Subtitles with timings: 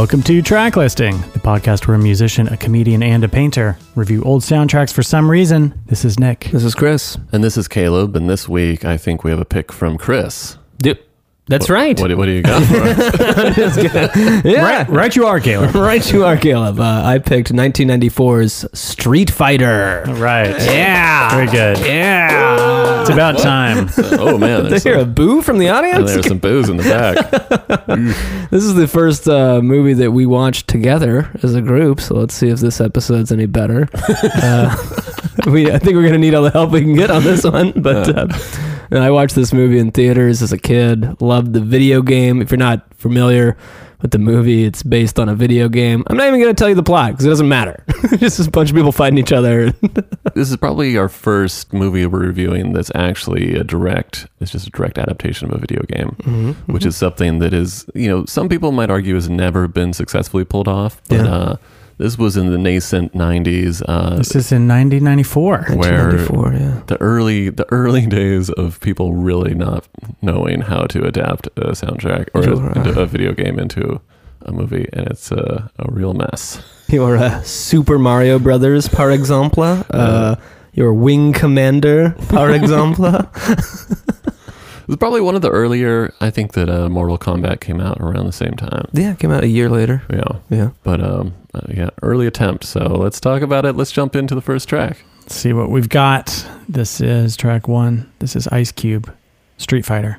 [0.00, 4.22] Welcome to Track Listing, the podcast where a musician, a comedian, and a painter review
[4.24, 5.78] old soundtracks for some reason.
[5.84, 6.48] This is Nick.
[6.52, 7.18] This is Chris.
[7.32, 10.56] And this is Caleb, and this week I think we have a pick from Chris.
[10.82, 11.02] Yep.
[11.50, 12.00] That's What- right.
[12.00, 13.76] What, what do you got for us?
[14.44, 14.62] yeah.
[14.62, 15.74] Right, right you are, Caleb.
[15.90, 16.78] Right you are, Caleb.
[16.78, 20.04] Uh, I picked 1994's Street Fighter.
[20.06, 20.50] right.
[20.62, 21.30] Yeah.
[21.34, 21.78] Very good.
[21.84, 23.00] Yeah.
[23.00, 23.88] It's about time.
[23.98, 26.12] oh man, Did I there's hear a boo from the audience?
[26.12, 27.16] there's some boos in the back.
[28.50, 32.34] This is the first uh, movie that we watched together as a group, so let's
[32.34, 33.88] see if this episode's any better.
[34.34, 34.76] uh,
[35.46, 37.72] we, I think we're gonna need all the help we can get on this one.
[37.72, 38.08] But
[38.92, 41.20] uh, I watched this movie in theaters as a kid.
[41.20, 42.40] Loved the video game.
[42.42, 43.56] If you're not familiar
[44.02, 46.02] with the movie, it's based on a video game.
[46.06, 47.84] I'm not even gonna tell you the plot because it doesn't matter.
[48.16, 49.72] just a bunch of people fighting each other.
[50.34, 54.26] this is probably our first movie we're reviewing that's actually a direct.
[54.40, 56.72] It's just a direct adaptation of a video game, Mm-hmm.
[56.72, 60.44] which is something that is, you know, some people might argue has never been successfully
[60.46, 61.02] pulled off.
[61.08, 61.34] But Yeah.
[61.34, 61.56] uh,
[62.00, 63.82] this was in the nascent '90s.
[63.86, 65.76] Uh, This is in 1994.
[65.76, 66.80] Where- 1994, yeah.
[66.86, 69.84] the early the early days of people really not
[70.22, 72.72] knowing how to adapt a soundtrack or Sure.
[72.76, 74.00] into a video game into
[74.46, 79.84] a movie and it's a, a real mess Your uh, Super Mario Brothers, par exemple.
[79.90, 80.34] Uh,
[80.72, 83.04] your Wing Commander, par exemple.
[84.90, 87.98] it was probably one of the earlier i think that uh, mortal kombat came out
[88.00, 90.02] around the same time yeah, came out a year later.
[90.10, 90.70] yeah Yeah.
[90.82, 94.40] but um uh, yeah early attempt so let's talk about it let's jump into the
[94.42, 96.26] first track Let's see what we've got.
[96.68, 98.10] This is track one.
[98.18, 99.14] This is Ice Cube,
[99.58, 100.18] Street Fighter.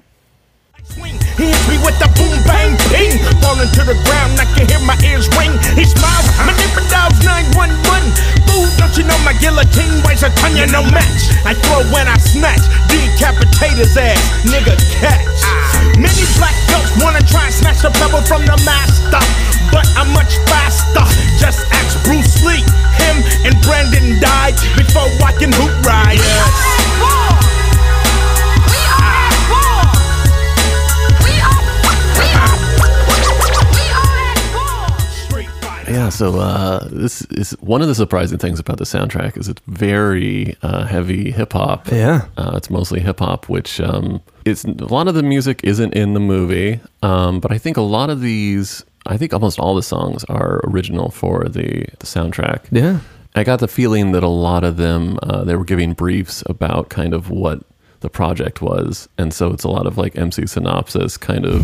[0.86, 1.19] Swing.
[1.36, 3.19] He hits me with the boom bang ping.
[3.44, 5.52] Falling to the ground, I can hear my ears ring.
[5.75, 8.41] He smiles, my neighbor dials 911.
[8.77, 11.32] Don't you know my guillotine weighs a ton, you no match.
[11.43, 12.61] I throw when I snatch,
[12.92, 15.42] decapitate his ass, nigga catch.
[15.98, 19.23] Many black belts wanna try and snatch the pebble from the master,
[19.71, 21.05] but I'm much faster.
[21.39, 22.64] Just ask Bruce Lee,
[22.99, 23.15] him
[23.48, 26.80] and Brandon died before walking Hoot Riot.
[35.92, 39.62] Yeah so uh this is one of the surprising things about the soundtrack is it's
[39.68, 42.26] very uh, heavy hip-hop Yeah.
[42.38, 46.14] Uh, it's mostly hip hop, which um, it's a lot of the music isn't in
[46.14, 49.84] the movie, um, but I think a lot of these, I think almost all the
[49.84, 52.60] songs are original for the the soundtrack.
[52.72, 53.00] Yeah.
[53.36, 56.90] I got the feeling that a lot of them uh, they were giving briefs about
[56.90, 57.60] kind of what
[58.02, 61.62] the project was, and so it's a lot of like MC synopsis, kind of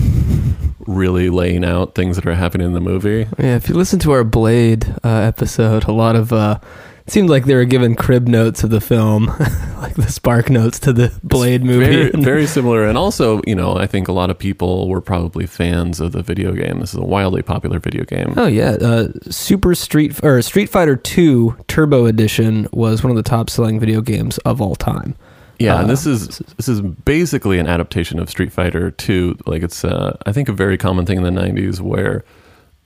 [0.88, 3.28] really laying out things that are happening in the movie.
[3.38, 3.56] Yeah.
[3.56, 6.34] If you listen to our Blade uh, episode, a lot of.
[6.34, 6.60] Uh,
[7.06, 9.28] it seemed like they were given crib notes of the film,
[9.78, 12.10] like the spark notes to the Blade movie.
[12.10, 12.86] Very, very similar.
[12.86, 16.22] And also, you know, I think a lot of people were probably fans of the
[16.22, 16.82] video game.
[16.82, 18.34] This is a wildly popular video game.
[18.36, 23.24] Oh yeah, uh, Super Street or Street Fighter Two Turbo Edition was one of the
[23.24, 25.16] top selling video games of all time.
[25.60, 29.38] Yeah, and Uh, this is this is basically an adaptation of Street Fighter 2.
[29.46, 32.24] Like it's uh, I think a very common thing in the 90s where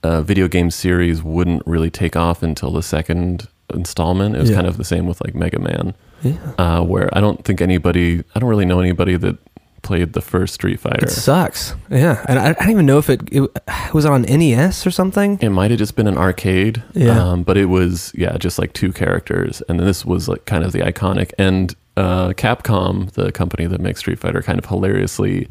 [0.03, 4.35] a video game series wouldn't really take off until the second installment.
[4.35, 4.55] It was Yeah.
[4.57, 5.93] kind of the same with like Mega Man,
[6.23, 6.33] Yeah.
[6.57, 9.37] uh, where I don't think anybody, I don't really know anybody that
[9.83, 11.05] played the first Street Fighter.
[11.05, 11.73] It sucks.
[11.89, 13.49] Yeah, and I, I don't even know if it, it
[13.93, 15.39] was on NES or something.
[15.41, 17.19] It might have just been an arcade, Yeah.
[17.31, 20.63] um, but it was yeah, just like two characters, and then this was like kind
[20.63, 21.31] of the iconic.
[21.39, 25.47] And uh, Capcom, the company that makes Street Fighter, kind of hilariously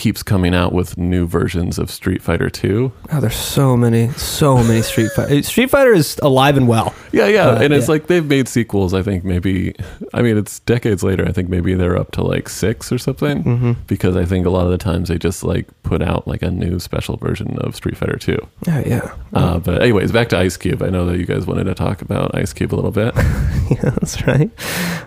[0.00, 2.90] keeps coming out with new versions of Street Fighter Two.
[3.12, 5.42] Oh, there's so many, so many Street Fighter.
[5.44, 6.94] Street Fighter is alive and well.
[7.12, 7.92] Yeah, yeah, Uh, and it's yeah.
[7.92, 8.94] like they've made sequels.
[8.94, 9.74] I think maybe,
[10.14, 11.24] I mean, it's decades later.
[11.28, 13.44] I think maybe they're up to like six or something.
[13.44, 13.72] Mm-hmm.
[13.86, 16.50] Because I think a lot of the times they just like put out like a
[16.50, 18.38] new special version of Street Fighter Two.
[18.66, 20.82] Yeah, yeah, Uh, but anyways, back to Ice Cube.
[20.82, 23.14] I know that you guys wanted to talk about Ice Cube a little bit.
[23.16, 23.90] yeah.
[24.00, 24.50] That's right.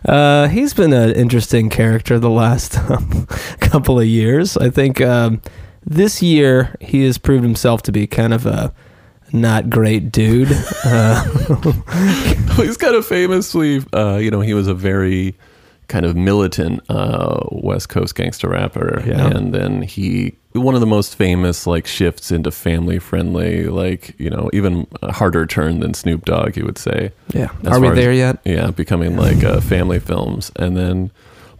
[0.06, 3.26] Uh, he's been an interesting character the last um,
[3.60, 4.56] couple of years.
[4.58, 5.42] I think um,
[5.86, 8.74] this year he has proved himself to be kind of a
[9.32, 10.50] not great dude.
[10.86, 11.24] Uh,
[12.58, 15.36] he's kind of famously, uh, you know, he was a very
[15.88, 19.28] kind of militant uh, West Coast gangster rapper, Yeah.
[19.28, 24.30] and then he one of the most famous like shifts into family friendly, like you
[24.30, 27.12] know, even a harder turn than Snoop Dogg, you would say.
[27.34, 27.50] yeah.
[27.64, 28.38] As Are we far as- there yet?
[28.46, 31.12] Yeah, becoming like uh, family films, and then,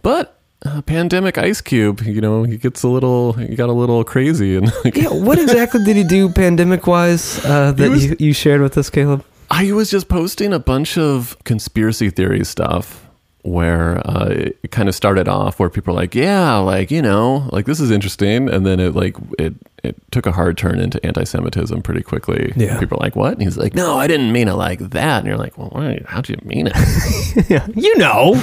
[0.02, 0.38] but.
[0.64, 4.56] Uh, pandemic Ice Cube, you know, he gets a little, he got a little crazy,
[4.56, 5.10] and like, Yeah.
[5.10, 8.88] What exactly did he do pandemic wise uh, that was- you, you shared with us,
[8.88, 9.24] Caleb?
[9.50, 13.03] I was just posting a bunch of conspiracy theory stuff
[13.44, 17.48] where uh, it kind of started off where people are like, yeah, like you know,
[17.52, 19.54] like this is interesting, and then it like it
[19.84, 22.54] it took a hard turn into anti-Semitism pretty quickly.
[22.56, 22.80] Yeah.
[22.80, 23.34] people are like, what?
[23.34, 25.18] And he's like, no, I didn't mean it like that.
[25.18, 26.74] And you're like, well, why, how do you mean it?
[27.50, 28.34] yeah, you know,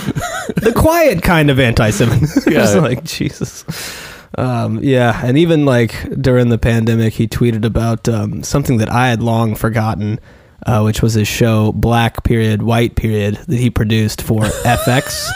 [0.55, 2.53] the quiet kind of anti-Semitism.
[2.53, 2.61] Yeah.
[2.81, 3.65] Like Jesus.
[4.37, 9.09] Um, yeah, and even like during the pandemic, he tweeted about um, something that I
[9.09, 10.19] had long forgotten,
[10.65, 15.27] uh, which was his show Black Period, White Period that he produced for FX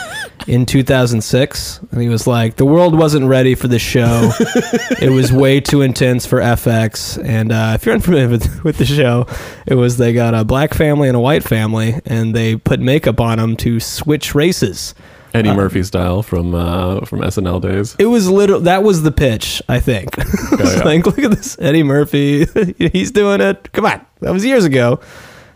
[0.47, 1.79] in 2006.
[1.91, 4.31] And he was like, "The world wasn't ready for the show.
[5.01, 8.85] it was way too intense for FX." And uh, if you're unfamiliar with, with the
[8.85, 9.27] show,
[9.65, 13.19] it was they got a black family and a white family, and they put makeup
[13.19, 14.93] on them to switch races.
[15.35, 17.95] Eddie Uh, Murphy style from uh, from SNL days.
[17.99, 18.61] It was literal.
[18.61, 20.09] That was the pitch, I think.
[20.55, 20.83] It's yeah.
[20.83, 22.45] like, look at this, Eddie Murphy.
[22.91, 23.71] He's doing it.
[23.73, 25.01] Come on, that was years ago.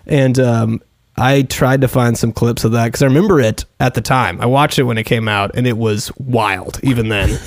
[0.06, 0.82] And um,
[1.16, 4.42] I tried to find some clips of that because I remember it at the time.
[4.42, 7.30] I watched it when it came out, and it was wild even then.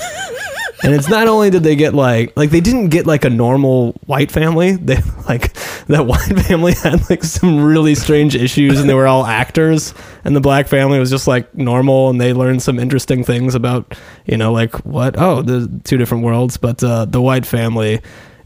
[0.82, 3.93] and it's not only did they get like like they didn't get like a normal
[4.06, 4.73] white family.
[4.76, 4.96] They
[5.29, 5.52] like
[5.87, 9.94] that white family had like some really strange issues, and they were all actors.
[10.25, 13.94] And the black family was just like normal, and they learned some interesting things about
[14.26, 16.56] you know like what oh the two different worlds.
[16.56, 18.00] But uh, the white family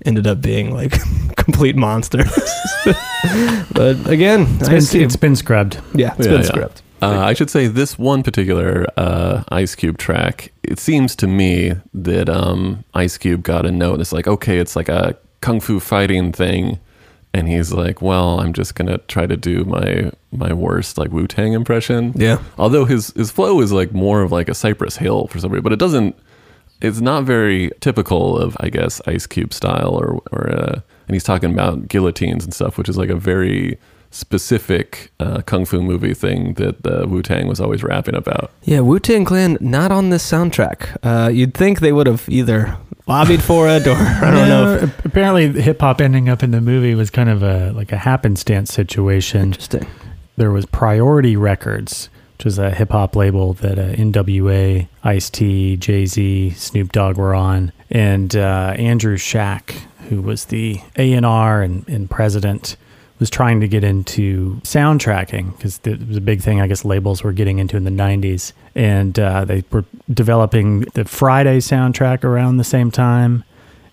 [0.04, 0.92] ended up being like
[1.36, 2.30] complete monsters.
[3.72, 5.80] but again, It's I been, see- it's been scrubbed.
[5.94, 6.46] yeah, it's Yeah, been yeah.
[6.46, 6.82] script.
[7.06, 10.52] Uh, I should say this one particular uh, Ice Cube track.
[10.62, 14.00] It seems to me that um, Ice Cube got a note.
[14.00, 16.78] It's like, okay, it's like a kung fu fighting thing,
[17.32, 21.26] and he's like, well, I'm just gonna try to do my my worst like Wu
[21.26, 22.12] Tang impression.
[22.16, 22.42] Yeah.
[22.58, 25.72] Although his his flow is like more of like a Cypress Hill for somebody, but
[25.72, 26.16] it doesn't.
[26.82, 31.24] It's not very typical of I guess Ice Cube style or or uh, and he's
[31.24, 33.78] talking about guillotines and stuff, which is like a very
[34.16, 38.50] specific uh, kung fu movie thing that the Wu Tang was always rapping about.
[38.64, 40.96] Yeah, Wu Tang Clan not on this soundtrack.
[41.02, 42.76] Uh, you'd think they would have either
[43.06, 44.74] lobbied for it or I don't know.
[44.82, 47.98] If, apparently, hip hop ending up in the movie was kind of a like a
[47.98, 49.42] happenstance situation.
[49.42, 49.86] interesting.
[50.36, 55.76] There was Priority Records, which is a hip hop label that uh, NWA, Ice T,
[55.76, 59.74] Jay Z, Snoop Dogg were on, and uh, Andrew Shack,
[60.08, 62.76] who was the A and R and president,
[63.18, 66.60] was trying to get into soundtracking because it was a big thing.
[66.60, 71.04] I guess labels were getting into in the '90s, and uh, they were developing the
[71.04, 73.44] Friday soundtrack around the same time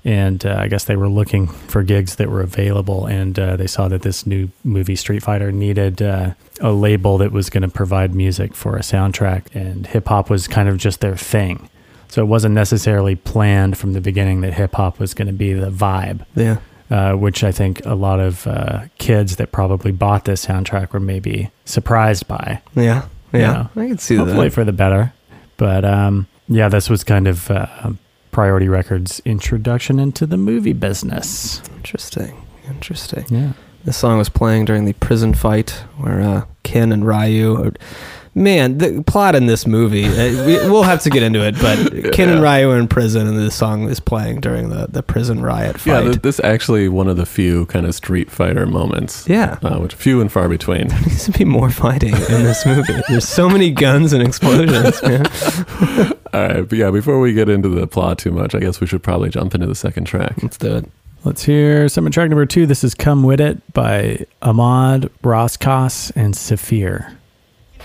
[0.05, 3.67] and uh, I guess they were looking for gigs that were available, and uh, they
[3.67, 7.69] saw that this new movie Street Fighter needed uh, a label that was going to
[7.69, 11.69] provide music for a soundtrack, and hip hop was kind of just their thing.
[12.09, 15.53] So it wasn't necessarily planned from the beginning that hip hop was going to be
[15.53, 16.57] the vibe, Yeah.
[16.93, 20.99] Uh, which I think a lot of uh, kids that probably bought this soundtrack were
[20.99, 23.07] maybe surprised by Yeah.
[23.33, 23.67] Yeah.
[23.75, 23.83] Yeah.
[23.83, 24.25] I can see that.
[24.25, 24.53] hopefully that.
[24.53, 25.11] for the better.
[25.57, 27.93] But um, yeah, this was kind of uh,
[28.31, 31.63] Priority Records' introduction into the movie business.
[31.77, 32.45] Interesting.
[32.67, 33.25] Interesting.
[33.29, 33.53] Yeah.
[33.85, 37.55] This song was playing during the prison fight where uh, Ken and Ryu.
[37.55, 37.73] Are,
[38.35, 40.05] man, the plot in this movie.
[40.05, 41.77] Uh, we, we'll have to get into it, but
[42.13, 45.41] Ken and Ryu are in prison, and this song is playing during the, the prison
[45.41, 46.03] riot Yeah, fight.
[46.05, 49.27] th- this is actually one of the few kind of Street Fighter moments.
[49.27, 49.57] Yeah.
[49.61, 50.87] uh, which few and far between.
[50.93, 53.01] There needs to be more fighting in this movie.
[53.09, 55.25] There's so many guns and explosions, man.
[56.33, 58.87] All right, but yeah, before we get into the plot too much, I guess we
[58.87, 60.33] should probably jump into the second track.
[60.41, 60.89] Let's do it.
[61.23, 62.65] Let's hear some track number two.
[62.65, 67.15] This is Come With It by Ahmad Ras Kass and Saafir.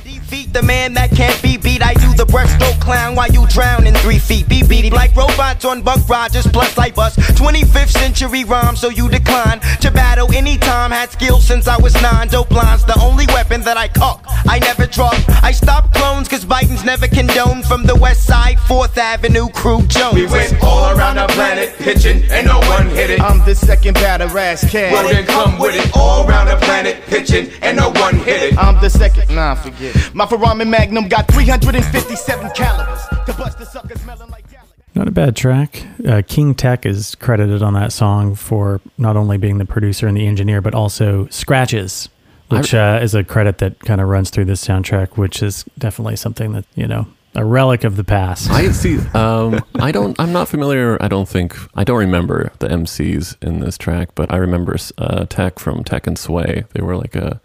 [0.09, 1.83] Defeat the man that can't be beat.
[1.83, 4.49] I do the breaststroke clown while you drown in three feet.
[4.49, 9.11] Be beat like robots on Buck Rogers plus I bust 25th century rhyme, so you
[9.11, 10.93] decline to battle anytime.
[10.93, 12.29] Had skills since I was nine.
[12.29, 14.25] Dope lines, the only weapon that I cock.
[14.49, 15.15] I never drop.
[15.43, 20.15] I stop clones cause Biden's never condoned from the west side, 4th Avenue crew Jones.
[20.15, 23.21] We went all around the planet, pitching, and no one hit it.
[23.21, 24.91] I'm the second batter ass cat.
[24.91, 28.59] Well, then come with it, all around the planet, pitching, and no one hit it.
[28.59, 29.35] I'm the second.
[29.35, 29.98] Nah, forget it.
[30.15, 34.73] My Ferrari Magnum got 357 calibers to bust the suckers smelling like Gallagher.
[34.95, 35.85] Not a bad track.
[36.07, 40.17] Uh, King Tech is credited on that song for not only being the producer and
[40.17, 42.09] the engineer, but also scratches,
[42.49, 46.17] which uh, is a credit that kind of runs through this soundtrack, which is definitely
[46.17, 48.51] something that, you know, a relic of the past.
[48.51, 48.99] I see.
[49.15, 50.19] Um, I don't.
[50.19, 51.01] I'm not familiar.
[51.01, 51.57] I don't think.
[51.75, 56.07] I don't remember the MCs in this track, but I remember uh, Tech from Tech
[56.07, 56.65] and Sway.
[56.73, 57.41] They were like a,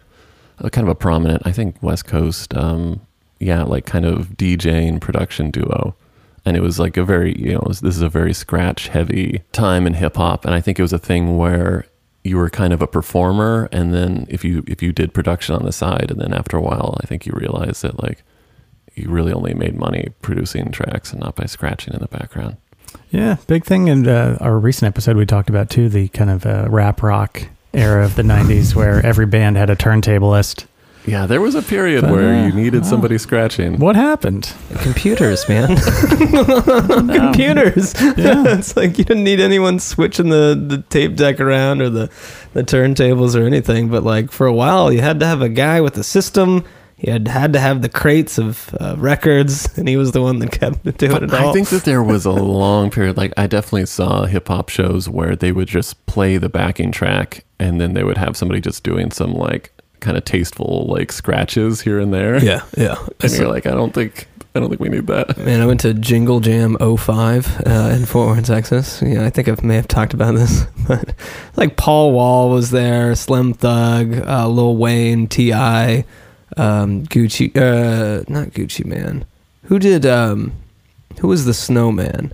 [0.58, 1.42] a kind of a prominent.
[1.46, 2.54] I think West Coast.
[2.54, 3.00] Um,
[3.40, 5.94] yeah, like kind of DJ and production duo.
[6.46, 9.42] And it was like a very, you know, was- this is a very scratch heavy
[9.52, 10.44] time in hip hop.
[10.44, 11.86] And I think it was a thing where
[12.22, 15.64] you were kind of a performer, and then if you if you did production on
[15.64, 18.22] the side, and then after a while, I think you realized that like
[18.94, 22.56] you really only made money producing tracks and not by scratching in the background.
[23.10, 26.46] Yeah, big thing in uh, our recent episode we talked about too the kind of
[26.46, 30.66] uh, rap rock era of the '90s where every band had a turntablist.
[31.06, 32.88] Yeah, there was a period But, where uh, you needed wow.
[32.88, 33.78] somebody scratching.
[33.78, 34.50] What happened?
[34.80, 35.76] Computers, man.
[37.14, 37.94] Computers.
[38.16, 38.44] Yeah.
[38.56, 42.10] it's like you didn't need anyone switching the, the tape deck around or the,
[42.54, 43.90] the turntables or anything.
[43.90, 46.64] But like for a while, you had to have a guy with a system.
[46.98, 50.38] You had had to have the crates of uh, records, and he was the one
[50.38, 51.50] that kept doing But it all.
[51.50, 53.16] I think that there was a long period.
[53.16, 57.44] Like I definitely saw hip hop shows where they would just play the backing track,
[57.58, 61.80] and then they would have somebody just doing some like kind of tasteful like scratches
[61.80, 62.42] here and there.
[62.42, 62.96] yeah, yeah.
[63.22, 65.38] and you're like, I don't think, I don't think we need that.
[65.38, 69.00] Man, I went to Jingle Jam 05 uh, in Fort Worth, Texas.
[69.00, 71.14] Yeah, I think I may have talked about this, but
[71.56, 76.04] like Paul Wall was there, Slim Thug, uh, Lil Wayne, Ti,
[76.56, 79.24] um, Gucci, uh, not Gucci Mane.
[79.64, 80.04] Who did?
[80.06, 80.52] Um,
[81.20, 82.32] who was the Snowman?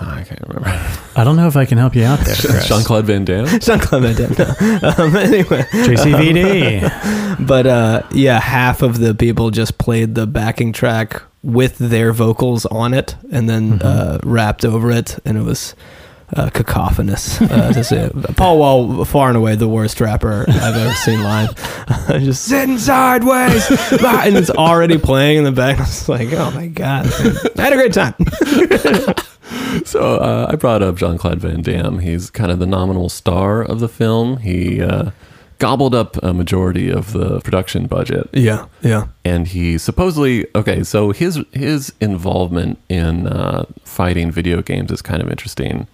[0.00, 0.68] Oh, I can't remember.
[1.16, 2.68] I don't know if I can help you out there, Chris.
[2.68, 3.46] Jean Claude Van Damme.
[3.60, 4.34] Jean Claude Van Damme.
[4.38, 4.94] No.
[5.04, 7.46] Um, anyway, JCVD.
[7.46, 12.64] but uh, yeah, half of the people just played the backing track with their vocals
[12.66, 15.74] on it, and then uh, rapped over it, and it was
[16.36, 17.40] uh, cacophonous.
[17.40, 18.10] Uh.
[18.36, 21.54] Paul Wall, far and away the worst rapper I've ever seen live.
[22.08, 25.78] just sitting sideways, and it's already playing in the back.
[25.78, 27.06] I was like, oh my god,
[27.56, 28.14] I had a great time.
[29.84, 31.98] So uh, I brought up Jean Claude Van Damme.
[32.00, 34.38] He's kind of the nominal star of the film.
[34.38, 35.10] He uh,
[35.58, 40.82] gobbled up a majority of the production budget, Yeah, yeah, and he supposedly okay.
[40.84, 45.86] So his his involvement in uh, fighting video games is kind of interesting,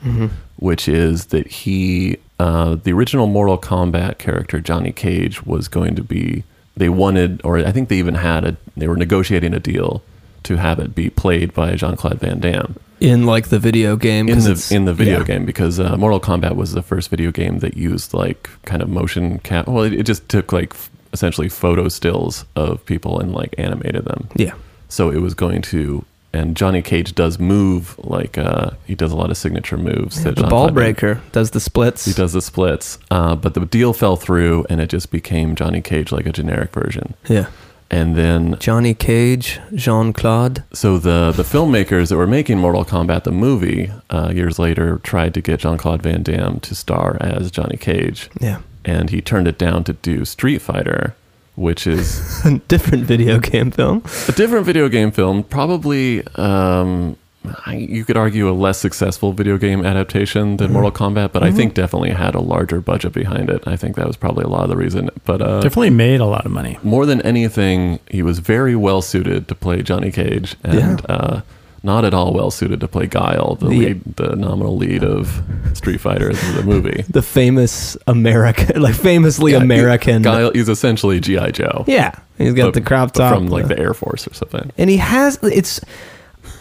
[0.57, 6.03] which is that he uh, the original Mortal Kombat character Johnny Cage was going to
[6.03, 6.45] be.
[6.77, 8.57] They wanted, or I think they even had a.
[8.77, 10.03] They were negotiating a deal
[10.45, 14.29] to have it be played by Jean Claude Van Damme in like the video game.
[14.29, 15.25] in the in the video yeah.
[15.25, 18.89] game because uh, Mortal Kombat was the first video game that used like kind of
[18.89, 19.69] motion cap.
[19.69, 24.05] Well, it, it just took like f- essentially photo stills of people and like animated
[24.05, 24.29] them.
[24.37, 24.55] Yeah.
[24.89, 26.05] So it was going to.
[26.33, 30.25] And Johnny Cage does move like uh, he does a lot of signature moves.
[30.25, 32.07] that the ball breaker does the splits.
[32.07, 35.81] He does the splits, uh, but the deal fell through, and it just became Johnny
[35.81, 37.15] Cage like a generic version.
[37.29, 37.47] Yeah.
[37.99, 40.65] And then Johnny Cage, Jean Claude.
[40.73, 45.33] so the the filmmakers that were making Mortal Kombat the movie uh, years later tried
[45.35, 48.59] to get Jean Claude Van Damme to star as Johnny Cage, Yeah.
[48.85, 51.15] and he turned it down to do Street Fighter,
[51.55, 52.05] which is
[52.45, 54.03] a Different video game film.
[54.29, 56.27] a different video game film, probably.
[56.37, 57.17] Um,
[57.67, 61.51] I, you could argue a less successful video game adaptation than Mortal Kombat, but I
[61.53, 63.63] think definitely had a larger budget behind it.
[63.67, 65.11] I think that was probably a lot of the reason.
[65.25, 66.79] But uh, Definitely made a lot of money.
[66.83, 71.43] more than anything, he was very well suited to play Johnny Cage, and uh,
[71.83, 75.43] not at all well suited to play Guile, the The- lead, the nominal lead of
[75.75, 77.05] Street Fighter, in the movie.
[77.11, 80.23] The famous American, like famously Yeah, American.
[80.23, 81.85] Guile is essentially GI Joe.
[81.87, 82.13] Yeah.
[82.39, 83.35] He's got but- the crop top.
[83.35, 84.73] from like the- the Air Force or something.
[84.79, 85.81] and he has it's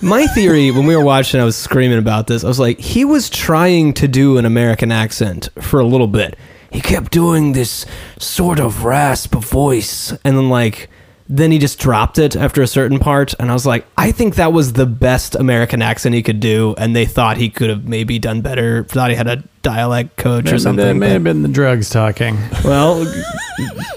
[0.04, 2.44] my theory when we were watching i was screaming about this.
[2.44, 6.38] I was like he was trying to do an american accent for a little bit.
[6.72, 7.86] He kept doing this
[8.18, 10.12] sort of rasp voice.
[10.26, 10.90] And then like
[11.36, 14.36] then he just dropped it after a certain part and i was like i think
[14.36, 17.88] that was the best american accent he could do and they thought he could have
[17.88, 21.24] maybe done better thought he had a dialect coach or That something may but- have
[21.24, 22.38] been the drugs talking.
[22.64, 23.04] well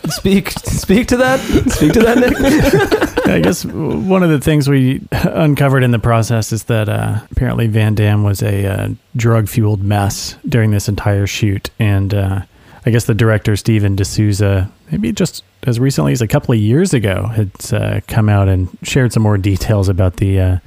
[0.09, 1.41] speak speak to that
[1.71, 6.53] speak to that nick I guess one of the things we uncovered in the process
[6.53, 11.27] is that uh, apparently Van Damme was a uh, drug fueled mess during this entire
[11.27, 11.71] shoot.
[11.81, 12.43] And uh,
[12.87, 16.61] I guess the director, Steven de Souza, maybe just as recently as a couple of
[16.61, 20.59] years ago, had uh, come out and shared some more details about the uh,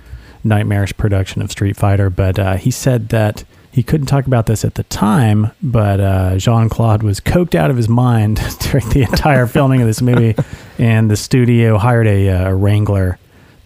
[0.43, 2.09] nightmarish production of Street Fighter.
[2.09, 6.38] But uh, he said that he couldn't talk about this at the time, but uh,
[6.38, 10.35] Jean Claude was coked out of his mind during the entire filming of this movie,
[10.77, 13.17] and the studio hired a, uh, Wrangler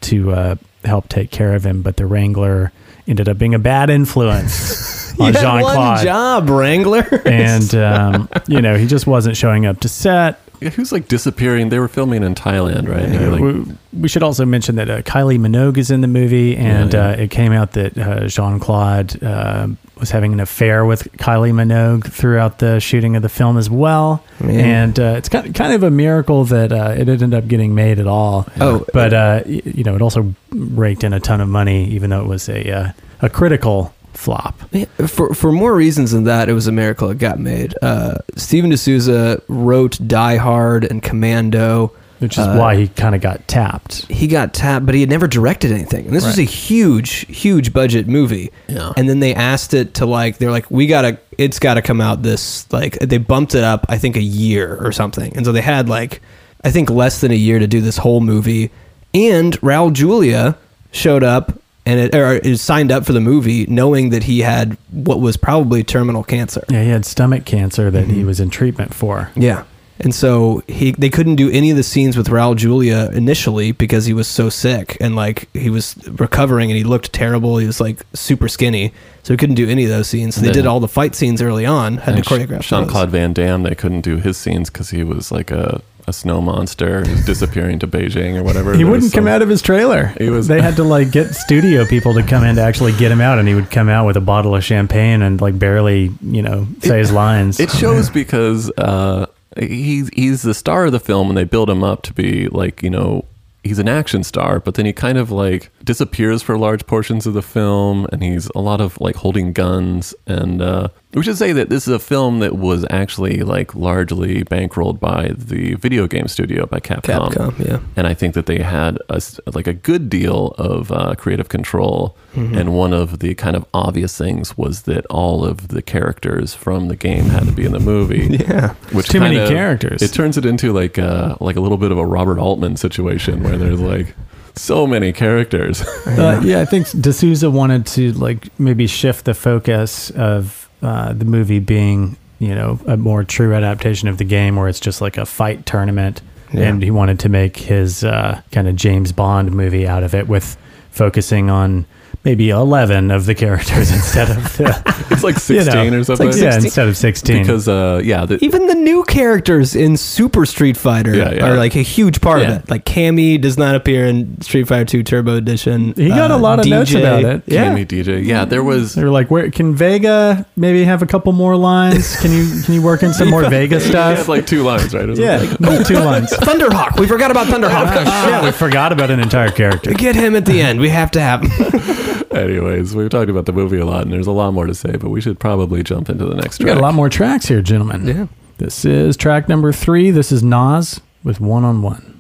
[0.02, 0.56] to uh,
[0.86, 1.82] help take care of him.
[1.82, 2.72] But the Wrangler
[3.08, 8.62] ended up being a bad influence on You Jean Claude, job wrangler and um, you
[8.62, 10.40] know he just wasn't showing up to set.
[10.60, 11.70] Yeah, he was like disappearing.
[11.70, 13.04] They were filming in Thailand, right?
[13.04, 16.08] And he, like, we, we should also mention that uh, Kylie Minogue is in the
[16.08, 17.16] movie, and Yeah, yeah.
[17.16, 19.68] Uh, it came out that uh, Jean Claude uh,
[20.00, 24.24] was having an affair with Kylie Minogue throughout the shooting of the film as well.
[24.40, 24.60] Man.
[24.60, 28.00] And uh, it's kind kind of a miracle that uh, it ended up getting made
[28.00, 28.48] at all.
[28.62, 28.86] Oh.
[28.94, 32.28] but uh, you know, it also raked in a ton of money, even though it
[32.28, 32.92] was a uh,
[33.22, 34.62] a critical flop.
[34.72, 37.74] Yeah, For for more reasons than that, it was a miracle it got made.
[37.82, 41.92] Uh, Steven de Souza wrote Die Hard and Commando.
[42.20, 44.06] which is Uh, why he kind of got tapped.
[44.10, 46.06] he got tapped, but he had never directed anything.
[46.06, 48.50] And this was a huge, huge budget movie.
[48.70, 48.94] Yeah.
[48.96, 52.22] And then they asked it to like, they're like, we gotta, it's gotta come out
[52.24, 55.36] this like they bumped it up, I think a year or something.
[55.36, 56.22] And so they had like,
[56.64, 58.72] I think less than a year to do this whole movie.
[59.14, 60.56] And Raul Julia
[60.94, 64.78] showed up and it, or is signed up for the movie, knowing that he had
[64.92, 66.64] what was probably terminal cancer.
[66.70, 68.14] Yeah, he had stomach cancer that Mm-hmm.
[68.16, 69.32] he was in treatment for.
[69.36, 69.64] Yeah.
[70.00, 74.06] And so he they couldn't do any of the scenes with Raul Julia initially because
[74.06, 77.58] he was so sick and like he was recovering and he looked terrible.
[77.58, 78.92] He was like super skinny.
[79.22, 80.36] So he couldn't do any of those scenes.
[80.36, 80.54] So they Yeah.
[80.54, 82.88] did all the fight scenes early on, had to choreograph Jean.
[82.88, 86.42] Claude Van Damme, they couldn't do his scenes because he was like a, a snow
[86.42, 88.72] monster who's disappearing to Beijing or whatever.
[88.72, 90.14] He There wouldn't was come some- out of his trailer.
[90.18, 93.12] He was- they had to like get studio people to come in to actually get
[93.12, 96.12] him out, and he would come out with a bottle of champagne and like barely,
[96.22, 97.60] you know, say his lines.
[97.60, 99.26] It shows because uh,
[99.60, 102.84] he's he's the star of the film, and they build him up to be like
[102.84, 103.26] you know
[103.64, 107.34] he's an action star, but then he kind of like disappears for large portions of
[107.34, 110.14] the film, and he's a lot of like holding guns.
[110.28, 114.44] And uh, we should say that this is a film that was actually like largely
[114.44, 117.32] bankrolled by the video game studio by Capcom.
[117.32, 117.80] Capcom, yeah.
[117.96, 121.50] And I think that they had a, s- like a good deal of uh, creative
[121.50, 122.16] control.
[122.34, 122.58] Mm-hmm.
[122.58, 126.88] And one of the kind of obvious things was that all of the characters from
[126.88, 128.38] the game had to be in the movie.
[128.44, 128.74] Yeah.
[128.92, 130.02] Which Too many of- characters.
[130.02, 133.44] It turns it into like a, like a little bit of a Robert Altman situation
[133.44, 134.16] where there's like
[134.56, 135.84] so many characters.
[136.06, 141.14] Uh, yeah, I think de Souza wanted to like maybe shift the focus of uh,
[141.14, 145.02] the movie being, you know, a more true adaptation of the game, where it's just
[145.02, 146.22] like a fight tournament,
[146.54, 146.64] Yeah.
[146.70, 150.28] and he wanted to make his uh, kind of James Bond movie out of it
[150.28, 150.58] with
[150.92, 151.86] focusing on
[152.26, 156.28] maybe eleven of the characters instead of the, it's like you 16 know, or something.
[156.28, 157.42] Like, yeah, instead of sixteen.
[157.44, 161.46] Because uh, yeah, the, Even the new characters in Super Street Fighter Yeah, yeah.
[161.50, 162.52] are like a huge part Yeah.
[162.56, 162.70] of it.
[162.70, 165.94] Like Cammy does not appear in Street Fighter 2 Turbo Edition.
[165.96, 167.44] He got a lot of notes about it.
[167.46, 167.66] Yeah.
[167.66, 168.26] Cammy DJ.
[168.26, 172.16] Yeah, there was they were like, "Where can Vega maybe have a couple more lines?
[172.22, 175.10] Can you can you work in some more Vega stuff?" had like two lines, right?
[175.10, 175.68] Or yeah, something.
[175.68, 176.32] like, two lines.
[176.32, 177.00] Thunderhawk.
[177.00, 177.94] We forgot about Thunderhawk.
[178.06, 179.94] yeah, we forgot about an entire character.
[179.94, 180.80] Get him at the end.
[180.80, 182.13] We have to have him.
[182.36, 184.96] Anyways, we've talked about the movie a lot, and there's a lot more to say,
[184.98, 186.76] but we should probably jump into the next We track.
[186.76, 188.06] got a lot more tracks here, gentlemen.
[188.08, 188.28] Yeah.
[188.58, 190.12] This is track number three.
[190.12, 192.13] This is Nas with One on One.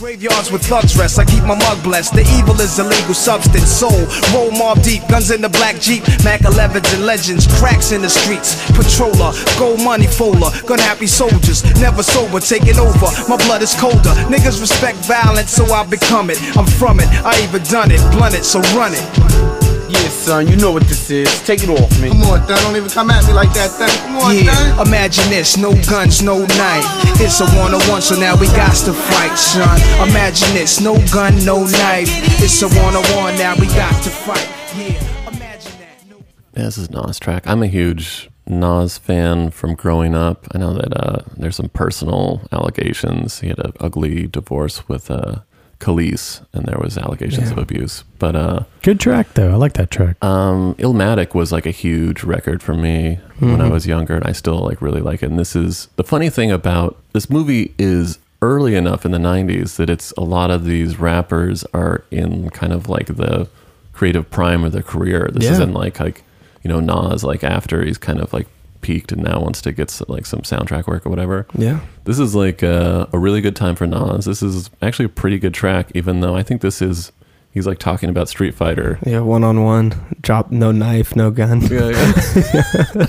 [0.00, 2.14] Graveyards with thugs rest, I keep my mug blessed.
[2.14, 4.06] The evil is a legal substance, soul.
[4.32, 8.08] Roll mob deep, guns in the black Jeep, Mac 11s and legends, cracks in the
[8.08, 8.56] streets.
[8.72, 13.08] Patroller, gold money folder, gun happy soldiers, never sober, taking over.
[13.28, 14.16] My blood is colder.
[14.32, 16.38] Niggas respect violence, so I become it.
[16.56, 19.79] I'm from it, I even done it, blunt it, so run it.
[19.90, 21.26] Yeah, son, you know what this is.
[21.42, 22.08] Take it off me.
[22.10, 23.88] Come on, Thun, don't even come at me like that, Thun.
[24.06, 24.86] Come on, Yeah, Thun.
[24.86, 26.86] imagine this, no guns, no knife.
[27.20, 29.78] It's a one on one, so now we got to fight, son.
[30.08, 32.08] Imagine this, no gun, no knife.
[32.40, 34.48] It's a one on one, now we got to fight.
[34.76, 36.04] Yeah, imagine that.
[36.08, 36.18] No
[36.56, 37.46] Yeah, this is Nas track.
[37.48, 40.46] I'm a huge Nas fan from growing up.
[40.54, 43.40] I know that uh, there's some personal allegations.
[43.40, 45.40] He had an ugly divorce with uh,
[45.80, 48.04] Kelis, and there was allegations of abuse.
[48.18, 49.50] But uh, Good track, though.
[49.50, 50.22] I like that track.
[50.22, 54.32] um, Illmatic was like a huge record for me when I was younger, and I
[54.32, 55.30] still like really like it.
[55.30, 59.76] And this is the funny thing about this movie is early enough in the '90s
[59.76, 63.48] that it's a lot of these rappers are in kind of like the
[63.92, 65.28] creative prime of their career.
[65.32, 65.52] This Yeah.
[65.52, 66.22] isn't like like
[66.62, 68.46] you know Nas like after he's kind of like
[68.80, 71.46] peaked and now wants to get s- like some soundtrack work or whatever.
[71.54, 71.80] Yeah.
[72.04, 74.24] This is like a, a really good time for Nas.
[74.24, 77.12] This is actually a pretty good track, even though I think this is
[77.52, 78.98] he's like talking about Street Fighter.
[79.04, 79.92] Yeah, one on one.
[80.20, 81.60] Drop no knife, no gun.
[81.62, 82.12] Yeah, yeah.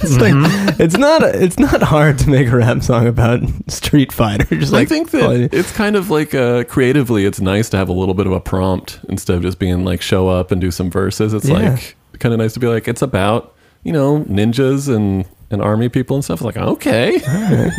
[0.04, 0.34] It's like
[0.80, 4.44] it's not it's not hard to make a rap song about Street Fighter.
[4.56, 7.88] Just like, I think that it's kind of like uh, creatively, it's nice to have
[7.90, 10.72] a little bit of a prompt instead of just being like show up and do
[10.72, 11.34] some verses.
[11.34, 11.72] It's Yeah.
[11.74, 15.90] like kind of nice to be like it's about you know ninjas and and army
[15.90, 16.42] people and stuff.
[16.42, 17.20] Like okay,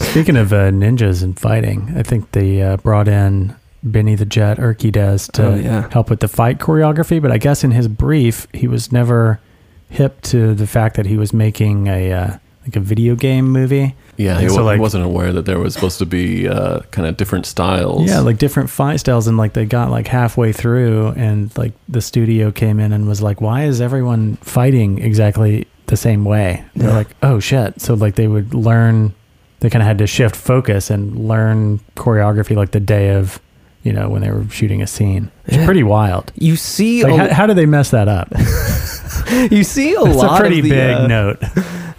[0.00, 4.58] Speaking of uh, ninjas and fighting, I think they uh, brought in Benny the Jet
[4.58, 5.88] Urquidez to Oh, yeah.
[5.90, 7.20] help with the fight choreography.
[7.22, 9.40] But I guess in his brief, he was never
[9.88, 13.94] hip to the fact that he was making a uh, like a video game movie.
[14.18, 17.08] yeah, he so, wa- like- wasn't aware that there was supposed to be uh, kind
[17.08, 18.06] of different styles.
[18.08, 22.02] Yeah, like different fight styles, and like they got like halfway through, and like the
[22.02, 26.88] studio came in and was like, "Why is everyone fighting exactly the same way?" They're
[26.88, 26.96] Yeah.
[26.96, 29.12] like, "Oh shit!" So like they would learn,
[29.60, 33.38] they kind of had to shift focus and learn choreography like the day of,
[33.84, 35.30] you know, when they were shooting a scene.
[35.46, 35.64] It's Yeah.
[35.64, 36.32] pretty wild.
[36.34, 38.28] you see Like, a, how, how did they mess that up?
[39.52, 41.42] you see a It's lot a pretty of the, big uh, note.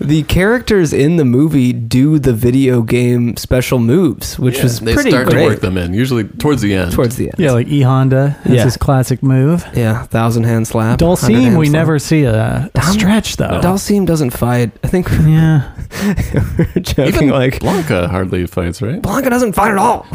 [0.03, 5.11] The characters in the movie do the video game special moves, which was they pretty
[5.11, 5.39] start great.
[5.43, 6.91] to work them in, usually towards the end.
[6.91, 8.63] Towards the end, Yeah, like E Honda has Yeah.
[8.65, 9.65] his classic move.
[9.73, 11.01] yeah, thousand hand slap.
[11.01, 11.73] 100 Dhalsim, we slap.
[11.73, 13.61] never see a, a stretch though.
[13.61, 14.71] Dhalsim doesn't fight.
[14.83, 15.71] I think yeah,
[16.57, 17.07] we're joking.
[17.15, 19.01] Even like Blanka hardly fights, right?
[19.01, 20.03] Blanka doesn't fight at all.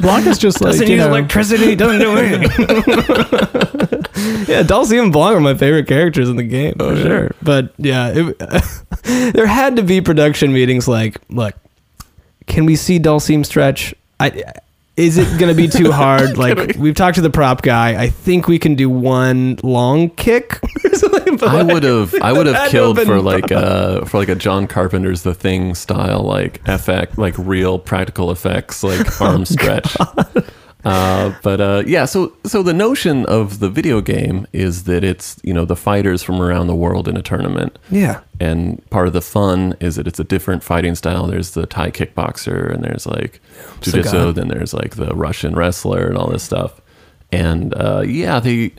[0.00, 1.74] Blanka's just like doesn't you use know, electricity.
[1.74, 3.88] Doesn't do anything.
[4.48, 7.30] yeah, Dhalsim and Blanc are my favorite characters in the game for sure.
[7.42, 11.54] But yeah, it, there had to be production meetings like, look,
[12.46, 13.94] can we see Dhalsim stretch?
[14.18, 14.44] I.
[14.96, 16.36] Is it going to be too hard?
[16.36, 17.98] Like we've talked to the prop guy.
[17.98, 20.60] I think we can do one long kick.
[20.84, 24.28] or something, but, I would have I would have killed for like uh for like
[24.28, 29.96] a John Carpenter's The Thing style like effect like real practical effects like arm stretch.
[30.84, 35.38] Uh, but uh, yeah, so so the notion of the video game is that it's
[35.42, 38.20] you know the fighters from around the world in a tournament, Yeah.
[38.40, 41.26] and part of the fun is that it's a different fighting style.
[41.26, 43.40] There's the Thai kickboxer, and there's like
[43.80, 46.80] jujitsu, then there's like the Russian wrestler, and all this stuff.
[47.30, 48.72] And uh, yeah, they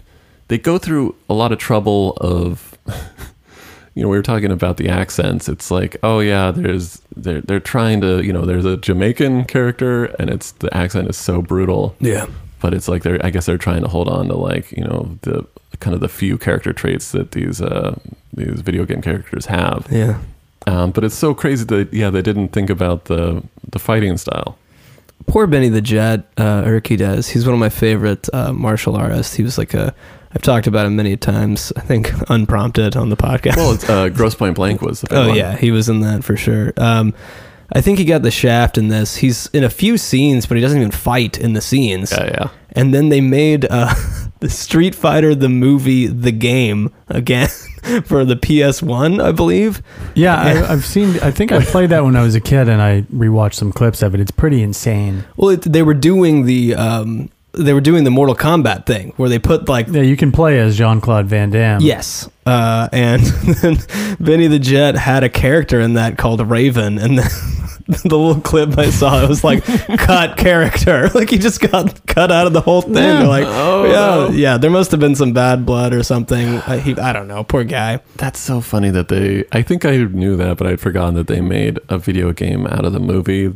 [0.48, 2.78] they go through a lot of trouble of.
[3.94, 5.50] You know, we were talking about the accents.
[5.50, 10.06] It's like, oh yeah, there's they're they're trying to, you know, there's a Jamaican character,
[10.18, 12.28] and it's the accent is so brutal Yeah.
[12.62, 15.18] but it's like they're I guess they're trying to hold on to like you know
[15.24, 15.46] the
[15.80, 17.98] kind of the few character traits that these uh
[18.34, 19.88] these video game characters have.
[19.92, 20.20] Yeah.
[20.68, 24.58] Um, but it's so crazy that yeah they didn't think about the the fighting style.
[25.28, 27.30] Poor Benny the Jet, uh, Urquidez.
[27.32, 29.36] He's one of my favorite uh, martial artists.
[29.36, 29.94] He was like a,
[30.34, 31.74] I've talked about him many times.
[31.76, 33.58] I think unprompted on the podcast.
[33.58, 35.38] Well, it's, uh, Grosse Pointe Blank was the big oh one.
[35.38, 36.74] yeah, he was in that for sure.
[36.78, 37.14] Um,
[37.74, 39.16] I think he got the shaft in this.
[39.18, 42.12] He's in a few scenes, but he doesn't even fight in the scenes.
[42.12, 42.50] yeah, yeah.
[42.74, 43.94] And then they made uh,
[44.40, 47.50] the Street Fighter the movie the game again
[48.06, 49.82] for the PS1, I believe.
[50.16, 50.36] yeah.
[50.36, 51.20] I, I've seen.
[51.22, 54.02] I think I played that when I was a kid, and I rewatched some clips
[54.02, 54.22] of it.
[54.22, 55.24] It's pretty insane.
[55.36, 59.30] Well, it, they were doing the um, they were doing the Mortal Kombat thing where
[59.30, 61.82] they put like Yeah, you can play as Jean Claude Van Damme.
[61.82, 62.30] Yes.
[62.46, 63.22] Uh, and
[63.62, 63.78] then
[64.20, 67.28] Benny the Jet had a character in that called Raven, and then
[67.88, 72.32] the little clip I saw, it was like cut character, like he just got cut
[72.32, 72.94] out of the whole thing.
[72.94, 74.30] They're like, Oh, yeah, no.
[74.30, 76.56] yeah, there must have been some bad blood or something.
[76.56, 78.00] Uh, he, I don't know, poor guy.
[78.16, 79.44] That's so funny that they.
[79.52, 82.86] I think I knew that, but I'd forgotten that they made a video game out
[82.86, 83.54] of the movie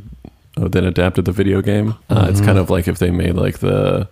[0.57, 1.95] that adapted the video game.
[2.09, 4.07] Uh, It's kind of like if they made like the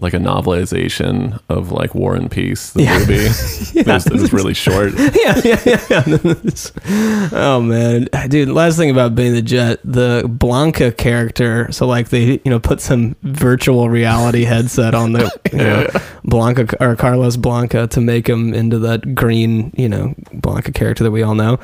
[0.00, 2.98] like a novelization of like War and Peace, the Yeah.
[3.00, 3.24] movie.
[3.84, 4.92] Was, it was really short.
[4.96, 5.80] yeah, yeah, yeah.
[5.90, 6.18] yeah.
[7.32, 8.48] oh man, dude.
[8.48, 11.70] Last thing about Benny the Jet, the Blanka character.
[11.72, 15.84] So like they, you know, put some virtual reality headset on the you know,
[16.24, 21.10] Blanka or Carlos Blanka to make him into that green, you know, Blanka character that
[21.10, 21.58] we all know.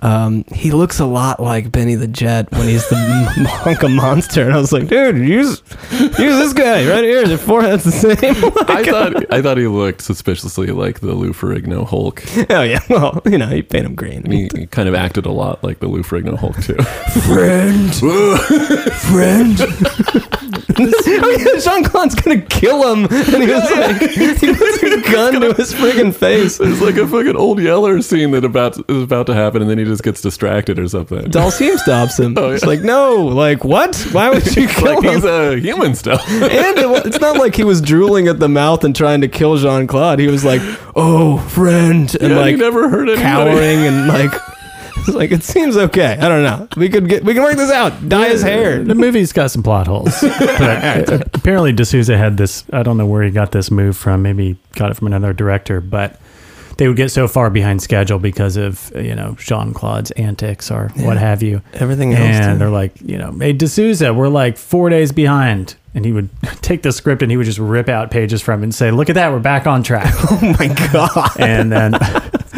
[0.00, 2.96] Um, he looks a lot like Benny the Jet when he's the
[3.64, 7.26] Blanka monster, and I was like, dude, use use this guy right here.
[7.26, 8.16] Their forehead's the same.
[8.68, 12.22] I thought I thought he looked suspiciously like the Lou Ferrigno Hulk.
[12.50, 14.30] oh yeah, well, you know, he paint him green.
[14.30, 16.76] He, he kind of acted a lot like the Lou Ferrigno Hulk too.
[17.22, 17.94] friend,
[19.00, 19.58] friend.
[21.28, 24.10] Oh yeah, Jean Claude's gonna kill him, and he was like,
[24.40, 26.60] he puts a gun to his friggin' face.
[26.60, 29.78] It's like a fucking old Yeller scene that about is about to happen, and then
[29.78, 31.22] he just gets distracted or something.
[31.30, 32.36] Dhalsim stops him.
[32.46, 32.54] Oh, yeah.
[32.56, 33.96] It's like, no, like what?
[34.12, 35.14] Why would you kill like him?
[35.14, 36.18] he's a human still.
[36.20, 39.56] and it, it's not like he was drooling at the mouth and trying to kill
[39.56, 40.18] Jean Claude.
[40.20, 40.60] He was like,
[40.94, 43.16] "Oh, friend," and Yeah, like never anybody.
[43.20, 44.32] cowering and like.
[45.06, 46.16] It's like it seems okay.
[46.20, 46.68] I don't know.
[46.76, 48.08] We could get we can work this out.
[48.08, 48.82] Dye his hair.
[48.82, 50.20] The movie's got some plot holes.
[50.20, 52.64] but apparently, de Souza had this.
[52.72, 54.22] I don't know where he got this move from.
[54.22, 56.20] Maybe he got it from another director, but
[56.78, 60.88] they would get so far behind schedule because of you know Jean Claude's antics or
[60.96, 61.62] what have you.
[61.74, 62.22] Everything else.
[62.22, 62.58] And too.
[62.58, 65.76] they're like, you know, hey de Souza, we're like four days behind.
[65.94, 66.28] And he would
[66.60, 69.08] take the script and he would just rip out pages from it and say, "Look
[69.08, 71.30] at that, we're back on track." oh my god.
[71.40, 71.94] and then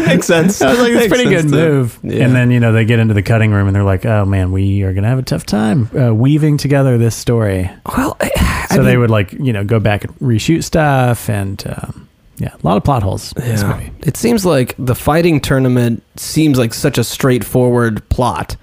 [0.08, 0.60] Makes sense.
[0.62, 1.98] I was like, it's a pretty good move.
[2.02, 2.24] Yeah.
[2.24, 4.52] And then, you know, they get into the cutting room and they're like, oh man,
[4.52, 7.70] we are going to have a tough time uh, weaving together this story.
[7.86, 11.28] Well, I, So I they mean, would like, you know, go back and reshoot stuff.
[11.28, 13.32] And um, yeah, a lot of plot holes.
[13.36, 13.80] Yeah.
[14.00, 18.56] It seems like the fighting tournament seems like such a straightforward plot.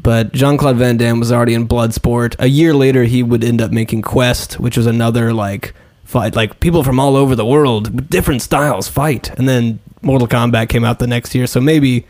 [0.00, 2.36] But Jean Claude Van Damme was already in Bloodsport.
[2.38, 6.36] A year later, he would end up making Quest, which was another like fight.
[6.36, 9.30] Like people from all over the world, with different styles, fight.
[9.36, 11.46] And then Mortal Kombat came out the next year.
[11.46, 12.06] So maybe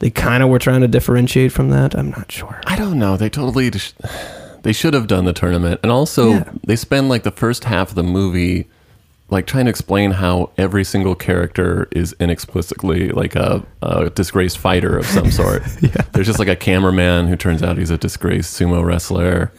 [0.00, 1.94] they kind of were trying to differentiate from that.
[1.96, 2.60] I'm not sure.
[2.66, 3.16] I don't know.
[3.16, 3.92] They totally sh-
[4.62, 6.50] they should have done the tournament, and also Yeah.
[6.66, 8.66] they spend like the first half of the movie
[9.30, 14.96] like trying to explain how every single character is inexplicably like a, a disgraced fighter
[14.96, 15.62] of some sort.
[15.82, 16.00] yeah.
[16.12, 19.52] There's just like a cameraman who turns out he's a disgraced sumo wrestler.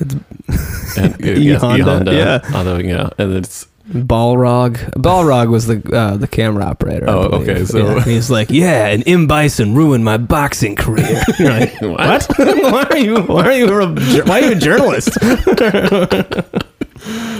[0.98, 2.39] and, E yes, Honda, E-Honda, yeah.
[2.56, 4.75] Although, yeah, and it's Balrog.
[4.93, 7.10] Balrog was the uh, the camera operator.
[7.10, 7.49] I Oh, believe.
[7.49, 8.04] okay, so- Yeah.
[8.04, 11.21] he's like, yeah, and M Bison ruined my boxing career.
[11.39, 12.28] You're like, what?
[12.38, 13.21] why are you?
[13.23, 13.65] Why are you?
[13.65, 15.17] A, jour- why are you a journalist?
[15.21, 15.36] You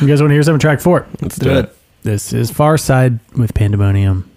[0.08, 1.06] guys want to hear some track four?
[1.22, 1.76] Let's do it.
[2.04, 4.29] This is Pharcyde with Pandemonium.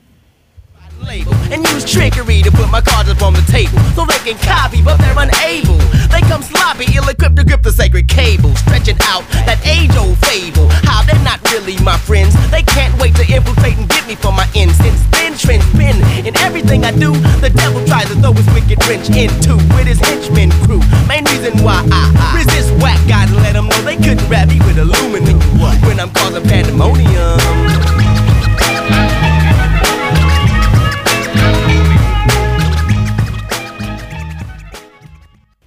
[1.03, 4.38] Label and use trickery to put my cards up on the table so they can
[4.41, 5.79] copy, but they're unable.
[6.09, 10.69] They come sloppy, ill-equipped to grip the sacred cable, stretching out that age-old fable.
[10.85, 12.35] How they're not really my friends.
[12.51, 14.47] They can't wait to infiltrate and get me for my.
[14.53, 17.12] Since then, trends been in everything I do.
[17.41, 20.81] The devil tries to throw his wicked wrench into with his henchmen crew.
[21.09, 24.79] Main reason why I, resist whack, gotta let them know they couldn't rap me with
[24.79, 25.41] aluminum.
[25.87, 28.02] When I'm causing pandemonium.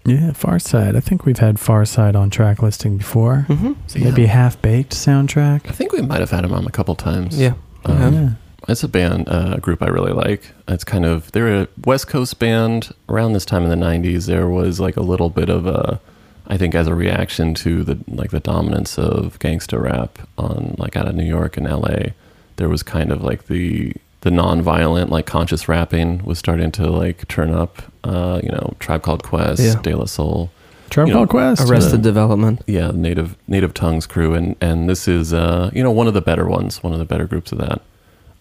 [0.05, 0.95] Yeah, Pharcyde.
[0.95, 3.45] I think we've had Pharcyde on track listing before.
[3.49, 3.73] Mm-hmm.
[3.87, 5.67] So maybe Half Baked soundtrack.
[5.67, 7.39] I think we might have had him on a couple times.
[7.39, 7.53] Yeah.
[7.85, 8.29] Um, Yeah.
[8.67, 10.51] It's a band, uh, group I really like.
[10.67, 12.91] It's kind of they're a West Coast band.
[13.07, 15.99] Around this time in the '90s, there was like a little bit of a,
[16.47, 20.95] I think, as a reaction to the like the dominance of gangsta rap on like
[20.95, 22.13] out of New York and LA.
[22.55, 27.27] There was kind of like the the non-violent like conscious rapping was starting to like
[27.27, 27.83] turn up.
[28.05, 29.81] Uh, you know, Tribe Called Quest, Yeah.
[29.81, 30.49] De La Soul.
[30.91, 31.69] Tribe You know, Called Quest.
[31.69, 32.61] Arrested Development.
[32.67, 36.21] yeah, native native tongues crew, and and this is uh you know one of the
[36.21, 37.81] better ones, one of the better groups of that.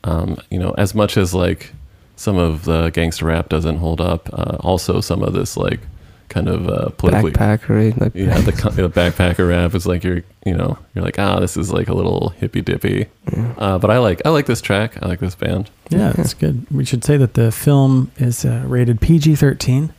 [0.04, 1.72] Um, you know, as much as like
[2.16, 5.80] some of the gangster rap doesn't hold up, uh, also some of this like
[6.34, 7.98] kind of uh, politically, Backpackery.
[7.98, 11.38] Like, yeah, the, co- the backpacker rap is like you're you know you're like ah
[11.38, 13.06] this is like a little hippy dippy,
[13.56, 15.70] uh, but I like I like this track, I like this band.
[15.90, 16.66] Yeah, it's good.
[16.70, 19.92] We should say that the film is uh, rated PG 13,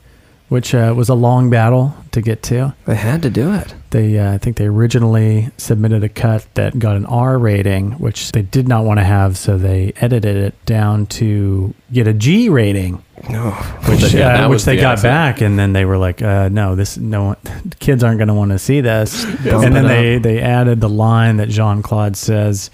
[0.49, 2.73] which uh, was a long battle to get to.
[2.85, 3.73] They had to do it.
[3.89, 8.31] They, uh, I think they originally submitted a cut that got an R rating, which
[8.31, 12.49] they did not want to have, so they edited it down to get a G
[12.49, 13.51] rating, No.
[13.89, 15.13] which, Yeah, uh, which they the got accident.
[15.13, 17.37] back, and then they were like, uh, "No, this no one,
[17.79, 20.89] kids aren't going to want to see this." Bump and then they they added the
[20.89, 22.69] line that Jean Claude says,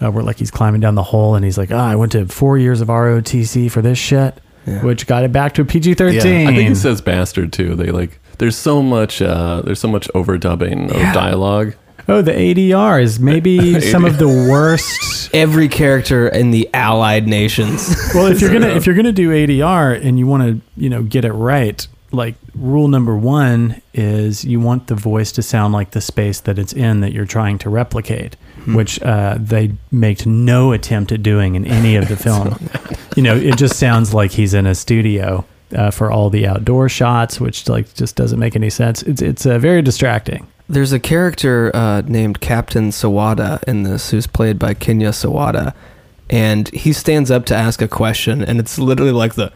[0.00, 2.26] uh, where like he's climbing down the hole, and he's like, "Ah, I went to
[2.26, 4.82] four years of ROTC for this shit." Yeah.
[4.82, 6.48] Which got it back to a PG thirteen.
[6.48, 7.76] I think it says bastard too.
[7.76, 11.74] They like there's so much uh, there's so much overdubbing of dialogue.
[12.08, 15.30] Oh, the ADR is maybe some of the worst.
[15.34, 17.94] Every character in the Allied nations.
[18.14, 21.02] Well, if you're gonna if you're gonna do ADR and you want to you know
[21.02, 25.90] get it right, like rule number one is you want the voice to sound like
[25.90, 28.36] the space that it's in that you're trying to replicate,
[28.74, 32.58] which uh, they make no attempt at doing in any of the film.
[33.16, 35.44] you know, it just sounds like he's in a studio.
[35.74, 39.02] Uh, for all the outdoor shots, which like just doesn't make any sense.
[39.02, 40.46] It's it's uh, very distracting.
[40.68, 45.74] There's a character uh, named Captain Sawada in this who's played by Kenya Sawada.
[46.28, 49.52] And he stands up to ask a question, and it's literally like the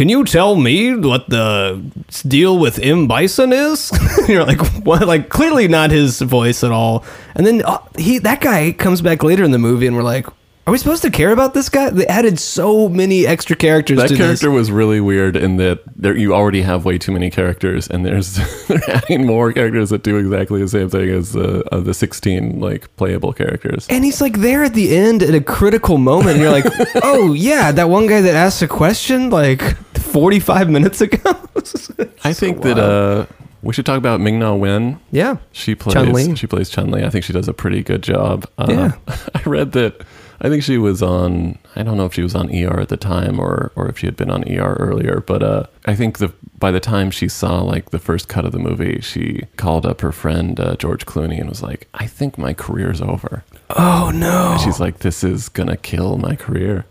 [0.00, 1.78] Can you tell me what the
[2.26, 3.06] deal with M.
[3.06, 3.92] Bison is?
[4.28, 5.06] You're like, what?
[5.06, 7.04] Like, clearly not his voice at all.
[7.34, 10.24] And then uh, he, that guy comes back later in the movie, and we're like,
[10.66, 11.90] are we supposed to care about this guy?
[11.90, 14.54] They added so many extra characters That character this.
[14.54, 18.36] was really weird in that there you already have way too many characters, and there's
[18.68, 22.60] they're adding more characters that do exactly the same thing as the uh, the 16
[22.60, 23.86] like playable characters.
[23.90, 26.66] And he's like there at the end at a critical moment, and you're like,
[27.02, 29.76] oh yeah, that one guy that asked a question like
[30.10, 31.18] 45 minutes ago.
[32.24, 33.26] I think that uh,
[33.62, 34.98] we should talk about Ming Na Wen.
[35.10, 36.34] yeah, She plays Chun-Li.
[36.36, 37.04] she plays Chun Li.
[37.04, 38.46] I think she does a pretty good job.
[38.58, 38.92] Uh, Yeah.
[39.34, 40.02] I read that.
[40.42, 41.58] I think she was on.
[41.76, 44.06] I don't know if she was on ER at the time or or if she
[44.06, 45.22] had been on ER earlier.
[45.26, 48.52] But uh, I think the by the time she saw like the first cut of
[48.52, 52.36] the movie, she called up her friend uh, George Clooney and was like, "I think
[52.36, 54.52] my career's over." Oh no.
[54.52, 56.84] And she's like, "This is gonna kill my career."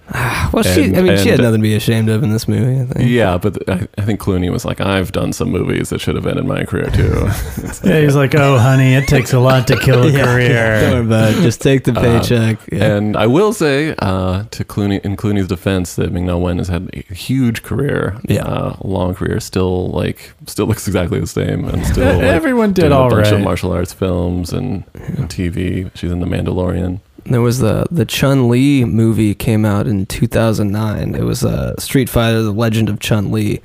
[0.52, 0.86] well, she.
[0.96, 2.82] I mean, she had nothing to be ashamed of in this movie.
[2.82, 3.10] I think.
[3.12, 6.26] Yeah, but I, I think Clooney was like, "I've done some movies that should have
[6.26, 9.78] ended my career too." Like, Yeah, he's like, "Oh, honey, it takes a lot to
[9.80, 11.42] kill a Don't career." worry about it.
[11.44, 12.58] Just take the paycheck.
[12.72, 12.80] yeah.
[12.94, 16.58] Uh, And I will say, uh, to Clooney, in Clooney's defense, that Ming Na Wen
[16.58, 18.74] has had a huge career, Yeah.
[18.88, 19.40] Long career.
[19.40, 23.10] Still, like, still looks exactly the same, and still like, Everyone did doing all a
[23.10, 23.34] bunch right.
[23.34, 25.90] of martial arts films and, and TV.
[25.96, 27.02] She's in The Mandalorian.
[27.26, 31.16] There was the the Chun Li movie came out in 2009.
[31.16, 33.62] It was uh, Street Fighter: The Legend of Chun Li,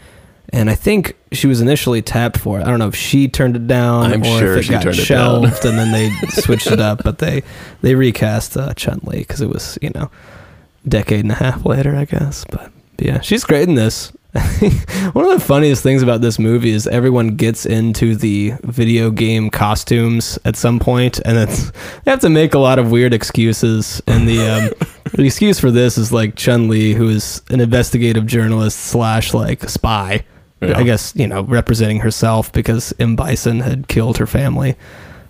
[0.53, 2.65] and I think she was initially tapped for it.
[2.65, 4.83] I don't know if she turned it down I'm or sure if it she got
[4.83, 5.43] turned it down.
[5.45, 7.03] shelved, and then they switched it up.
[7.05, 7.43] But they
[7.81, 10.11] they recast uh, Chun Li because it was you know
[10.87, 12.45] decade and a half later, I guess.
[12.51, 14.13] But yeah, she's great in this.
[15.13, 19.49] One of the funniest things about this movie is everyone gets into the video game
[19.49, 21.71] costumes at some point, and it's
[22.03, 24.03] they have to make a lot of weird excuses.
[24.09, 28.27] And the um, the excuse for this is like Chun Li, who is an investigative
[28.27, 30.25] journalist slash like spy.
[30.61, 30.79] Yeah.
[30.79, 34.75] I guess you know representing herself because M Bison had killed her family.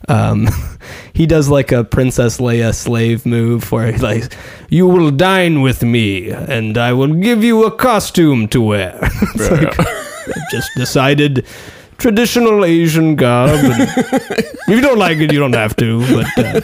[0.08, 0.48] Um,
[1.12, 4.32] he does like a Princess Leia slave move where he like,
[4.68, 9.50] "You will dine with me, and I will give you a costume to wear." it's
[9.50, 11.46] like, I've just decided
[11.98, 13.50] traditional Asian garb.
[13.50, 16.00] And if you don't like it, you don't have to.
[16.14, 16.60] But uh,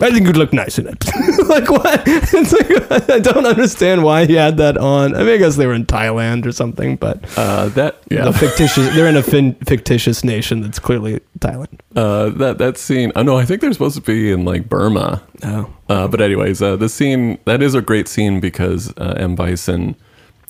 [0.00, 1.04] I think you'd look nice in it.
[1.48, 2.02] like what?
[2.06, 5.14] It's like, I don't understand why he had that on.
[5.14, 8.26] I mean, I guess they were in Thailand or something, but Uh, that yeah.
[8.28, 8.92] a fictitious.
[8.94, 11.78] They're in a fin- fictitious nation that's clearly Thailand.
[11.94, 13.12] Uh, that that scene.
[13.16, 15.22] Oh no, I think they're supposed to be in like Burma.
[15.44, 19.34] Oh, Uh, but anyways, uh, the scene that is a great scene because uh, M
[19.36, 19.94] Bison,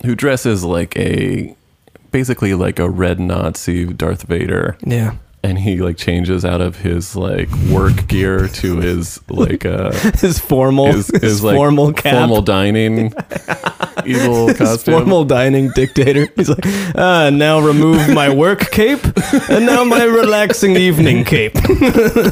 [0.05, 1.55] who dresses like a
[2.11, 5.15] basically like a red Nazi Darth Vader, yeah.
[5.43, 10.39] And he like changes out of his like work gear to his like uh His
[10.39, 13.13] formal, his, his, his like formal cap, formal dining
[14.05, 14.93] evil costume.
[14.93, 16.27] formal dining dictator.
[16.35, 19.03] He's like, ah, now remove my work cape,
[19.49, 21.57] and now my relaxing evening cape.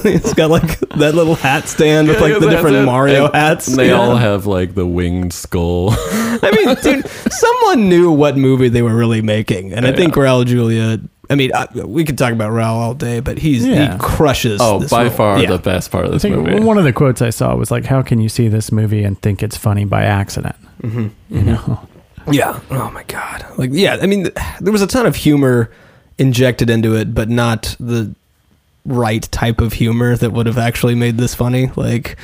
[0.04, 2.86] He's got like that little hat stand with like the different it.
[2.86, 3.66] Mario And hats.
[3.68, 4.00] They Yeah.
[4.00, 5.90] all have like the winged skull.
[5.92, 10.46] I mean, dude, someone knew what movie they were really making, and I think Raul
[10.46, 11.00] Julia.
[11.32, 13.94] I mean, I, we could talk about Raul all day, but he's Yeah.
[13.94, 14.60] he crushes.
[14.62, 15.12] oh, this by role.
[15.12, 15.50] far Yeah.
[15.52, 16.60] the best part of I this think movie.
[16.64, 19.20] one of the quotes I saw was like, "How can you see this movie and
[19.22, 21.08] think it's funny by accident?" Mm-hmm.
[21.30, 21.88] You know,
[22.30, 22.60] Yeah.
[22.70, 23.46] Oh my god.
[23.58, 24.28] Like yeah, I mean
[24.60, 25.72] there was a ton of humor
[26.18, 28.14] injected into it, but not the
[28.86, 31.72] right type of humor that would have actually made this funny.
[31.76, 32.18] Like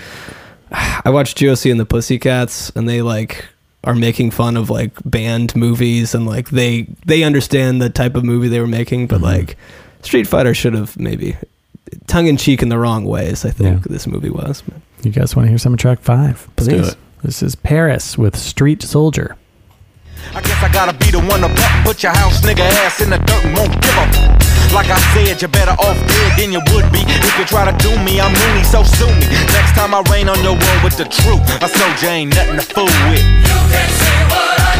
[0.72, 3.46] I watched Josie and the Pussycats and they like
[3.84, 8.24] are making fun of like banned movies and like they they understand the type of
[8.24, 9.26] movie they were making, but mm-hmm.
[9.26, 9.58] like
[10.02, 11.38] Street Fighter should have maybe
[12.08, 13.88] tongue in cheek in the wrong ways, I think Yeah.
[13.90, 14.64] this movie was.
[15.04, 16.48] You guys want to hear some of track five?
[16.56, 16.96] Please.
[17.24, 19.36] This is Paris with Street Soldier.
[20.34, 23.10] I guess I gotta be the one to pump, put your house nigga ass in
[23.10, 24.10] the dirt and won't give up.
[24.74, 27.02] Like I said, you're better off dead than you would be.
[27.08, 29.28] If you try to do me, I'm loony, so sue me.
[29.56, 32.66] Next time I rain on your world with the truth, I soldier ain't nothing to
[32.66, 33.24] fool with.
[33.24, 34.77] You can see what I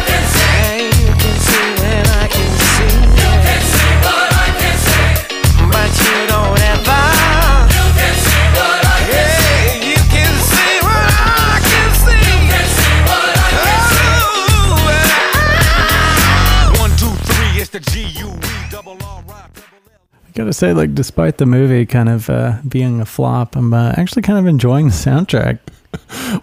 [20.38, 24.22] gotta say, like, despite the movie kind of uh, being a flop, I'm uh, actually
[24.22, 25.58] kind of enjoying the soundtrack.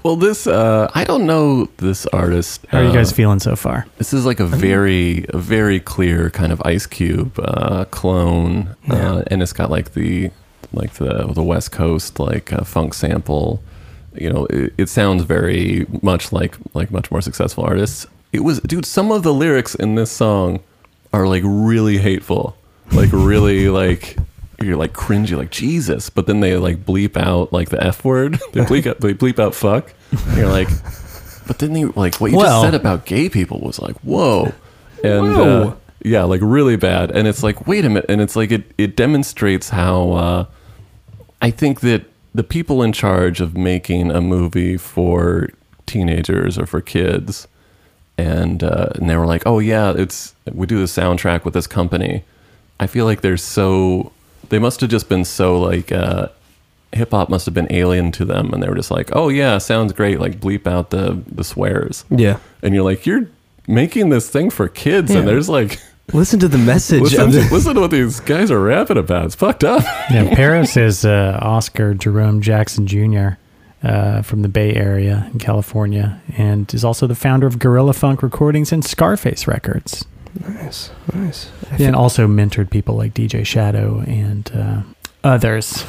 [0.04, 2.66] Well, this uh, I don't know this artist.
[2.70, 3.86] How are you Uh, guys feeling so far?
[4.00, 9.24] This is like a very, a very clear kind of Ice Cube uh, clone, uh,
[9.28, 10.32] and it's got like the,
[10.74, 13.62] like the the West Coast like uh, funk sample.
[14.16, 18.08] You know, it, it sounds very much like like much more successful artists.
[18.34, 18.86] It was, dude.
[18.86, 20.60] Some of the lyrics in this song
[21.14, 22.58] are like really hateful,
[22.92, 24.18] like really like
[24.62, 26.10] you're like cringy, like Jesus.
[26.10, 28.40] But then they like bleep out like the f word.
[28.54, 29.94] They bleep out, they bleep out fuck.
[30.12, 30.70] And you're like,
[31.48, 34.54] but then they like what you Well- just said about gay people was like, whoa,
[35.04, 35.68] and Whoa.
[35.70, 37.10] Uh, yeah, like really bad.
[37.12, 40.46] And it's like, wait a minute, and it's like it it demonstrates how uh,
[41.42, 45.50] I think that the people in charge of making a movie for
[45.88, 47.48] teenagers or for kids,
[48.20, 51.66] and uh, and they were like, oh yeah, it's we do the soundtrack with this
[51.68, 52.24] company.
[52.80, 54.12] I feel like they're so
[54.50, 56.28] they must have just been so like uh,
[56.92, 59.58] hip hop must have been alien to them, and they were just like, oh yeah,
[59.58, 60.20] sounds great.
[60.20, 62.38] Like bleep out the the swears, Yeah.
[62.62, 63.28] and you're like, you're
[63.68, 65.20] making this thing for kids, Yeah.
[65.20, 65.80] and there's like.
[66.14, 69.26] Listen to the message Listen, to, the, listen to what these guys are rapping about.
[69.26, 69.84] It's fucked up.
[70.12, 73.30] Yeah, Paris is uh, Oscar Jerome Jackson Jr.
[73.82, 78.22] Uh, from the Bay Area in California, and is also the founder of Guerrilla Funk
[78.22, 80.06] Recordings and Scarface Records.
[80.48, 81.50] Nice, nice.
[81.80, 84.82] and also mentored people like DJ Shadow and uh,
[85.24, 85.84] others.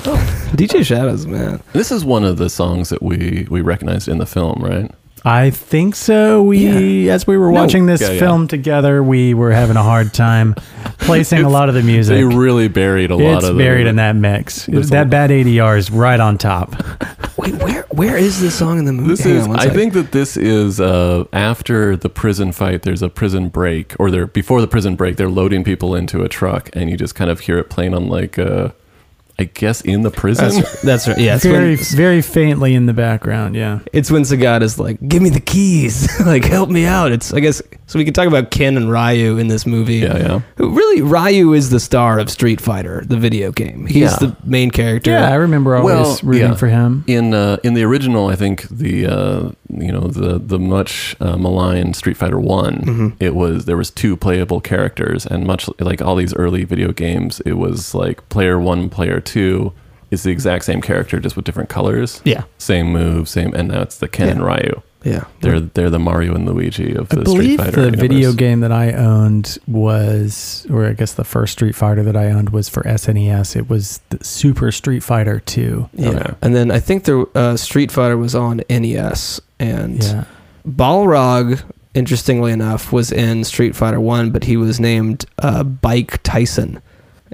[0.55, 1.63] DJ Shadows, man.
[1.73, 4.91] This is one of the songs that we we recognized in the film, right?
[5.29, 6.41] I think so.
[6.43, 7.61] We, as we were No.
[7.61, 8.21] watching this Yeah, yeah.
[8.21, 10.55] film together, we were having a hard time
[10.99, 12.15] placing a lot of the music.
[12.15, 13.37] They really buried a lot of it.
[13.39, 14.67] it's of buried the, in that mix.
[14.67, 16.77] There's that bad ADR is right on top.
[17.39, 19.09] Wait, where where is this song in the movie?
[19.11, 19.43] This Hang is.
[19.45, 22.83] on one I think that this is uh, after the prison fight.
[22.83, 25.17] There's a prison break, or they're before the prison break.
[25.17, 28.07] They're loading people into a truck, and you just kind of hear it playing on
[28.09, 28.71] like, uh,
[29.39, 30.49] I guess, in the prison.
[30.49, 31.19] that's, that's right.
[31.19, 33.55] Yeah, it's very, when, very faintly in the background.
[33.55, 33.81] Yeah.
[33.93, 37.41] it's when Sagat is like, "Give me the keys, like help me out." It's I
[37.41, 37.99] guess so.
[37.99, 39.97] We can talk about Ken and Ryu in this movie.
[39.97, 40.41] Yeah, yeah.
[40.57, 43.87] Who really Ryu is the star of Street Fighter, the video game.
[43.87, 44.17] He's Yeah.
[44.21, 45.11] the main character.
[45.11, 46.55] Yeah, I remember always Well, rooting yeah.
[46.55, 47.05] for him.
[47.07, 51.37] In uh, in the original, I think the uh, you know the the much uh,
[51.37, 53.09] maligned Street Fighter One, Mm-hmm.
[53.21, 57.41] it was there was two playable characters, and much like all these early video games,
[57.47, 59.73] it was like player one, player two
[60.11, 62.21] is the exact same character just with different colors.
[62.25, 62.45] Yeah.
[62.59, 64.83] same move, same, and now it's the Ken and Ryu.
[65.07, 65.25] Yeah.
[65.41, 67.91] They're they're the Mario and Luigi of I the Street believe Fighter.
[67.91, 72.17] the video game that I owned was, or I guess the first Street Fighter that
[72.17, 73.57] I owned was for SNES.
[73.57, 75.89] It was the Super Street Fighter 2.
[75.95, 76.09] Yeah.
[76.09, 76.35] Okay.
[76.43, 80.25] And then I think the uh, Street Fighter was on NES, and Yeah.
[80.69, 81.63] Balrog,
[81.95, 86.83] interestingly enough, was in Street Fighter One, but he was named uh, Bike Tyson,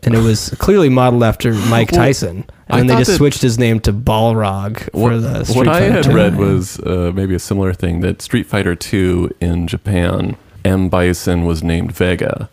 [0.03, 2.45] and it was clearly modeled after Mike Well, Tyson.
[2.69, 5.81] And then they just switched his name to Balrog for What, the Street what I
[5.83, 6.13] had 2.
[6.15, 11.45] read was uh, maybe a similar thing that Street Fighter Two in Japan, M Bison
[11.45, 12.49] was named Vega,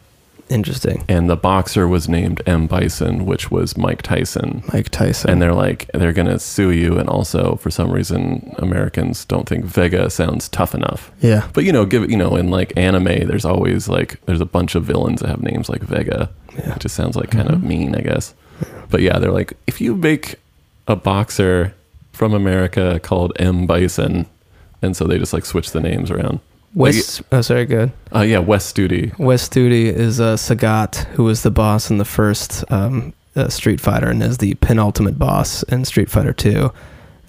[0.50, 1.04] Interesting.
[1.08, 4.64] and the boxer was named M Bison, which was Mike Tyson.
[4.74, 5.30] Mike Tyson.
[5.30, 9.66] And they're like, they're gonna sue you, and also for some reason, Americans don't think
[9.66, 11.12] Vega sounds tough enough.
[11.22, 11.48] yeah.
[11.54, 14.76] But you know, give you know, in like anime, there's always like there's a bunch
[14.76, 16.30] of villains that have names like Vega.
[16.58, 16.76] Yeah.
[16.76, 17.68] It just sounds like kind of mm-hmm.
[17.68, 18.34] mean, I guess.
[18.90, 20.36] But yeah, they're like, if you make
[20.88, 21.76] a boxer
[22.12, 24.26] from America called M Bison,
[24.82, 26.40] and so they just like switch the names around.
[26.74, 27.22] Wes.
[27.32, 27.66] oh, sorry.
[27.66, 27.92] Good.
[28.14, 29.18] Uh, yeah, Wes Studi.
[29.18, 33.82] Wes Studi is uh, Sagat, who was the boss in the first um, uh, Street
[33.82, 36.72] Fighter and is the penultimate boss in Street Fighter 2.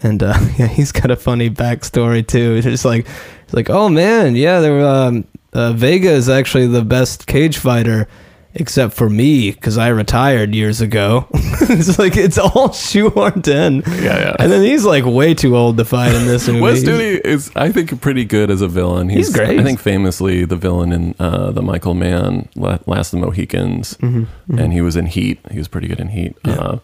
[0.02, 2.56] And uh, yeah, he's got a funny backstory too.
[2.56, 3.06] It's just like,
[3.44, 8.08] it's like, oh man, yeah, there, um, uh, Vega is actually the best cage fighter,
[8.54, 11.26] except for me because I retired years ago.
[11.34, 13.82] it's like it's all shoehorned in.
[14.02, 14.36] Yeah, yeah.
[14.38, 16.60] And then he's like way too old to fight in this movie.
[16.60, 19.08] Wes Studi is, I think, pretty good as a villain.
[19.08, 19.58] He's great.
[19.58, 24.72] I think famously the villain in uh, the Michael Mann Last of the Mohicans, and
[24.72, 25.38] he was in Heat.
[25.50, 26.36] He was pretty good in Heat.
[26.42, 26.56] Mm-hmm, Yeah.
[26.66, 26.78] Uh,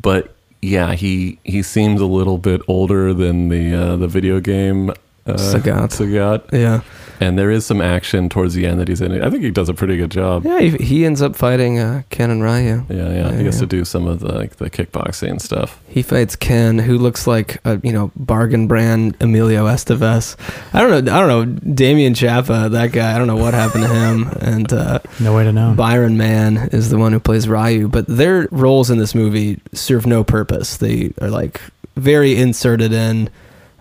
[0.00, 4.90] but yeah, he he seems a little bit older than the uh, the video game.
[5.26, 5.90] Uh, Sagat.
[5.90, 6.50] Sagat.
[6.52, 6.80] Yeah.
[7.20, 9.22] And there is some action towards the end that he's in.
[9.22, 10.44] I think he does a pretty good job.
[10.44, 12.84] Yeah, he, he ends up fighting uh, Ken and Ryu.
[12.88, 13.12] Yeah, yeah.
[13.12, 13.60] Yeah, he gets yeah.
[13.60, 15.80] to do some of the like the kickboxing and stuff.
[15.88, 20.36] He fights Ken, who looks like a you know bargain brand Emilio Estevez.
[20.74, 21.14] I don't know.
[21.14, 23.14] I don't know Damian Chapa, that guy.
[23.14, 24.30] I don't know what happened to him.
[24.44, 25.74] And uh, No way to know.
[25.74, 27.88] Byron Mann is the one who plays Ryu.
[27.88, 30.76] But their roles in this movie serve no purpose.
[30.76, 31.60] They are like
[31.96, 33.30] very inserted in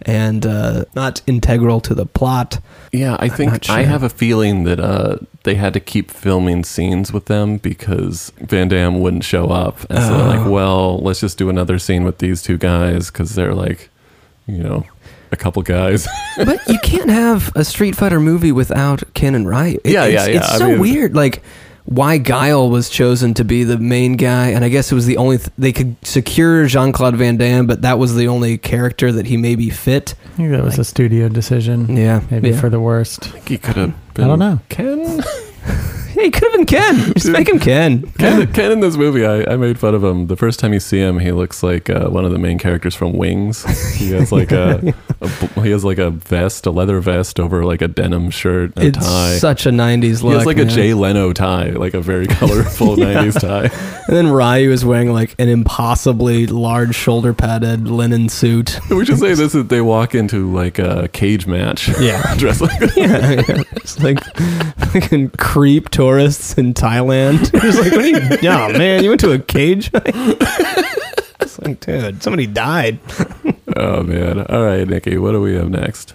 [0.05, 2.59] and uh, not integral to the plot.
[2.91, 7.11] Yeah, I think I have a feeling that uh, they had to keep filming scenes
[7.11, 10.51] with them because Van Damme wouldn't show up, and so they're like, Oh.
[10.51, 13.89] well, let's just do another scene with these two guys because they're like,
[14.45, 14.85] you know,
[15.31, 16.07] a couple guys.
[16.37, 19.79] but you can't have a Street Fighter movie without Ken and Ryu.
[19.83, 20.37] It- Yeah, it's, yeah, yeah.
[20.39, 21.15] It's I so mean- weird.
[21.15, 21.41] Like
[21.85, 25.17] why Guile was chosen to be the main guy, and I guess it was the
[25.17, 29.11] only th- they could secure Jean Claude Van Damme, but that was the only character
[29.11, 30.15] that he maybe fit.
[30.33, 31.95] I think that was a studio decision.
[31.95, 32.59] Yeah, Maybe yeah.
[32.59, 33.27] for the worst.
[33.27, 33.93] I think he could have.
[34.17, 34.59] I don't know.
[34.69, 35.21] Ken.
[36.23, 36.95] He could have been Ken.
[37.15, 38.03] Just make him Ken.
[38.19, 40.27] Ken, Ken in this movie, I, I made fun of him.
[40.27, 42.93] The first time you see him, he looks like uh, one of the main characters
[42.95, 43.63] from Wings.
[43.95, 47.81] He has like a, a he has like a vest, a leather vest over like
[47.81, 49.35] a denim shirt, and a It's tie.
[49.37, 50.31] such a '90s look.
[50.33, 50.65] he has like a.
[50.65, 53.13] Jay Leno tie, like a very colorful Yeah.
[53.23, 54.03] '90s tie.
[54.07, 58.79] And then Ryu is wearing like an impossibly large shoulder padded linen suit.
[58.89, 61.89] We should say this: that they walk into like a cage match.
[61.99, 62.35] Yeah.
[62.37, 63.63] dressed like yeah, yeah.
[63.77, 64.19] It's like
[64.91, 67.49] fucking creep tourists in Thailand.
[67.63, 68.37] It's like, what are you?
[68.41, 69.89] Yeah, man, you went to a cage.
[69.93, 72.99] it's like, dude, somebody died.
[73.77, 74.45] Oh man!
[74.47, 76.13] All right, Nikki, what do we have next?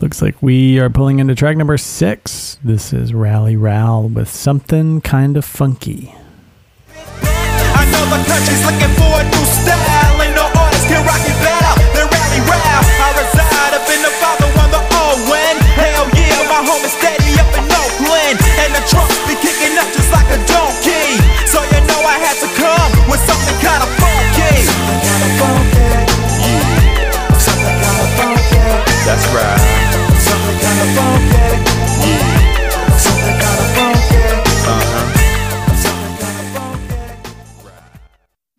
[0.00, 2.58] Looks like we are pulling into track number six.
[2.64, 6.12] This is Rally Ral with something kind of funky.
[7.22, 10.22] I know the country's looking for a new style.
[10.22, 12.58] Ain't no artist can rock it better than Rally Row.
[12.58, 15.56] I reside up in the father on the Owen.
[15.78, 18.38] Hell yeah, my home is steady up in Oakland.
[18.66, 19.10] And the trunk
[19.68, 21.20] be up just like a donkey.
[21.44, 24.64] So you know I had to come with something kind of funky.
[24.64, 26.08] Something kind of funky.
[26.40, 27.36] Yeah.
[27.36, 28.64] Something kind of funky.
[29.04, 29.60] That's right.
[30.24, 31.48] Something kind of funky.
[32.08, 32.96] Yeah.
[32.96, 34.24] Something kind of funky.
[34.64, 34.84] Huh.
[35.84, 36.96] Something kind of funky.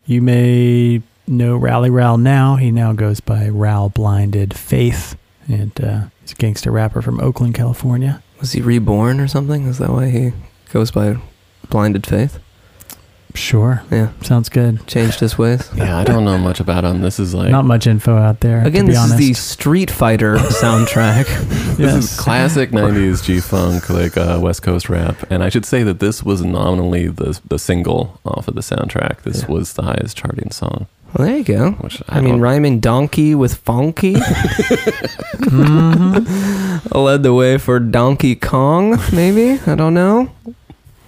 [0.05, 2.55] You may no Rally Ral now.
[2.55, 7.55] He now goes by Ral Blinded Faith, and uh, he's a gangster rapper from Oakland,
[7.55, 8.21] California.
[8.39, 9.65] Was he reborn or something?
[9.65, 10.31] Is that why he
[10.71, 11.17] goes by
[11.69, 12.39] Blinded Faith?
[13.35, 14.85] Sure, Yeah, sounds good.
[14.87, 15.69] changed his ways.
[15.75, 17.01] Yeah, I don't know much about him.
[17.01, 18.65] This is like Not much info out there.
[18.65, 19.19] Again, to be this honest.
[19.21, 21.25] is the Street Fighter soundtrack.
[21.77, 22.03] This Yes.
[22.11, 26.23] is classic '90s G-funk, like uh, West Coast rap, and I should say that this
[26.23, 29.21] was nominally the the single off of the soundtrack.
[29.21, 29.47] This Yeah.
[29.53, 30.87] was the highest charting song.
[31.13, 31.71] Well, there you go.
[31.79, 34.15] Which I I, mean, don't- rhyming donkey with funky
[35.59, 36.97] Mm-hmm.
[36.97, 39.59] led the way for Donkey Kong, maybe?
[39.65, 40.29] I don't know.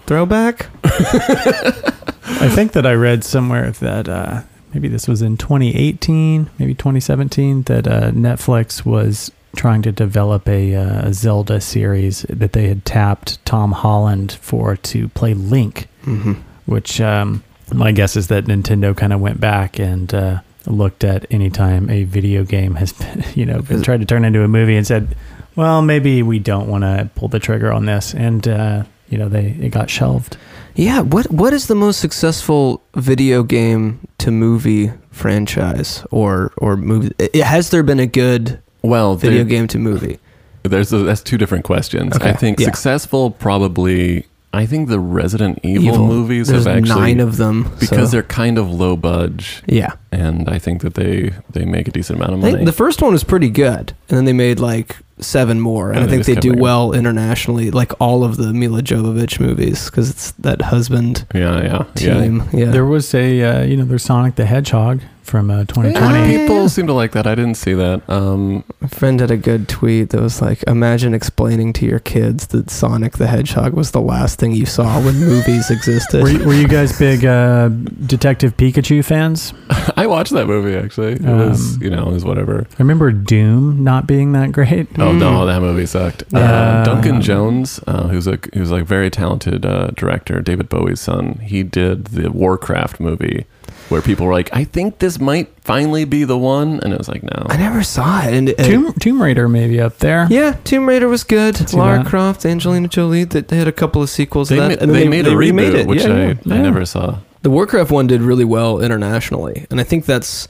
[0.05, 0.67] Throwback?
[0.83, 4.41] I think that I read somewhere that uh,
[4.73, 10.75] maybe this was in 2018, maybe 2017, that uh, Netflix was trying to develop a,
[10.75, 16.33] uh, Zelda series that they had tapped Tom Holland for to play Link, Mm-hmm.
[16.65, 21.27] which um, my guess is that Nintendo kind of went back and uh, looked at
[21.29, 24.47] any time a video game has been, you know, been tried to turn into a
[24.47, 25.15] movie and said,
[25.55, 28.13] well, maybe we don't want to pull the trigger on this.
[28.15, 30.37] And, uh, you know, they it got shelved.
[30.75, 37.13] Yeah, what what is the most successful video game to movie franchise or or movie?
[37.33, 40.17] i- Has there been a good Well, video there- game to movie?
[40.63, 42.15] There's a, that's two different questions.
[42.15, 42.65] Okay, I think yeah.
[42.67, 44.25] successful probably.
[44.53, 46.07] I think the Resident Evil, Evil.
[46.07, 49.93] movies There's have actually nine of them because so- they're kind of low budge, yeah.
[50.11, 52.53] and I think that they they make a decent amount of I money.
[52.57, 55.99] think the first one was pretty good, and then they made like seven more, and
[55.99, 59.85] And I think they do making- well internationally, like all of the Milla Jovovich movies,
[59.85, 62.21] because it's that husband yeah, yeah, yeah.
[62.21, 62.43] team.
[62.53, 66.19] Yeah, There was a, uh, you know, there's Sonic the Hedgehog from uh, 2020.
[66.33, 66.37] Yeah.
[66.39, 67.25] People seem to like that.
[67.27, 68.01] I didn't see that.
[68.09, 72.47] Um, a friend had a good tweet that was like, "Imagine explaining to your kids
[72.47, 76.43] that Sonic the Hedgehog was the last thing you saw when movies existed." Were you,
[76.45, 77.69] were you guys big uh,
[78.07, 79.53] Detective Pikachu fans?
[79.95, 81.13] I watched that movie actually.
[81.13, 82.65] It was, Um, you know, it was whatever.
[82.73, 84.87] I remember Doom not being that great.
[84.97, 85.19] Oh Mm.
[85.19, 86.23] no, that movie sucked.
[86.31, 86.39] Yeah.
[86.39, 91.39] Uh, Duncan Jones, uh, who's a who's like very talented uh, director, David Bowie's son.
[91.43, 93.45] He did the Warcraft movie,
[93.89, 97.07] where people were like, "I think this might finally be the one," and it was
[97.09, 98.33] like, "No." I never saw it.
[98.33, 100.27] And it- Tomb, Tomb Raider maybe up there.
[100.29, 101.55] yeah, Tomb Raider was good.
[101.57, 102.07] see Lara that.
[102.07, 103.23] Croft, Angelina Jolie.
[103.23, 104.49] That they had a couple of sequels.
[104.49, 105.87] They, of ma- that, and they, then made a remade reboot, it.
[105.87, 106.33] which yeah, I, yeah.
[106.49, 106.61] I Yeah.
[106.61, 107.19] never saw.
[107.43, 110.47] The Warcraft one did really well internationally, and I think that's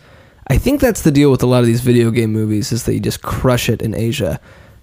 [0.51, 2.93] I think that's the deal with a lot of these video game movies is that
[2.93, 4.37] you just crush it in Asia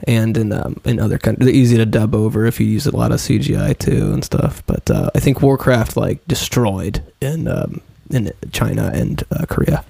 [0.05, 1.45] and in um, in other countries.
[1.45, 4.63] They're easy to dub over if you use a lot of CGI too and stuff.
[4.65, 9.85] But uh, I think Warcraft like destroyed in um, in China and uh, Korea.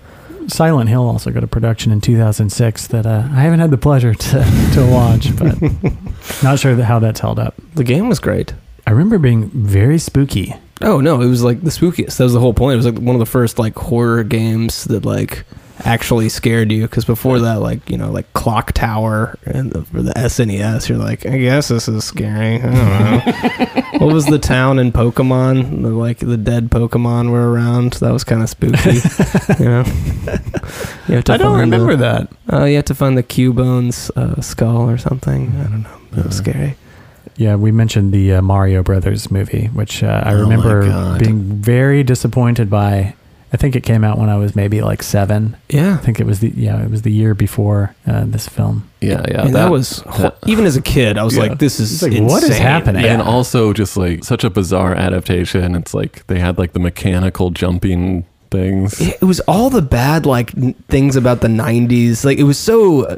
[0.48, 4.14] Silent Hill also got a production in 2006 that uh, I haven't had the pleasure
[4.14, 5.62] to, to watch, but
[6.42, 7.54] not sure how that's held up.
[7.74, 8.52] The game was great.
[8.84, 10.56] I remember being very spooky.
[10.80, 12.16] Oh no, it was like the spookiest.
[12.16, 12.74] That was the whole point.
[12.74, 15.44] It was like one of the first like horror games that like
[15.84, 16.82] actually scared you.
[16.82, 20.98] Because before that, like you know, like Clock Tower and the, for the SNES, you're
[20.98, 22.56] like, I guess this is scary.
[22.56, 23.82] I don't know.
[23.98, 25.82] what was the town in Pokemon?
[25.82, 27.94] The, like the dead Pokemon were around.
[27.94, 29.00] That was kind of spooky.
[29.58, 29.84] you know,
[31.08, 32.32] you have to I don't remember the, that.
[32.50, 35.48] Oh, you have to find the Cubone's uh, skull or something.
[35.56, 35.98] I don't know.
[36.16, 36.76] It was scary.
[37.36, 42.02] Yeah, we mentioned the uh, Mario Brothers movie, which uh, I Oh remember being very
[42.02, 43.14] disappointed by.
[43.52, 45.56] I think it came out when I was maybe like seven.
[45.70, 48.88] Yeah, I think it was the yeah, it was the year before uh, this film.
[49.00, 49.46] Yeah, yeah.
[49.46, 51.44] and that, was ho- even as a kid, I was Yeah.
[51.44, 53.04] like, "This is like, what is happening?
[53.04, 55.74] and also just like such a bizarre adaptation.
[55.74, 59.00] It's like they had like the mechanical jumping things.
[59.00, 63.02] it was all the bad like n- things about the 90s like it was so
[63.04, 63.16] uh,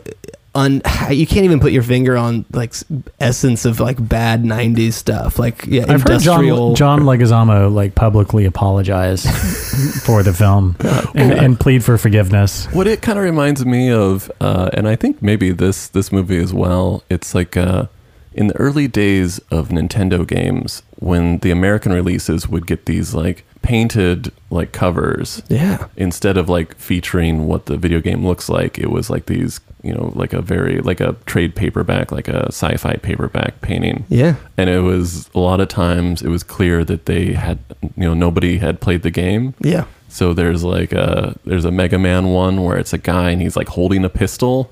[0.55, 2.75] un you can't even put your finger on like
[3.21, 8.45] essence of like bad 90s stuff like yeah I've heard John John Leguizamo like publicly
[8.45, 9.25] apologize
[10.05, 10.77] for the film
[11.15, 12.67] and, and plead for forgiveness.
[12.67, 16.39] What it kind of reminds me of, uh, and I think maybe this this movie
[16.39, 17.03] as well.
[17.09, 17.87] It's like uh,
[18.33, 23.45] in the early days of Nintendo games when the American releases would get these like
[23.63, 28.79] painted like covers yeah instead of like featuring what the video game looks like.
[28.79, 32.47] It was like these, you know, like a very like a trade paperback, like a
[32.47, 34.05] sci-fi paperback painting.
[34.09, 38.05] yeah And it was a lot of times it was clear that they had, you
[38.05, 39.55] know, nobody had played the game.
[39.61, 43.41] yeah So there's like a there's a Mega Man one where it's a guy and
[43.43, 44.71] he's like holding a pistol,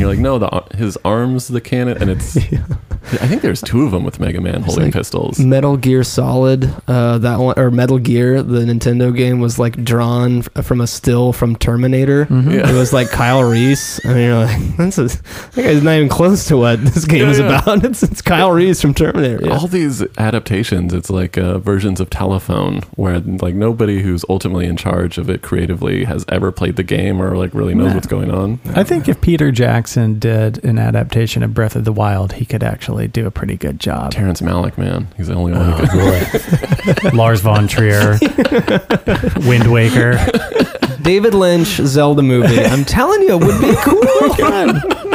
[0.00, 2.36] you're like, no, the his arms the cannon, and it's
[3.12, 5.38] I think there's two of them with Mega Man holding like pistols.
[5.40, 10.42] Metal Gear Solid, uh, that one or Metal Gear, the Nintendo game was like drawn
[10.42, 12.26] from a still from Terminator.
[12.30, 12.68] Yeah.
[12.70, 14.04] It was like Kyle Reese.
[14.06, 17.22] I mean, you're like, that's a, that guy's not even close to what this game
[17.24, 17.58] Yeah, is yeah.
[17.62, 17.84] about.
[17.90, 19.44] It's, it's Kyle Reese from Terminator.
[19.44, 19.56] Yeah.
[19.56, 24.76] All these adaptations, it's like uh, versions of Telephone, where like nobody who's ultimately in
[24.76, 27.94] charge of it creatively has ever played the game or like really knows Nah.
[27.94, 28.60] what's going on.
[28.74, 32.62] I think if Peter Jackson did an adaptation of Breath of the Wild, he could
[32.62, 34.12] actually do a pretty good job.
[34.12, 37.14] Terrence Malick, man, he's the only one who oh, could.
[37.14, 38.18] Lars von Trier,
[39.46, 40.18] Wind Waker.
[41.02, 42.60] David Lynch Zelda movie.
[42.60, 44.00] I'm telling you, it would be cool.
[44.22, 45.06] Oh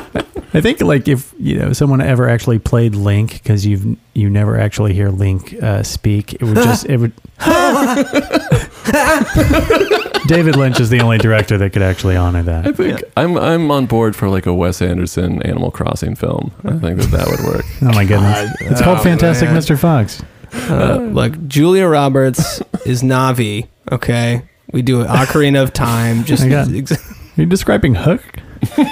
[0.56, 4.58] I think like if you know someone ever actually played Link because you've you never
[4.58, 7.12] actually hear Link uh, speak, it would just it would.
[10.28, 12.66] David Lynch is the only director that could actually honor that.
[12.66, 12.78] I that.
[12.78, 16.52] think I'm I'm on board for like a Wes Anderson Animal Crossing film.
[16.64, 17.66] I think that that would work.
[17.82, 18.56] Oh my goodness!
[18.62, 19.78] It's called Fantastic Mr.
[19.78, 20.24] Fox.
[20.70, 23.68] Uh, look, Julia Roberts is Navi.
[23.92, 26.24] Okay, we do an Ocarina of Time.
[26.24, 26.94] Just I ex-
[27.38, 28.24] Are you describing Hook?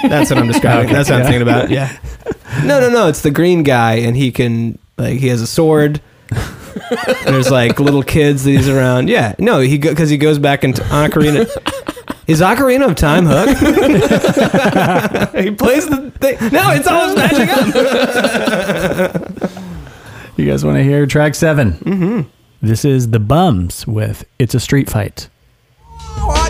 [0.08, 0.92] That's what I'm describing.
[0.92, 1.70] That's what I'm thinking about.
[1.70, 1.96] Yeah.
[2.64, 3.08] No, no, no.
[3.08, 6.00] It's the green guy, and he can like he has a sword.
[7.24, 9.08] there's like little kids that he's around.
[9.08, 9.34] Yeah.
[9.38, 11.48] No, he because he goes back into Ocarina.
[12.26, 13.48] Is Ocarina of Time Hook?
[15.44, 16.38] he plays the thing.
[16.52, 17.66] No, it's always matching up.
[20.36, 22.22] You guys want to hear track 7 Mm-hmm.
[22.60, 25.28] This is the Bums with "It's a Street Fight."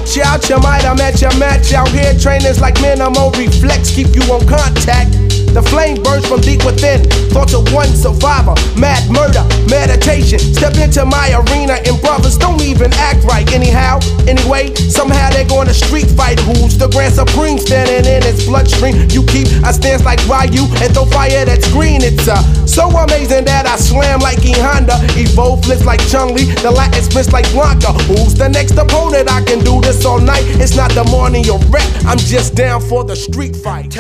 [0.05, 2.12] Watch out, you might have met your match out here.
[2.18, 5.43] Trainers like minimal reflex keep you on contact.
[5.55, 7.07] The flame burns from deep within.
[7.30, 10.42] Thoughts of one survivor, mad murder, meditation.
[10.42, 13.46] Step into my arena and brothers don't even act right.
[13.55, 16.40] Anyhow, anyway, somehow they're going to street fight.
[16.40, 19.07] Who's the grand supreme standing in its bloodstream?
[19.14, 22.02] You keep a stance like Ryu and throw fire that's green.
[22.02, 24.98] It's uh, so amazing that I slam like E Honda.
[25.14, 27.94] Evolve flips like Chun Li, the Latin spits like Blanka.
[28.11, 29.30] Who's the next opponent?
[29.30, 30.42] I can do this all night.
[30.59, 31.86] It's not the morning you're rep.
[32.11, 33.94] I'm just down for the street fight.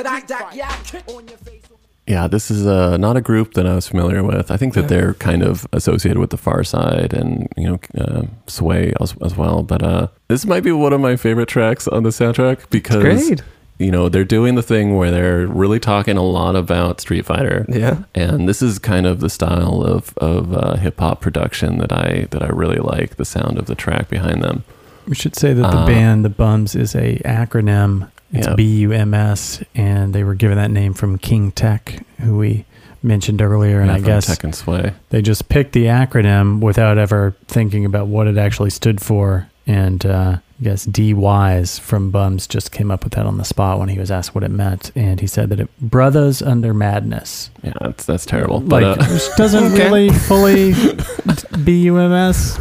[2.06, 4.50] Yeah, this is uh, not a group that I was familiar with.
[4.50, 8.92] I think that they're kind of associated with the Pharcyde and you know uh, Sway
[9.00, 9.62] as, as well.
[9.62, 13.40] But uh, this might be one of my favorite tracks on the soundtrack because
[13.78, 17.64] you know they're doing the thing where they're really talking a lot about Street Fighter.
[17.70, 18.04] Yeah.
[18.14, 22.26] and this is kind of the style of of uh, hip hop production that I
[22.32, 23.16] that I really like.
[23.16, 24.62] The sound of the track behind them.
[25.08, 28.10] We should say that the Uh, band, the Bums, is a acronym.
[28.34, 28.54] It's Yeah.
[28.54, 32.64] B U M S, and they were given that name from King Tech, who we
[33.02, 33.80] mentioned earlier.
[33.80, 34.92] And Yeah, I from guess Tekken Sway.
[35.10, 39.48] they just picked the acronym without ever thinking about what it actually stood for.
[39.66, 43.44] And uh, I guess D Wise from Bums just came up with that on the
[43.46, 46.74] spot when he was asked what it meant, and he said that it brothers under
[46.74, 47.48] madness.
[47.62, 48.60] Yeah, that's that's terrible.
[48.60, 49.84] Like, But uh, which doesn't Okay.
[49.84, 50.74] really fully
[51.64, 52.58] B U M S.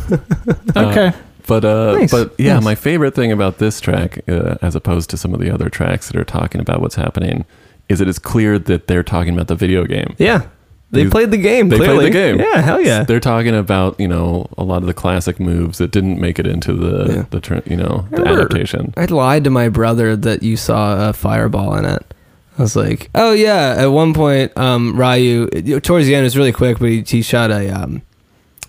[0.78, 1.12] Okay.
[1.48, 2.64] But uh, Nice, but yeah, nice.
[2.64, 6.08] my favorite thing about this track, uh, as opposed to some of the other tracks
[6.08, 7.46] that are talking about what's happening,
[7.90, 10.16] is it is clear that they're talking about the video game.
[10.18, 10.44] Yeah.
[10.92, 11.70] They These- played the game.
[11.70, 12.12] They clearly.
[12.12, 12.40] played the game.
[12.40, 13.04] Yeah, hell yeah.
[13.04, 16.46] They're talking about you know a lot of the classic moves that didn't make it
[16.46, 17.26] into the Yeah.
[17.32, 18.94] the you know the Remember- adaptation.
[18.96, 22.14] I lied to my brother that you saw a fireball in it.
[22.60, 23.74] I was like, oh yeah.
[23.80, 25.48] At one point, um, Ryu
[25.82, 28.04] towards the end it was really quick, but he, he shot a um,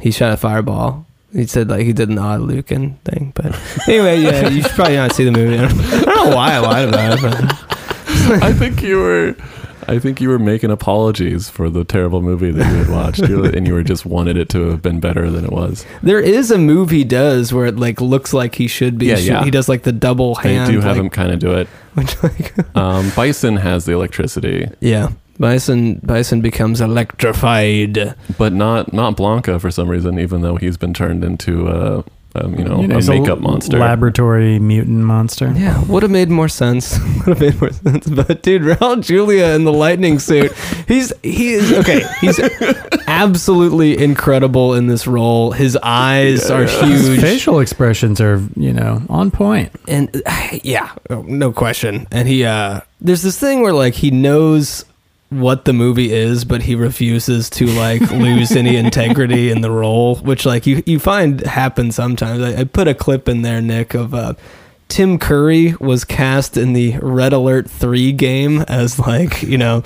[0.00, 1.04] he shot a fireball.
[1.34, 3.46] He said like he did an Hadouken thing, but
[3.88, 5.58] anyway, yeah, you should probably not see the movie.
[5.58, 7.20] I don't, I don't know why I lied about it.
[8.28, 9.36] But I think you were.
[9.86, 13.44] I think you were making apologies for the terrible movie that you had watched, You-
[13.44, 15.84] and you were just wanted it to have been better than it was.
[16.02, 19.06] there is a move he does where it like looks like he should be.
[19.06, 19.44] Yeah, yeah.
[19.44, 20.68] He does like the double hand.
[20.68, 21.66] They do have like, him kind of do it.
[21.94, 25.10] which, like, Um, Bison has the electricity, yeah.
[25.38, 28.14] Bison Bison becomes electrified.
[28.38, 30.18] but not not Blanka for some reason.
[30.18, 32.04] Even though he's been turned into a,
[32.36, 33.78] um, you know, You know, a he's makeup monster.
[33.78, 35.52] laboratory mutant monster.
[35.56, 36.98] Yeah, would have made more sense.
[37.26, 38.06] would have made more sense.
[38.08, 40.52] But dude, Raul Julia in the lightning suit,
[40.88, 42.02] he's he is okay.
[42.20, 42.40] He's
[43.06, 45.52] absolutely incredible in this role.
[45.52, 49.70] His eyes are His huge, facial expressions are, you know, on point.
[49.88, 50.22] and
[50.62, 52.06] yeah, oh, no question.
[52.10, 54.84] And he uh, there's this thing where like he knows
[55.30, 60.16] what the movie is, but he refuses to like lose any integrity in the role,
[60.16, 62.42] which like you you find happens sometimes.
[62.42, 64.34] I, I put a clip in there, Nick, of uh,
[64.88, 69.82] Tim Curry was cast in the Red Alert 3 game as like, you know,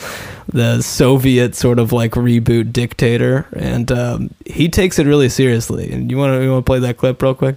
[0.48, 5.90] the Soviet sort of like reboot dictator and um, he takes it really seriously.
[5.90, 7.56] And you want to you want to play that clip real quick?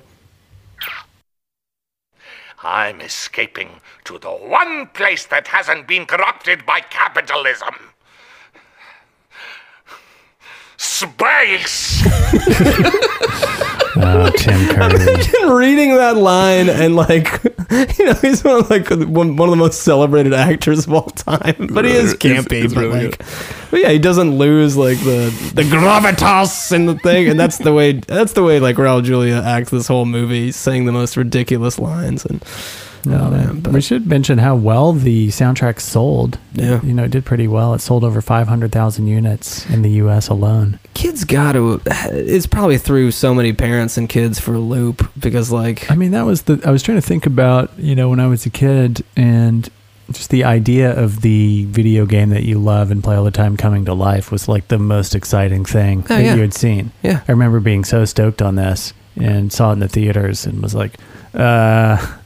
[2.64, 3.82] I'm escaping
[4.12, 7.76] to the one place that hasn't been corrupted by capitalism.
[10.78, 12.02] space.
[14.04, 14.96] Oh, Tim Curry.
[14.96, 17.28] Imagine reading that line and like,
[17.98, 21.10] you know, he's one of like one, one of the most celebrated actors of all
[21.10, 21.68] time.
[21.72, 22.64] But he is campy.
[22.64, 23.20] it's but really like,
[23.70, 27.74] but yeah, he doesn't lose like the the gravitas in the thing, and that's the
[27.74, 31.78] way that's the way like Raul Julia acts this whole movie, saying the most ridiculous
[31.78, 32.44] lines and.
[33.06, 36.38] Oh man, but we should mention how well the soundtrack sold.
[36.54, 36.82] Yeah.
[36.84, 37.74] You know, it did pretty well.
[37.74, 40.28] It sold over 500,000 units in the U.S.
[40.28, 40.80] alone.
[40.94, 41.82] kids got to.
[41.86, 46.12] It's probably threw so many parents and kids for a loop because like I mean,
[46.12, 46.62] that was the.
[46.66, 49.70] I was trying to think about, you know, when I was a kid and
[50.12, 53.58] just the idea of the video game that you love and play all the time
[53.58, 56.36] coming to life was like the most exciting thing that yeah.
[56.36, 56.92] you had seen.
[57.02, 57.22] Yeah.
[57.28, 60.76] I remember being so stoked on this and saw it in the theaters and was
[60.76, 60.96] like,
[61.34, 62.18] uh,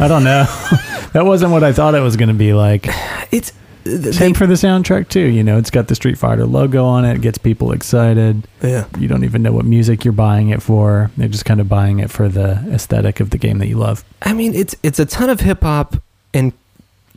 [0.00, 0.44] I don't know.
[1.12, 2.86] that wasn't what I thought it was going to be like.
[3.32, 3.52] it's
[3.84, 5.20] Same for the soundtrack too.
[5.20, 7.16] You know, it's got the Street Fighter logo on it.
[7.16, 8.46] It gets people excited.
[8.62, 8.86] yeah.
[8.98, 11.10] You don't even know what music you're buying it for.
[11.16, 14.04] They're just kind of buying it for the aesthetic of the game that you love.
[14.22, 15.96] I mean, it's it's a ton of hip hop,
[16.34, 16.52] and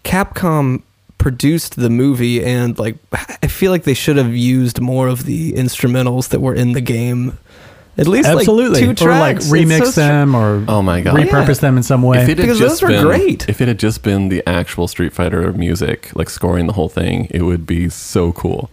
[0.03, 0.81] Capcom
[1.17, 2.95] produced the movie, and like
[3.43, 6.81] I feel like they should have used more of the instrumentals that were in the
[6.81, 7.37] game.
[7.97, 8.79] At least Absolutely.
[8.87, 9.47] like two tracks.
[9.51, 11.15] or like remix so them or Oh my god!
[11.15, 12.21] repurpose them in some way.
[12.23, 13.49] If it had Because just those were been, great.
[13.49, 17.27] If it had just been the actual Street Fighter music, like scoring the whole thing,
[17.31, 18.69] it would be so cool.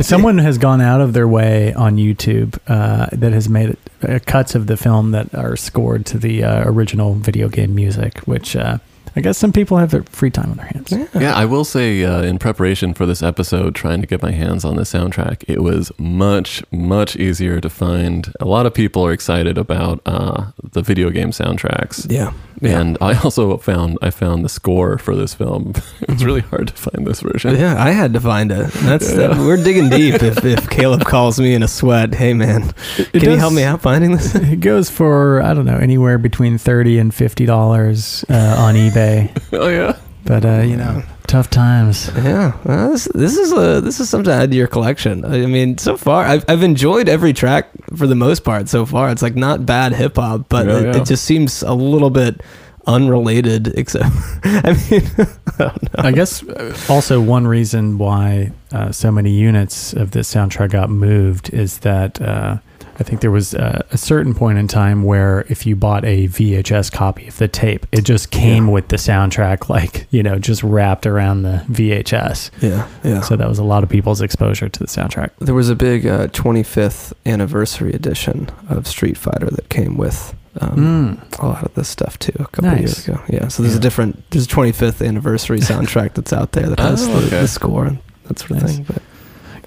[0.00, 3.76] Someone has gone out of their way on YouTube uh, that has made
[4.08, 8.18] uh, cuts of the film that are scored to the uh, original video game music,
[8.20, 8.78] which uh,
[9.18, 10.92] I guess some people have their free time on their hands.
[11.12, 14.64] Yeah, I will say, uh, in preparation for this episode, trying to get my hands
[14.64, 18.32] on the soundtrack, it was much, much easier to find.
[18.38, 22.08] A lot of people are excited about uh, the video game soundtracks.
[22.08, 22.80] Yeah, yeah.
[22.80, 25.74] And I also found I found the score for this film.
[26.02, 27.56] it's really hard to find this version.
[27.56, 28.70] Yeah, I had to find it.
[28.72, 30.22] That's that, we're digging deep.
[30.28, 32.72] If, if Caleb calls me in a sweat, hey man,
[33.12, 34.34] can you help me out finding this?
[34.48, 39.30] It goes for I don't know anywhere between thirty and fifty dollars uh, on eBay,
[39.52, 39.98] Oh yeah.
[40.28, 42.10] But uh, you know, tough times.
[42.14, 45.24] Yeah, well, this, this is a this is something to add to your collection.
[45.24, 48.68] I mean, so far I've I've enjoyed every track for the most part.
[48.68, 51.00] So far, it's like not bad hip hop, but Yeah, it, yeah.
[51.00, 52.42] it just seems a little bit
[52.86, 53.68] unrelated.
[53.78, 54.04] Except,
[54.44, 55.90] I mean, I don't know.
[55.96, 60.90] I guess uh, also one reason why uh, so many units of this soundtrack got
[60.90, 62.58] moved is that uh,
[63.00, 66.26] I think there was uh, a certain point in time where if you bought a
[66.28, 70.62] VHS copy of the tape, it just came with the soundtrack, like you know, just
[70.64, 72.50] wrapped around the VHS.
[72.60, 73.20] Yeah, yeah.
[73.20, 75.30] So that was a lot of people's exposure to the soundtrack.
[75.38, 81.20] There was a big uh, 25th anniversary edition of Street Fighter that came with um,
[81.38, 82.32] a lot of this stuff too.
[82.40, 82.80] A couple Nice.
[82.80, 83.46] years ago, yeah.
[83.48, 83.78] So there's Yeah.
[83.78, 87.40] a different, there's a 25th anniversary soundtrack that's out there that has Oh, the, okay.
[87.42, 88.74] the score and that sort of Nice.
[88.76, 88.84] thing.
[88.88, 89.02] But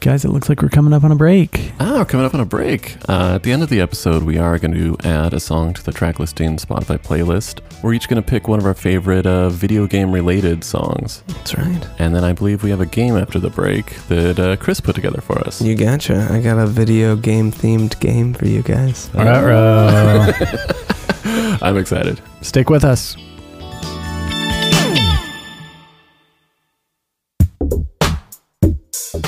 [0.02, 1.74] Guys, it looks like we're coming up on a break.
[1.80, 2.98] Ah, we're coming up on a break.
[3.08, 5.84] Uh, at the end of the episode, we are going to add a song to
[5.84, 7.60] the track listing Spotify playlist.
[7.84, 11.22] We're each going to pick one of our favorite uh, video game related songs.
[11.28, 11.88] that's right.
[12.00, 14.96] And then I believe we have a game after the break that uh, Chris put
[14.96, 15.62] together for us.
[15.62, 16.28] You gotcha.
[16.32, 19.08] I got a video game themed game for you guys.
[19.14, 20.34] Ruh-roh.
[21.62, 22.20] I'm excited.
[22.42, 23.16] Stick with us.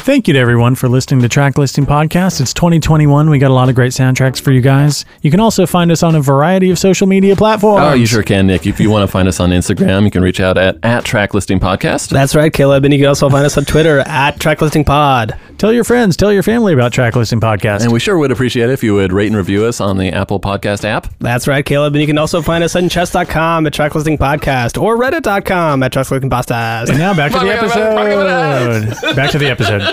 [0.04, 2.42] Thank you to everyone for listening to Track Listing Podcast.
[2.42, 3.30] It's 2021.
[3.30, 5.06] We got a lot of great soundtracks for you guys.
[5.22, 7.86] You can also find us on a variety of social media platforms.
[7.86, 8.68] Oh, you sure can, Nick.
[8.68, 11.34] If you want to find us on Instagram, you can reach out at, at Track
[11.34, 12.10] Listing Podcast.
[12.10, 12.84] That's right, Caleb.
[12.84, 15.40] And you can also find us on Twitter at Track Listing TracklistingPod.
[15.58, 17.84] Tell your friends, tell your family about Track Listing Podcast.
[17.84, 20.12] And we sure would appreciate it if you would rate and review us on the
[20.12, 21.08] Apple Podcast app.
[21.20, 21.94] That's right, Caleb.
[21.94, 26.30] And you can also find us on chess.com at Tracklisting Podcast or reddit.com at Tracklisting
[26.30, 26.90] Podcast.
[26.90, 29.16] and now back to the episode.
[29.16, 29.93] Back to the episode.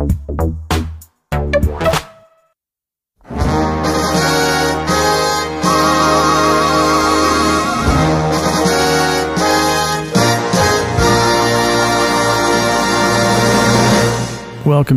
[0.00, 0.16] Welcome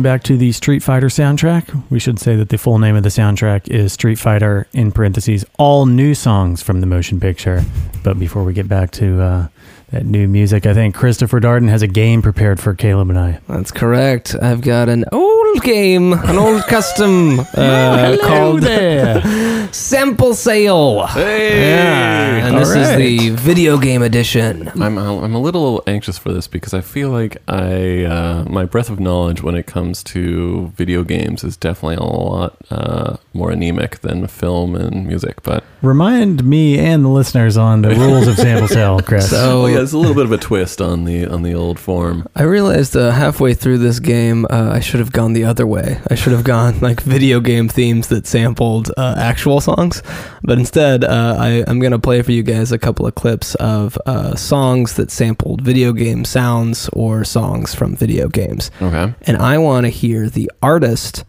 [0.00, 1.90] back to the Street Fighter soundtrack.
[1.90, 5.44] We should say that the full name of the soundtrack is Street Fighter, in parentheses,
[5.58, 7.62] all new songs from the motion picture.
[8.02, 9.48] But before we get back to uh,
[9.90, 13.40] that new music, I think Christopher Darden has a game prepared for Caleb and I.
[13.48, 14.34] That's correct.
[14.40, 19.20] I've got an old game, an old custom uh, Hello called there.
[19.74, 21.04] Sample Sale.
[21.08, 21.60] Hey!
[21.60, 24.68] Yeah, and All this is the video game edition.
[24.80, 28.88] I'm I'm a little anxious for this because I feel like I uh, my breadth
[28.88, 33.98] of knowledge when it comes to video games is definitely a lot uh, more anemic
[33.98, 35.42] than film and music.
[35.42, 39.28] But Remind me and the listeners on the rules of sample sale, Chris.
[39.28, 41.80] So oh yeah, it's a little bit of a twist on the on the old
[41.80, 42.28] form.
[42.36, 46.00] I realized uh, halfway through this game, uh, I should have gone the other way.
[46.08, 50.02] I should have gone like video game themes that sampled uh, actual songs,
[50.42, 53.98] but instead, uh, I, I'm gonna play for you guys a couple of clips of
[54.06, 59.12] uh, songs that sampled video game sounds or songs from video games, Okay.
[59.26, 61.24] and I want to hear the artist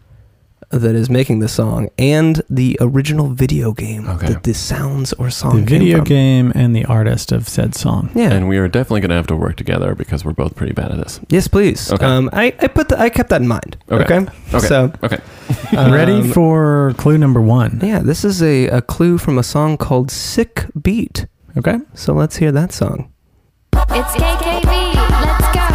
[0.70, 4.26] that is making the song and the original video game Okay.
[4.28, 6.04] that the sounds or the song came video from.
[6.04, 8.10] game and the artist of said song.
[8.14, 8.32] Yeah.
[8.32, 10.90] And we are definitely going to have to work together because we're both pretty bad
[10.90, 11.20] at this.
[11.28, 11.92] yes, please.
[11.92, 12.04] Okay.
[12.04, 13.76] Um, I, I put the, I kept that in mind.
[13.90, 14.16] Okay.
[14.18, 14.26] Okay.
[14.54, 14.66] Okay.
[14.66, 15.18] So Okay.
[15.72, 17.78] Ready Um, for clue number one.
[17.82, 21.26] Yeah, this is a, a clue from a song called Sick Beat.
[21.56, 21.78] Okay.
[21.94, 23.12] So let's hear that song.
[23.72, 25.66] It's KKB, let's go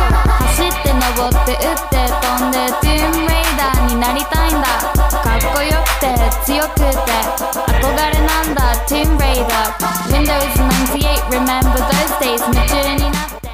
[11.31, 13.49] remember those days 夢中になって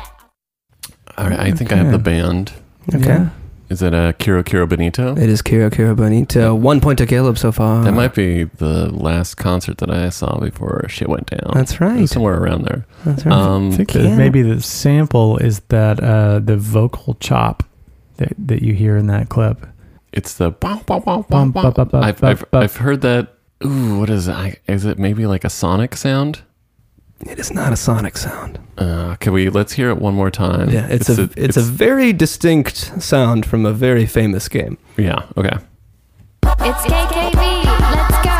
[1.17, 2.51] Alright, I think I have the band.
[2.93, 3.27] Okay.
[3.69, 5.13] Is it a Kero Kero Bonito?
[5.17, 6.55] It is Kero Kero Bonito.
[6.55, 7.83] One point to Caleb so far.
[7.83, 11.51] That might be the last concert that I saw before shit went down.
[11.53, 11.97] That's right.
[11.97, 12.85] It was somewhere around there.
[13.03, 13.33] That's right.
[13.33, 17.63] Um, I think maybe the sample is that uh, the vocal chop
[18.17, 19.65] that, that you hear in that clip.
[20.12, 22.00] it's the bum, bum, bum, Bum, bum, ba, ba, bum.
[22.00, 22.58] ba, I've, ba, I've, ba.
[22.58, 23.34] I've heard that.
[23.64, 24.32] Ooh, what is it?
[24.32, 26.42] I, is it maybe like a sonic sound?
[27.24, 28.58] it is not a sonic sound.
[28.76, 29.48] Uh, can we?
[29.48, 30.70] Let's hear it one more time.
[30.70, 34.76] Yeah, it's, a, it's a very distinct sound from a very famous game.
[34.96, 35.26] yeah.
[35.36, 35.56] Okay.
[36.44, 38.32] It's KKB, let's go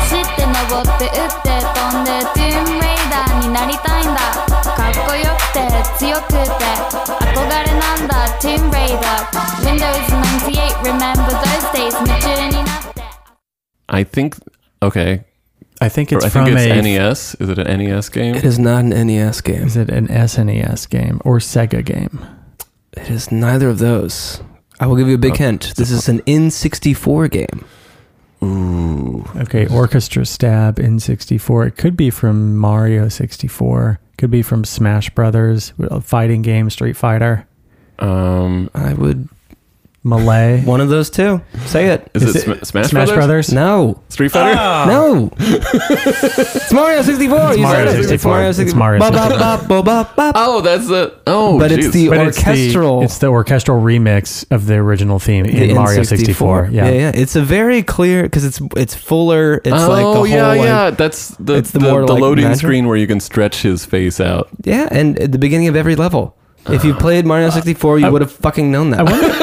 [0.00, 4.53] 走って登って打って飛んでトゥーンレイダーになりたいんだか
[4.94, 5.60] っこよくて
[5.98, 9.98] 強くて憧れなんだトゥーンレイダー Windows
[10.46, 13.02] 98 remember those days 夢中になって
[13.88, 14.36] I think.
[14.82, 15.24] Okay.
[15.80, 16.82] I think it's I from think it's a.
[16.82, 17.34] NES.
[17.40, 18.34] Is it an NES game?
[18.36, 19.66] It is not an NES game.
[19.66, 22.24] Is it an SNES game or Sega game?
[22.92, 24.42] It is neither of those.
[24.78, 25.74] I will give you a big Oh, hint.
[25.76, 27.64] This is an N64 game.
[28.42, 29.24] Ooh.
[29.36, 31.66] Okay, Orchestra Stab in 64.
[31.66, 33.98] It could be from Mario 64.
[34.17, 37.47] Could be from Smash Brothers, a fighting game, Street Fighter,
[37.99, 38.69] Um.
[38.73, 39.27] I would
[40.05, 40.61] Melee.
[40.61, 41.41] one of those two.
[41.65, 42.09] Say it.
[42.13, 43.51] Is, Is it, it Sma- Smash, Smash Brothers?
[43.51, 44.01] No.
[44.09, 44.55] Street Fighter?
[44.57, 44.85] Ah.
[44.87, 45.31] No.
[45.39, 47.37] it's Mario 64.
[47.49, 48.03] It's You Mario said it.
[48.03, 48.43] 64.
[48.43, 48.79] It's 64.
[48.79, 49.37] Mario Ba, ba, 64.
[49.39, 50.31] ba, ba, ba, ba.
[50.35, 51.19] Oh, that's the.
[51.27, 53.01] Oh, But it's the But it's orchestral.
[53.03, 56.05] It's the orchestral remix of the original theme the in Mario N64.
[56.05, 56.69] 64.
[56.71, 56.85] Yeah.
[56.85, 57.11] yeah, yeah.
[57.15, 59.55] It's a very clear because it's it's fuller.
[59.65, 60.89] It's oh like the whole yeah, like, yeah.
[60.91, 62.59] That's the it's the the, more, the like, loading magic.
[62.59, 64.49] screen where you can stretch his face out.
[64.63, 66.37] yeah, and at the beginning of every level.
[66.67, 69.01] If you played Mario 64, you would have fucking known that.
[69.01, 69.27] I wonder.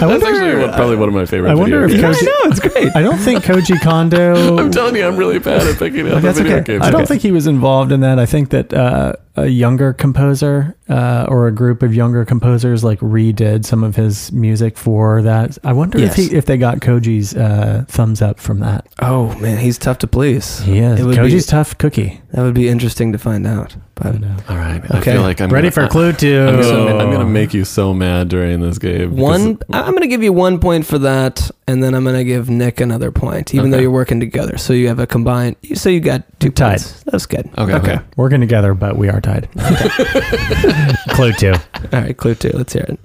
[0.00, 0.60] I That's actually wonder.
[0.60, 1.50] one- probably one of my favorite.
[1.50, 2.20] I wonder if video Koji.
[2.20, 2.58] games.
[2.58, 2.94] it's great.
[2.94, 4.56] I don't think Koji Kondo.
[4.58, 6.64] I'm telling you, I'm really bad at picking up That's video okay.
[6.74, 6.84] games.
[6.84, 8.20] I don't think he was involved in that.
[8.20, 12.98] I think that uh, a younger composer uh, or a group of younger composers like
[13.00, 15.56] redid some of his music for that.
[15.64, 16.18] I wonder Yes.
[16.18, 18.86] if he, if they got Koji's uh, thumbs up from that.
[19.00, 20.60] Oh man, he's tough to please.
[20.60, 21.00] He is.
[21.00, 22.20] It would Koji's be- tough cookie.
[22.32, 23.76] That would be interesting to find out.
[23.94, 24.14] But
[24.48, 25.12] All right, I Okay.
[25.12, 26.40] feel like I'm Ready gonna, for clue two.
[26.48, 29.16] I'm gonna, I'm gonna make you so mad during this game.
[29.16, 32.48] one, I- I'm gonna give you one point for that, and then I'm gonna give
[32.48, 34.56] Nick another point, even though you're working together.
[34.56, 35.56] So you have a combined.
[35.74, 36.78] So you got two Tied.
[36.78, 37.02] points.
[37.04, 37.50] That's good.
[37.58, 37.98] Okay, okay.
[38.16, 39.27] Working together, but we are tied.
[41.14, 41.52] clue two.
[41.92, 42.50] All right, clue two.
[42.50, 42.98] Let's hear it.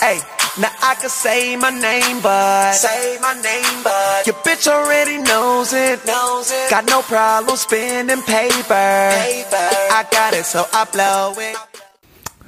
[0.00, 0.20] Hey,
[0.60, 5.72] now I can say my name, but say my name, but your bitch already knows
[5.72, 6.04] it.
[6.06, 6.70] Knows it.
[6.70, 9.10] Got no problem spending paper.
[9.12, 9.68] Paper.
[9.90, 11.56] I got it, so I blow it.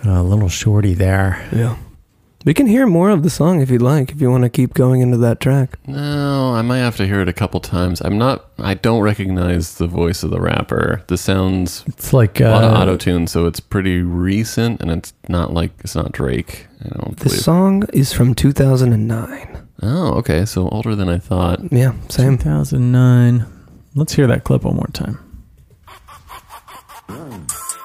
[0.04, 1.46] A little shorty there.
[1.52, 1.76] Yeah.
[2.46, 4.72] We can hear more of the song if you'd like, if you want to keep
[4.72, 5.78] going into that track.
[5.86, 8.00] No, I might have to hear it a couple times.
[8.00, 8.46] I'm not.
[8.58, 11.02] I don't recognize the voice of the rapper.
[11.08, 14.90] This sounds It's like a lot of uh, auto tune, so it's pretty recent, and
[14.90, 16.66] it's not like it's not Drake.
[16.82, 17.40] I don't This believe.
[17.42, 19.66] song is from 2009.
[19.82, 21.60] Oh, okay, so older than I thought.
[21.70, 22.38] Yeah, same.
[22.38, 23.44] 2009.
[23.94, 25.18] Let's hear that clip one more time.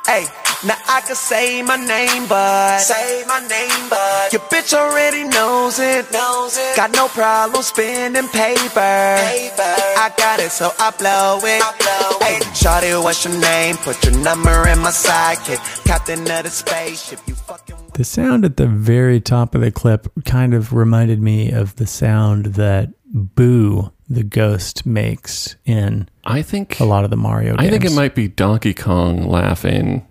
[0.05, 0.25] Hey,
[0.65, 5.79] now I can say my name, but say my name, but your bitch already knows
[5.79, 6.11] it.
[6.11, 6.75] Knows it.
[6.75, 9.17] Got no problem spending paper.
[9.29, 9.75] Paper.
[9.97, 11.61] I got it, so I blow it.
[11.61, 13.77] I blow hey, Shawty, what's your name?
[13.77, 15.85] Put your number in my sidekick.
[15.85, 17.19] Captain of the spaceship.
[17.27, 17.75] You fucking.
[17.93, 21.87] The sound at the very top of the clip kind of reminded me of the
[21.87, 27.67] sound that boo the ghost makes in I think a lot of the Mario games.
[27.67, 30.05] I think it might be Donkey Kong laughing.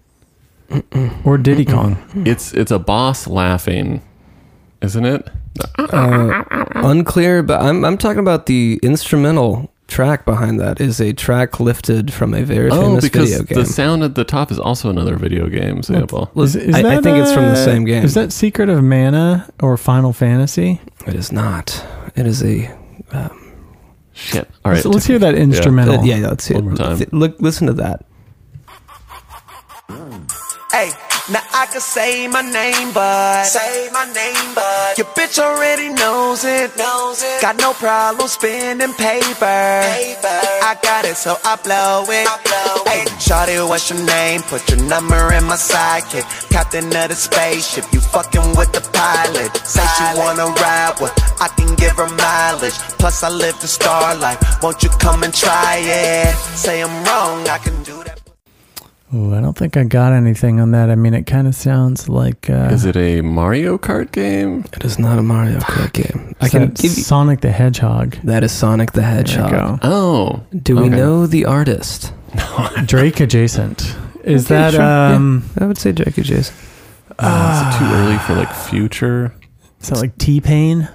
[1.25, 1.97] Or Diddy Kong.
[2.27, 4.03] It's it's a boss laughing,
[4.83, 5.29] isn't it?
[5.79, 6.43] Uh,
[6.75, 12.13] unclear, but I'm I'm talking about the instrumental track behind that is a track lifted
[12.13, 13.59] from a very Oh, famous because video game.
[13.59, 16.31] the sound at the top is also another video game sample.
[16.37, 18.03] Is- I- I think it's from the uh, same game.
[18.03, 20.81] Is that Secret of Mana or Final Fantasy?
[21.07, 21.85] It is not.
[22.17, 22.75] It is a.
[24.17, 24.49] Shit.
[24.65, 24.83] All right.
[24.83, 26.01] So let's hear that instrumental.
[26.01, 26.67] Uh, yeah, yeah, let's see One it.
[26.69, 26.97] more time.
[26.99, 28.05] Th- Look, listen to that.
[30.75, 30.91] Hey,
[31.31, 36.43] now I can say my name, but say my name, but your bitch already knows
[36.43, 36.77] it.
[36.77, 37.41] Knows it.
[37.41, 39.39] Got no problem spending paper.
[39.39, 40.41] paper.
[40.67, 42.27] I got it, so I blow it.
[42.27, 44.43] I blow Hey, Shawty, what's your name?
[44.51, 46.27] Put your number in my sidekick.
[46.51, 49.55] Captain of the spaceship, you fucking with the pilot.
[49.65, 52.75] Say she wanna ride with, I can give her mileage.
[52.99, 54.43] Plus I live the star life.
[54.61, 56.35] Won't you come and try it?
[56.59, 58.24] Say I'm wrong, I can do that.
[59.15, 60.91] Ooh, I don't think I got anything on that.
[60.91, 62.51] I mean, it kind of sounds like.
[62.51, 64.65] Uh, Is it a Mario Kart game?
[64.73, 66.35] It is not a Mario Kart game.
[66.41, 66.89] I can give you.
[66.91, 68.17] Sonic the Hedgehog.
[68.25, 69.51] That is Sonic the There Hedgehog.
[69.51, 69.79] go.
[69.83, 70.43] Oh.
[70.63, 72.13] Do we know the artist?
[72.87, 73.97] Drake adjacent.
[74.25, 75.15] Is Okay, that sure, yeah.
[75.15, 75.49] um?
[75.61, 76.57] I would say Jackie Jason.
[77.19, 79.33] Uh, is it too early for like future?
[79.81, 80.89] Is that like T Pain?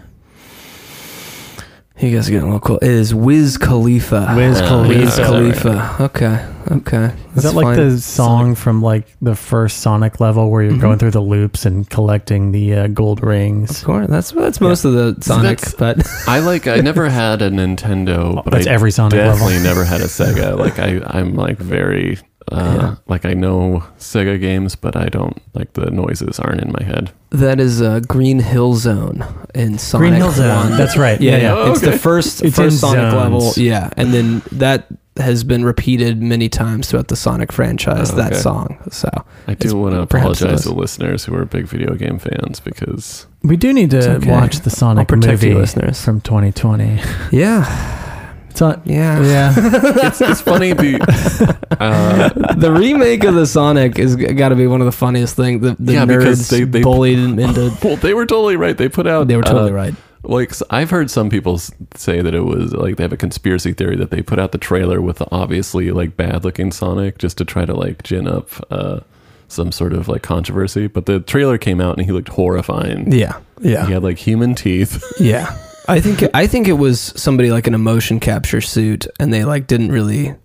[2.01, 2.77] You guys are getting a little cool.
[2.77, 4.33] It is Wiz Khalifa.
[4.37, 4.99] Wiz Khalifa.
[4.99, 5.97] Wiz Khalifa.
[5.99, 6.45] Okay.
[6.71, 7.05] Okay.
[7.05, 7.89] Is That's that like fine.
[7.89, 10.79] the song from like the first Sonic level where you're Mhm.
[10.81, 13.83] going through the loops and collecting the uh, gold Of rings?
[13.83, 14.07] course.
[14.07, 16.67] That's that's most of the Sonic, that's- but I like.
[16.67, 19.33] I never had a Nintendo, but That's I every Sonic level.
[19.33, 20.57] definitely never had a Sega.
[20.59, 22.17] Like I, I'm like very.
[22.51, 22.95] Uh, Yeah.
[23.07, 27.11] Like I know Sega games, but I don't like the noises aren't in my head.
[27.31, 29.23] that is uh, Green Hill Zone
[29.53, 30.01] in Sonic.
[30.09, 30.69] Green Hill Zone.
[30.71, 30.77] 1.
[30.77, 31.19] That's right.
[31.21, 31.55] Yeah, Yeah, yeah.
[31.65, 31.71] yeah.
[31.71, 31.91] It's Okay.
[31.91, 33.13] the first It's first Sonic zones.
[33.13, 33.53] level.
[33.55, 34.87] Yeah, and then that
[35.17, 38.09] has been repeated many times throughout the Sonic franchise.
[38.11, 38.77] Oh, That song.
[38.89, 39.09] So
[39.47, 43.57] I do want to apologize to listeners who are big video game fans because We
[43.57, 44.31] do need to okay.
[44.31, 46.01] watch the Sonic I'll protect you, movie listeners.
[46.01, 47.01] from 2020.
[47.31, 47.65] yeah,
[48.49, 48.81] It's on.
[48.85, 49.21] yeah.
[49.21, 49.53] Yeah.
[50.07, 50.73] it's, it's funny.
[50.73, 55.35] Be, uh, the remake of the Sonic is got to be one of the funniest
[55.35, 55.61] things.
[55.61, 57.71] The, the Yeah, because nerds they- they- bullied him into.
[57.83, 58.77] well, they were totally right.
[58.77, 59.27] They put out.
[59.27, 59.95] They were totally uh, right.
[60.23, 61.57] Like I've heard some people
[61.95, 64.57] say that it was like they have a conspiracy theory that they put out the
[64.57, 68.49] trailer with the obviously like bad looking Sonic just to try to like gin up
[68.69, 68.99] uh,
[69.47, 70.87] some sort of like controversy.
[70.87, 73.13] But the trailer came out and he looked horrifying.
[73.13, 75.01] Yeah, yeah, He had like human teeth.
[75.21, 75.57] yeah.
[75.89, 79.67] I think I think it was somebody like an emotion capture suit, and they like
[79.67, 80.35] didn't really.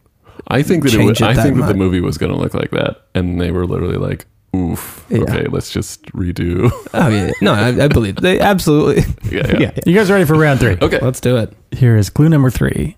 [0.49, 2.39] I think that it was, it I that think that the movie was going to
[2.39, 5.21] look like that, and they were literally like, "Oof, Yeah.
[5.21, 9.03] okay, let's just redo." Oh yeah, no, I, I believe they absolutely.
[9.31, 9.59] yeah, yeah.
[9.59, 10.77] Yeah, You guys ready for round three?
[10.81, 10.99] Okay.
[11.01, 11.53] let's do it.
[11.71, 12.97] Here is clue number three.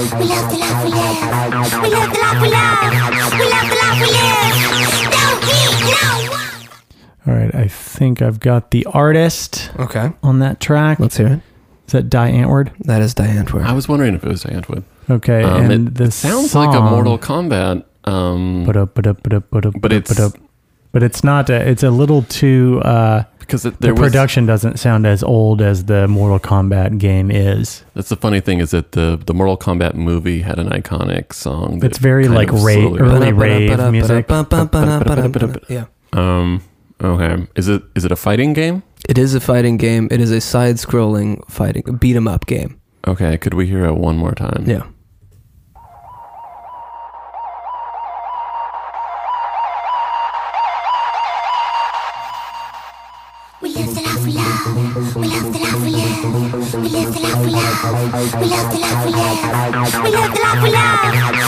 [0.00, 1.20] We live the life we live.
[1.82, 2.80] We live the life we love.
[3.32, 5.10] We live the life we live.
[5.12, 5.58] Don't be
[5.90, 7.32] no.
[7.32, 7.54] All right.
[7.54, 11.00] I think I've got the artist Okay, on that track.
[11.00, 11.40] let's hear it.
[11.86, 12.72] Is that Die Antwoord?
[12.80, 13.64] That is Die Antwoord.
[13.66, 14.84] I was wondering if it was Antwood.
[15.10, 15.42] Okay.
[15.42, 17.84] Um, and it, the it sounds song, like a Mortal Kombat.
[18.04, 20.32] Um, But up, but up, but up, but up, But it's- up.
[20.92, 21.50] But it's not.
[21.50, 22.80] A, it's a little too.
[22.84, 27.30] Uh, because it, the was production doesn't sound as old as the Mortal Kombat game
[27.30, 27.84] is.
[27.94, 31.80] That's the funny thing is that the the Mortal Kombat movie had an iconic song.
[31.80, 34.26] that It's very like of ra- slowly- early rave music.
[35.68, 35.86] Yeah.
[36.12, 36.62] Um.
[37.02, 37.46] Okay.
[37.56, 38.82] Is it is it a fighting game?
[39.08, 40.08] It is a fighting game.
[40.10, 42.78] It is a side-scrolling fighting beat 'em up game.
[43.06, 43.38] Okay.
[43.38, 44.64] Could we hear it one more time?
[44.66, 44.82] Yeah.
[53.62, 55.16] We live the life we love.
[55.16, 56.24] We live the life we live.
[56.74, 57.82] We live the life we love.
[58.40, 59.40] We live the life we live.
[60.02, 61.00] We live the life we love.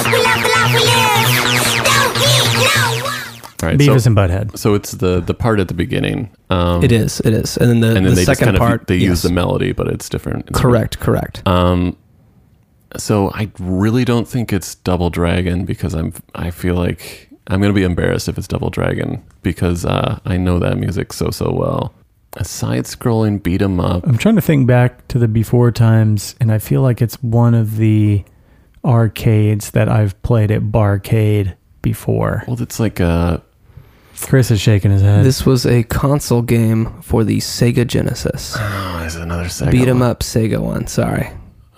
[0.05, 1.85] We live the life we live.
[1.89, 3.23] Don't be no one.
[3.63, 3.79] All right.
[3.79, 4.59] Beavis so, and Butthead.
[4.59, 6.29] so it's the the part at the beginning.
[6.51, 7.21] Um, It is.
[7.21, 7.57] It is.
[7.57, 8.87] And then the, And then the they second kind of part.
[8.89, 10.49] they use the melody, but it's different.
[10.51, 10.99] It's Correct.
[11.01, 11.47] Correct.
[11.49, 11.97] Um,
[12.99, 17.73] so I really don't think it's Double Dragon because I'm I feel like I'm gonna
[17.73, 21.95] be embarrassed if it's Double Dragon because uh, I know that music so so well.
[22.37, 24.07] A side-scrolling beat 'em up.
[24.07, 27.55] I'm trying to think back to the before times, and I feel like it's one
[27.55, 28.25] of the
[28.85, 32.45] arcades that I've played at Barcade before.
[32.47, 33.43] Well, it's like a
[34.23, 35.25] Chris is shaking his head.
[35.25, 38.57] This was a console game for the Sega Genesis.
[38.59, 39.73] oh, there's another second.
[39.73, 40.09] Beat 'em one.
[40.11, 40.87] up Sega one.
[40.87, 41.29] Sorry.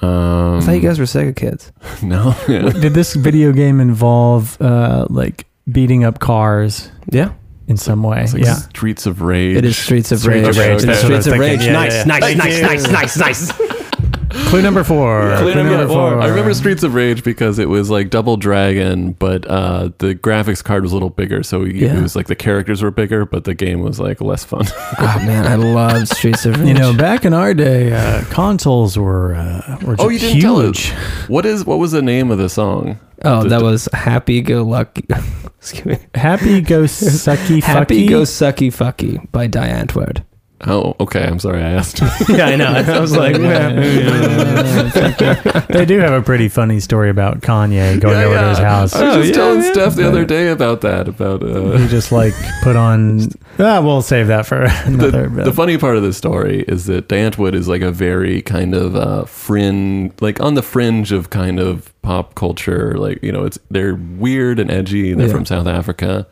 [0.03, 1.73] Um, I thought you guys were Sega kids.
[2.03, 2.35] no.
[2.47, 7.31] Did this video game involve uh, like beating up cars Yeah.
[7.69, 8.23] In some way?
[8.23, 8.55] It's like yeah.
[8.55, 9.57] Streets of Rage.
[9.57, 10.49] It is Streets of Streets Rage.
[10.49, 11.41] of Rage, It is that's what I was Streets of.
[11.41, 11.65] Rage.
[11.65, 12.05] Yeah, nice, yeah, yeah.
[12.05, 13.84] nice, nice, nice, nice, nice.
[14.31, 15.35] Clue number four.
[15.39, 16.21] Clue number four.
[16.21, 20.63] I remember Streets of Rage because it was like Double Dragon, but uh, the graphics
[20.63, 21.99] card was a little bigger, so you- Yeah.
[21.99, 24.65] it was like the characters were bigger, but the game was like less fun.
[24.99, 26.69] Oh man, I love Streets of Rage.
[26.69, 30.61] You know, back in our day, uh, consoles were uh, were oh, you didn't tell
[30.61, 30.91] huge.
[30.93, 31.29] us.
[31.29, 32.99] What is what was the name of the song?
[33.25, 35.05] Oh, The- that was Happy Go Lucky.
[35.59, 35.99] Excuse me.
[36.15, 38.09] Happy go sucky Happy fucky.
[38.11, 40.23] Go Sucky Fucky by Die Antwoord.
[40.67, 41.25] Oh, okay.
[41.27, 42.01] I'm sorry, I asked.
[42.29, 42.67] yeah, I know.
[42.69, 43.35] I was like,
[45.69, 48.49] they do have a pretty funny story about Kanye going Yeah, over to yeah.
[48.51, 48.95] his house.
[48.95, 49.73] I was Oh, just yeah, telling yeah.
[49.73, 51.09] Steph the other day about that.
[51.09, 53.21] About uh, he just like put on.
[53.57, 55.29] Ah, we'll save that for another.
[55.29, 58.75] the, the funny part of the story is that Dantwood is like a very kind
[58.75, 62.99] of uh, fringe, like on the fringe of kind of pop culture.
[62.99, 65.15] Like you know, it's they're weird and edgy.
[65.15, 65.33] They're Yeah.
[65.33, 66.27] from South Africa,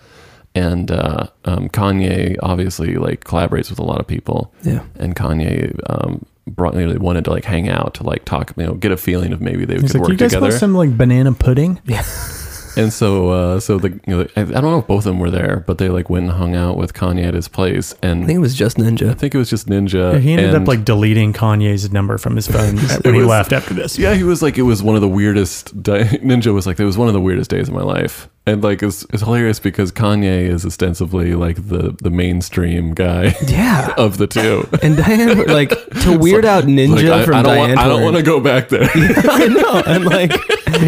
[0.55, 4.53] and uh, um, Kanye obviously like collaborates with a lot of people.
[4.63, 4.85] Yeah.
[4.99, 8.53] and Kanye um, brought you know, they wanted to like hang out to like talk,
[8.57, 10.47] you know, get a feeling of maybe they He's could like, work you guys together.
[10.49, 11.81] want some like banana pudding?
[11.85, 12.05] Yeah.
[12.77, 15.19] and so, uh, so the you know, I, I don't know if both of them
[15.19, 18.25] were there, but they like went and hung out with Kanye at his place, and
[18.25, 19.11] I think it was just Ninja.
[19.11, 20.19] I think it was just Ninja.
[20.21, 23.53] he ended and- up like deleting Kanye's number from his phone when he was- left
[23.53, 23.99] after this.
[23.99, 25.83] Yeah, he was like, it was one of the weirdest.
[25.83, 28.63] Di- Ninja was like, it was one of the weirdest days of my life, and
[28.63, 33.95] like it's, it's hilarious because Kanye is ostensibly like the the mainstream guy Yeah.
[33.97, 34.69] of the two.
[34.83, 35.71] And Diane, like,
[36.03, 38.23] to weird out Ninja Like, I, from I don't Diane want, I don't want to
[38.23, 38.89] go back there.
[38.95, 39.83] I know.
[39.87, 40.33] And like,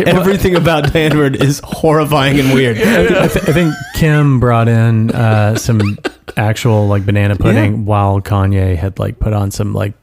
[0.09, 2.77] everything about Die Antwoord is horrifying and weird.
[2.79, 5.97] I, th- I think Kim brought in uh, some
[6.37, 7.79] actual like banana pudding Yeah.
[7.83, 9.95] while Kanye had like put on some like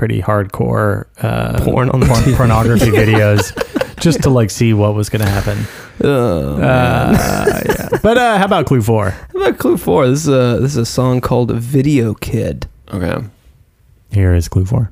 [0.00, 3.52] pretty hardcore uh, Porn on the porn- pornography videos
[4.00, 5.58] just to like see what was going to happen.
[6.02, 7.88] Oh, Uh, yeah.
[8.02, 9.10] But uh, how about clue four?
[9.10, 10.08] How about Clue Four?
[10.08, 13.22] This is a this is a song called "Video Kid." okay.
[14.10, 14.90] Here is clue four.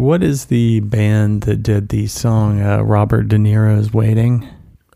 [0.00, 4.48] What is the band that did the song uh, Robert De Niro's Waiting?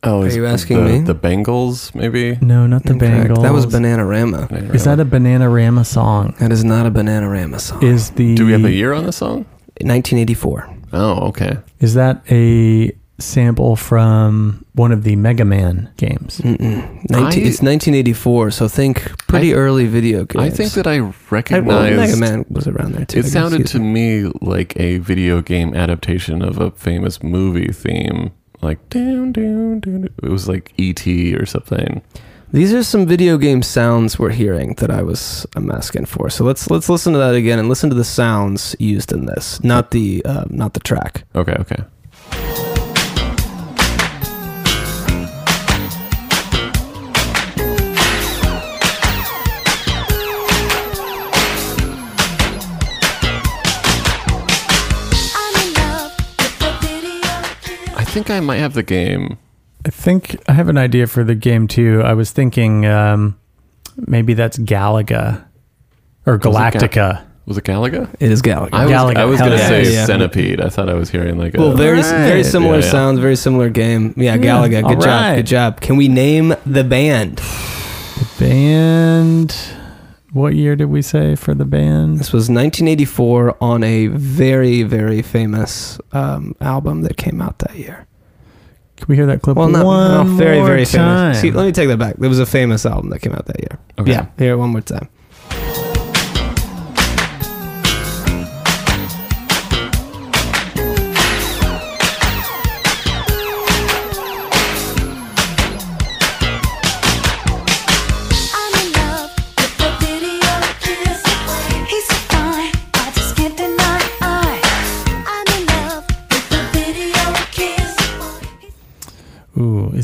[0.03, 0.99] Oh, Are you asking the, me?
[1.01, 2.39] The Bangles, maybe.
[2.41, 3.29] No, not the Incorrect.
[3.29, 3.43] Bangles.
[3.43, 4.75] That was Bananarama.
[4.75, 6.35] Is that a Bananarama song?
[6.41, 7.83] That is not a Bananarama song.
[7.83, 9.45] Is the Do we have a year on the song?
[9.83, 10.75] 1984.
[10.95, 11.59] Oh, okay.
[11.81, 16.39] Is that a sample from one of the Mega Man games?
[16.41, 17.11] Mm-mm.
[17.11, 20.45] 19, I- it's 1984, so think pretty I- early video games.
[20.45, 21.97] I think that I I, well, recognize.
[21.97, 23.21] Mega Man was around there too.
[23.21, 23.33] It guess.
[23.33, 29.33] sounded to me like a video game adaptation of a famous movie theme, like down,
[29.33, 30.09] down, down.
[30.23, 31.35] It was like E.T.
[31.37, 32.03] or something.
[32.53, 36.31] These are some video game sounds we're hearing that I was I'm asking for.
[36.31, 39.63] So let's let's listen to that again and listen to the sounds used in this,
[39.65, 41.25] not the uh, not the track.
[41.35, 41.83] Okay, okay.
[58.15, 59.39] Think I might have the game.
[59.85, 62.01] I think I have an idea for the game too.
[62.03, 63.37] I was thinking um,
[63.97, 65.45] maybe that's Galaga
[66.25, 67.25] or Was it Ga- Galactica.
[67.47, 68.09] Was it Galaga?
[68.21, 68.71] It is Galaga.
[68.73, 69.17] I was, Galaga.
[69.17, 69.69] I was gonna yeah.
[69.69, 70.07] say Yeah.
[70.07, 70.61] Centipede.
[70.61, 71.59] I thought I was hearing like a.
[71.59, 72.91] well, very very similar Yeah, yeah.
[72.91, 74.15] sounds, very similar game.
[74.17, 74.87] Yeah, Galaga.
[74.89, 75.09] Good job.
[75.09, 75.37] alright.
[75.39, 75.81] Good job.
[75.81, 77.39] Can we name the band?
[77.39, 79.57] The Band.
[80.35, 82.19] What year did we say for the band?
[82.19, 88.07] This was 1984 on a very very famous um, album that came out that year.
[88.97, 91.35] Can we hear that clip Well, not, one not very more very time?
[91.35, 91.41] famous.
[91.41, 92.17] See, let me take that back.
[92.17, 93.79] There was a famous album that came out that year.
[93.99, 94.11] Okay.
[94.13, 95.09] Yeah, here one more time.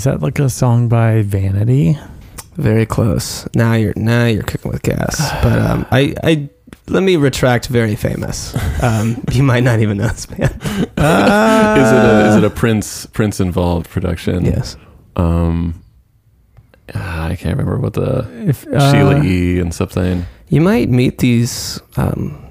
[0.00, 1.98] Is that like a song by Vanity?
[2.54, 3.46] Very close.
[3.54, 5.18] Now you're now you're cooking with gas.
[5.42, 6.48] But um, I I
[6.88, 7.66] let me retract.
[7.66, 8.56] Very famous.
[8.82, 10.52] Um, you might not even know this band.
[10.62, 14.46] is it a is it a Prince Prince involved production?
[14.46, 14.78] Yes.
[15.16, 15.84] Um,
[16.94, 19.58] I I can't remember what the If, uh, Sheila E.
[19.58, 20.24] and something.
[20.48, 22.42] You might meet these um,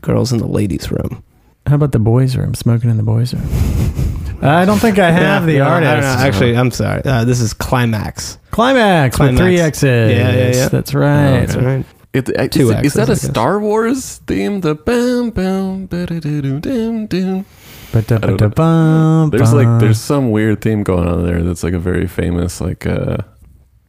[0.00, 1.22] girls in the ladies' room.
[1.66, 2.54] How about the boys' room?
[2.54, 4.02] Smoking in the boys' room.
[4.42, 6.18] I don't think I have Yeah, the no, I don't artist.
[6.18, 6.24] know.
[6.26, 7.02] Actually, I'm sorry.
[7.04, 8.38] Uh, this is Klymaxx.
[8.50, 9.36] Klymaxx, with Klymaxx.
[9.38, 9.82] three X's.
[9.84, 10.68] Yeah, yeah, yeah.
[10.68, 11.46] That's right.
[11.46, 11.84] That's right.
[12.12, 13.30] It, I- Two is, is that a X's, I guess.
[13.34, 14.60] Star Wars theme?
[14.62, 17.44] The bam bam ba-da-da-doo-dum-dum.
[17.92, 22.60] Ba-da-ba-da-bum, There's like there's some weird theme going on there that's like a very famous
[22.60, 23.18] like uh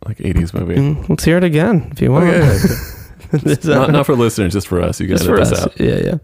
[0.06, 0.76] like 80s movie.
[0.76, 2.28] Mm, let's hear it again if you want.
[2.30, 2.58] Okay.
[3.66, 5.02] Not, not for listeners, just for us.
[5.02, 5.52] You can just for us.
[5.52, 5.78] out.
[5.78, 6.16] Yeah, yeah.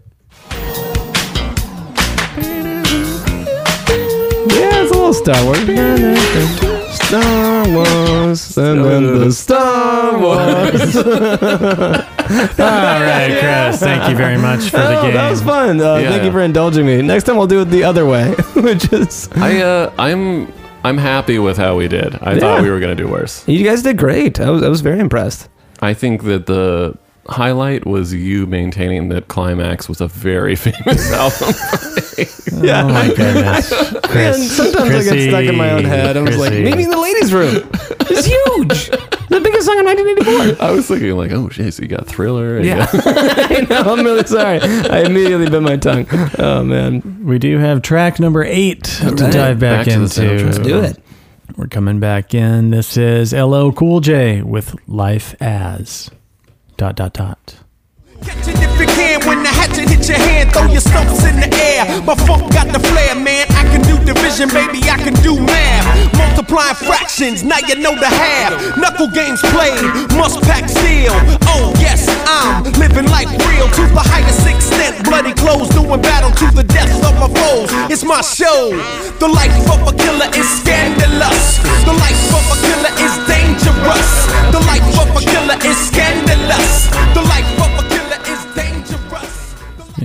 [5.14, 5.58] Star Wars.
[6.94, 10.96] Star Wars, and then the Star Wars.
[10.96, 11.04] All
[13.00, 13.80] right, Chris.
[13.80, 15.14] Thank you very much for the Oh, game.
[15.14, 15.80] that was fun.
[15.80, 17.02] Uh, Yeah, thank you for indulging me.
[17.02, 20.52] Next time we'll do it the other way, which is I uh I'm
[20.84, 22.16] I'm happy with how we did.
[22.22, 22.40] I Yeah.
[22.40, 23.44] thought we were gonna do worse.
[23.46, 24.40] you guys did great.
[24.40, 25.48] I was I was very impressed.
[25.80, 31.54] I think that the highlight was you maintaining that Klymaxx was a very famous album.
[32.64, 32.84] Yeah.
[32.84, 33.70] Oh my goodness.
[33.92, 36.16] Man, Chris, sometimes I Chrissy, get stuck in my own head.
[36.16, 36.64] I was like, Chrissy.
[36.64, 37.68] meeting in the ladies' room.
[38.10, 38.90] It's huge.
[39.28, 40.64] the biggest song in 1984.
[40.64, 42.56] I was thinking like, oh shit, so you got Thriller.
[42.58, 42.86] and you Yeah.
[42.92, 43.92] got- I know.
[43.94, 44.60] I'm really sorry.
[44.60, 46.06] I immediately bit my tongue.
[46.38, 47.24] Oh man.
[47.24, 49.32] We do have track number eight to right.
[49.32, 50.20] dive back, Back to the into.
[50.20, 50.44] soundtrack.
[50.44, 50.98] Let's Do it.
[51.56, 52.70] We're coming back in.
[52.70, 56.10] This is LL Cool J with Life As.
[56.76, 57.56] Dot, dot, dot.
[58.24, 61.38] Catch it if you can when the hatchet hit your hand, throw your stumps in
[61.38, 62.02] the air.
[62.02, 62.80] My funk got the
[63.14, 63.53] man.
[63.86, 64.80] Do division, baby.
[64.88, 65.86] I can do math.
[66.16, 68.52] Multiplying fractions, now you know the half.
[68.76, 69.84] Knuckle games played,
[70.16, 71.14] must pack steel.
[71.46, 75.04] Oh yes, I'm living life real to the highest extent.
[75.04, 77.70] Bloody clothes, doing battle to the death of my foes.
[77.90, 78.74] It's my show.
[79.20, 81.62] The life of a killer is scandalous.
[81.86, 84.10] The life of a killer is dangerous.
[84.50, 86.88] The life of a killer is scandalous.
[87.14, 87.93] The life of a.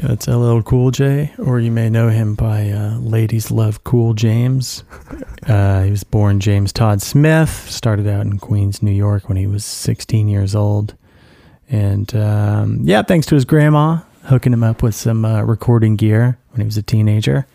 [0.01, 4.13] Yeah, it's LL Cool J, or you may know him by uh, Ladies Love Cool
[4.13, 4.84] James.
[5.47, 9.47] Uh, he was born James Todd Smith, started out in Queens, New York when he
[9.47, 10.93] was 16 years old.
[11.71, 16.38] And um, yeah, thanks to his grandma hooking him up with some uh, recording gear
[16.51, 17.47] when he was a teenager.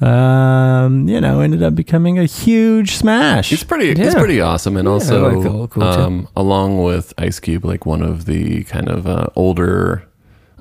[0.00, 3.48] Um, you know, ended up becoming a huge smash.
[3.50, 3.88] He's pretty.
[3.88, 4.18] He's Yeah.
[4.20, 8.26] pretty awesome, and Yeah, also, like Cool um, along with Ice Cube, like one of
[8.26, 10.04] the kind of uh, older.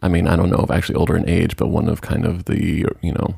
[0.02, 2.45] I mean, I don't know if actually older in age, but one of kind of
[2.45, 3.36] the you know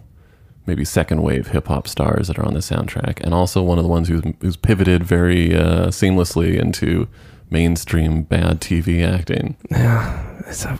[0.65, 3.83] maybe second wave hip hop stars that are on the soundtrack, and also one of
[3.83, 7.07] the ones who's who's pivoted very uh, seamlessly into
[7.49, 9.55] mainstream bad TV acting.
[9.69, 10.29] Yeah.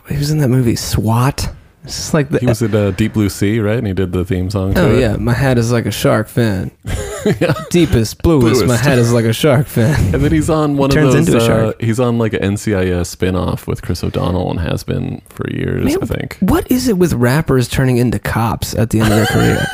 [0.08, 1.50] He was in that movie SWAT.
[1.84, 2.38] It's just like the.
[2.38, 3.76] He was at uh, Deep Blue Sea, right?
[3.78, 4.74] And he did the theme song.
[4.74, 5.00] To Oh it.
[5.00, 6.70] yeah, my hat is like a shark fin.
[7.70, 9.94] Deepest, bluest, My hat is like a shark fin.
[10.14, 11.28] And then he's on one Turns of those.
[11.28, 11.80] into a uh, shark.
[11.82, 15.98] he's on like an NCIS spin-off with Chris O'Donnell and has been for years, Man,
[16.02, 16.36] I think.
[16.40, 19.66] What is it with rappers turning into cops at the end of their career?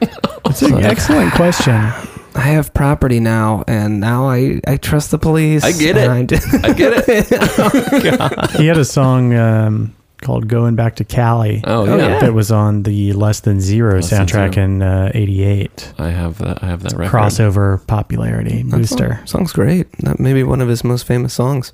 [0.46, 1.74] It's an excellent question.
[1.74, 5.62] I have property now, and now I, I trust the police.
[5.62, 6.08] I get it.
[6.08, 7.26] I I get it.
[7.58, 8.50] Oh, God.
[8.52, 11.96] he had a song um, called "Going Back to Cali." Oh, yeah.
[11.96, 12.18] yeah.
[12.20, 14.64] that was on the Less Than Zero Less Than soundtrack Zero.
[14.66, 15.92] in uh, '88.
[15.98, 16.62] I have that.
[16.62, 17.12] I have that record.
[17.16, 19.16] Crossover popularity That booster.
[19.24, 19.90] song- song's great.
[19.98, 21.72] That may be one of his most famous songs.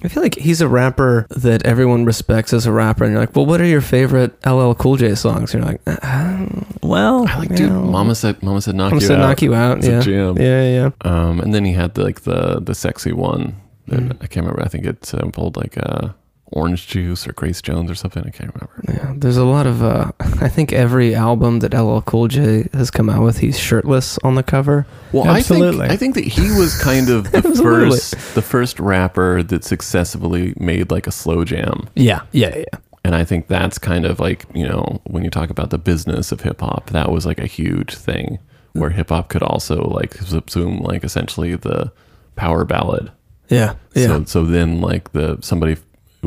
[0.00, 3.34] I feel like he's a rapper that everyone respects as a rapper, and you're like,
[3.34, 5.52] well, what are your favorite LL Cool J songs?
[5.52, 6.46] You're like, uh,
[6.84, 7.72] Well, I like, dude.
[7.72, 9.26] Mama said, Mama said, knock I'm you said out.
[9.28, 9.78] knock you out.
[9.78, 9.98] It's Yeah.
[9.98, 10.36] a jam.
[10.38, 10.90] yeah, yeah.
[11.00, 13.56] Um, and then he had the, like the the sexy one.
[13.88, 14.12] that Mm.
[14.22, 14.62] I can't remember.
[14.62, 16.10] I think it sampled like uh,
[16.50, 18.24] orange juice or Grace Jones or something.
[18.24, 18.82] I can't remember.
[18.88, 19.82] Yeah, there's a lot of.
[19.82, 24.18] Uh, I think every album that LL Cool J has come out with, he's shirtless
[24.18, 24.86] on the cover.
[25.12, 25.86] Well, Absolutely.
[25.86, 29.64] I think I think that he was kind of the first the first rapper that
[29.64, 31.88] successfully made like a slow jam.
[31.94, 32.78] Yeah, yeah, yeah.
[33.04, 36.30] And I think that's kind of like, you know, when you talk about the business
[36.30, 38.38] of hip hop, that was like a huge thing
[38.74, 41.92] where hip hop could also like subsume like essentially the
[42.36, 43.10] power ballad.
[43.48, 44.06] Yeah, yeah.
[44.06, 45.80] So so then like the somebody who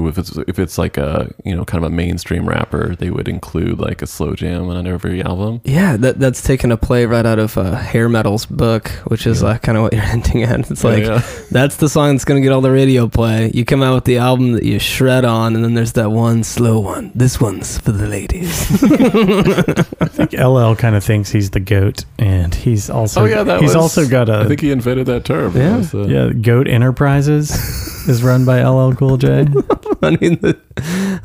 [0.07, 3.27] if it's if it's like a you know kind of a mainstream rapper, they would
[3.27, 5.61] include like a slow jam on every album.
[5.63, 9.43] Yeah, that that's taken a play right out of uh, Hair Metal's book, which is
[9.43, 10.71] uh, kind of what you're hinting at.
[10.71, 11.21] It's like yeah.
[11.49, 13.51] that's the song that's gonna get all the radio play.
[13.53, 16.43] You come out with the album that you shred on, and then there's that one
[16.43, 17.11] slow one.
[17.15, 18.83] This one's for the ladies.
[18.83, 23.61] I think LL kind of thinks he's the goat, and he's also Oh yeah, that
[23.61, 25.55] he's was, also got a I think he invented that term.
[25.55, 25.77] Yeah.
[25.77, 27.51] Was, uh, yeah Goat Enterprises
[28.07, 29.45] is run by LL Cool J.
[30.01, 30.59] I mean, the,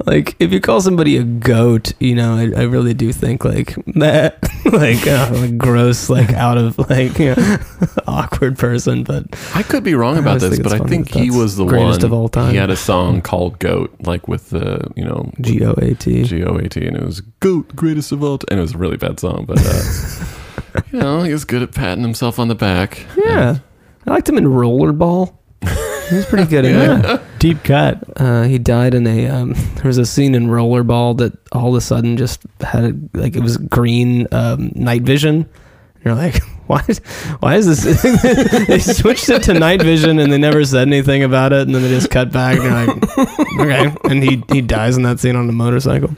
[0.07, 3.75] like if you call somebody a goat, you know, I, I really do think like
[3.95, 7.59] that, like, uh, like gross, like out of like you know,
[8.07, 9.05] awkward person.
[9.05, 12.07] But I could be wrong about this, but I think he was the greatest one.
[12.07, 12.51] of all time.
[12.51, 16.25] He had a song called "Goat," like with the you know G O A T.
[16.25, 18.47] G O A T, and it was "Goat, greatest of all," time.
[18.51, 21.73] and it was a really bad song, but uh, you know he was good at
[21.73, 23.07] patting himself on the back.
[23.17, 23.59] Yeah,
[24.07, 25.35] I liked him in Rollerball.
[26.09, 27.23] He was pretty good in that.
[27.39, 28.03] Deep cut.
[28.17, 29.27] Uh, he died in a.
[29.29, 33.19] Um, there was a scene in Rollerball that all of a sudden just had a,
[33.19, 35.49] like it was green um, night vision.
[35.95, 36.85] And you're like, why?
[36.89, 36.99] Is,
[37.41, 38.03] why is this?
[38.67, 41.83] they switched it to night vision and they never said anything about it, and then
[41.83, 42.59] they just cut back.
[42.59, 43.97] And you're like, okay.
[44.11, 46.17] And he he dies in that scene on the motorcycle.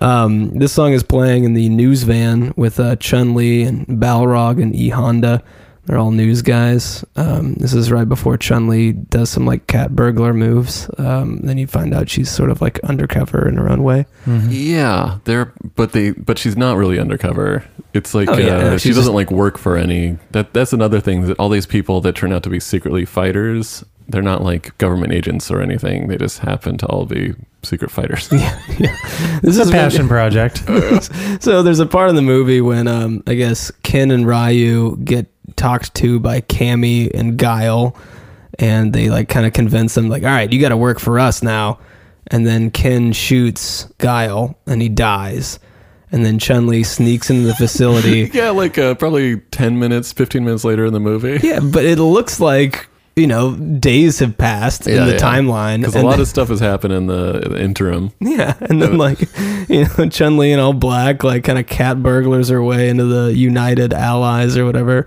[0.00, 4.60] Um, this song is playing in the news van with uh, Chun Li and Balrog
[4.60, 5.42] and E Honda.
[5.86, 7.04] They're all news guys.
[7.14, 10.88] Um, this is right before Chun Li does some like cat burglar moves.
[10.98, 14.06] Um, then you find out she's sort of like undercover in her own way.
[14.26, 17.64] Yeah, they're but they but she's not really undercover.
[17.92, 20.18] It's like Oh, yeah, uh, no, she doesn't just- like work for any.
[20.30, 23.84] That that's another thing that all these people that turn out to be secretly fighters.
[24.06, 26.08] They're not like government agents or anything.
[26.08, 28.28] They just happen to all be secret fighters.
[28.78, 28.96] Yeah,
[29.42, 30.58] This is a passion project.
[31.42, 35.26] so there's a part in the movie when um, I guess Ken and Ryu get
[35.56, 37.96] talked to by Cammy and Guile,
[38.58, 41.18] and they like kind of convince them like, all right, you got to work for
[41.18, 41.78] us now.
[42.28, 45.58] And then Ken shoots Guile and he dies.
[46.10, 48.30] And then Chun Li sneaks into the facility.
[48.32, 51.40] yeah, like uh, probably ten minutes, fifteen minutes later in the movie.
[51.46, 55.80] yeah, but it looks like you know days have passed in the timeline.
[55.80, 58.10] because a lot of stuff has happened in the, the interim.
[58.20, 59.20] Yeah, and then like
[59.68, 63.04] you know Chun Li in all black, like kind of cat burglars her way into
[63.04, 65.06] the United Allies or whatever,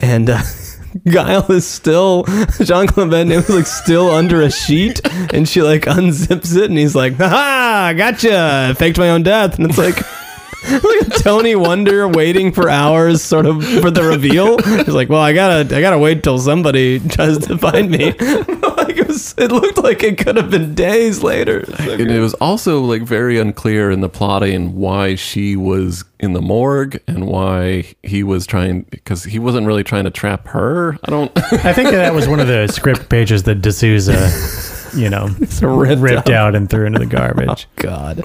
[0.00, 0.42] and uh,
[1.08, 2.24] Guile is still
[2.62, 5.00] Jean Claude Van Damme is like still under a sheet,
[5.32, 8.74] and she like unzips it, and he's like, "Ha, ha, gotcha!
[8.76, 9.96] Faked my own death," and it's like.
[10.64, 14.58] Like a Tony Wonder waiting for hours, sort of for the reveal.
[14.58, 18.12] He's like, "Well, I gotta, I gotta wait till somebody tries to find me."
[18.76, 21.60] like it was, it looked like it could have been days later.
[21.60, 26.04] It's so And it was also like very unclear in the plotting why she was
[26.18, 30.48] in the morgue and why he was trying because he wasn't really trying to trap
[30.48, 30.98] her.
[31.04, 31.30] I don't.
[31.64, 34.30] I think that was one of the script pages that de Souza,
[34.96, 35.26] you know,
[35.62, 37.68] ripped ripped, out and threw into the garbage.
[37.78, 38.20] Oh, God.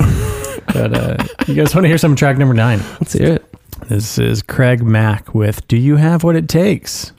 [0.67, 1.17] But uh,
[1.47, 2.79] you guys want to hear some track number nine?
[2.99, 3.45] Let's hear it.
[3.89, 7.13] This is Craig Mack with "Do You Have What It Takes."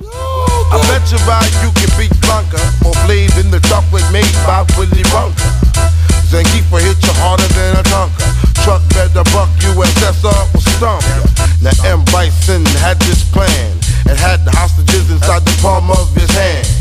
[0.00, 4.62] I bet you buy you can beat Blanka or blade in the chocolate made by
[4.76, 5.48] Willy Wonka.
[6.28, 8.28] Zangief hit you harder than a Tonka.
[8.62, 11.02] Truck better buck USSR will stomp.
[11.64, 12.04] Now M.
[12.12, 13.72] Bison had this plan
[14.06, 16.77] and had the hostages inside the palm of his hand.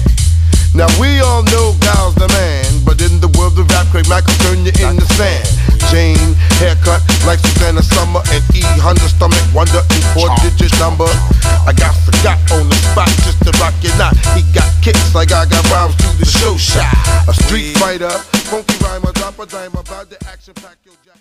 [0.78, 4.30] Now we all know Gal's the man, but in the world of rap, Craig Mack
[4.30, 5.50] will turn you in the sand.
[5.90, 11.10] Jane, haircut like Susanna Summer, and E Honda stomach, wonder in four digit number.
[11.66, 14.14] I got forgot on the spot just to rock your knot.
[14.38, 16.94] He got kicks like I got rhymes to the show shot.
[17.26, 18.14] A street fighter,
[18.46, 21.18] funky rhymer, drop a dime about the action pack your jack.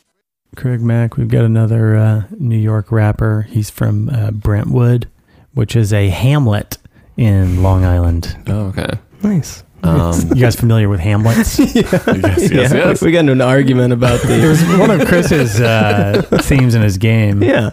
[0.54, 1.16] Craig Mack.
[1.16, 3.48] We've got another uh, New York rapper.
[3.48, 5.08] He's from uh, Brentwood,
[5.56, 6.76] which is a hamlet
[7.16, 8.36] in Long Island.
[8.48, 9.00] Oh, okay.
[9.22, 9.62] Nice.
[9.82, 11.58] Um, You guys familiar with hamlets?
[11.58, 13.02] yes, yes, yeah, yes.
[13.02, 14.42] we got into an argument about the.
[14.44, 17.42] It was one of Chris's uh, themes in his game.
[17.42, 17.70] yeah.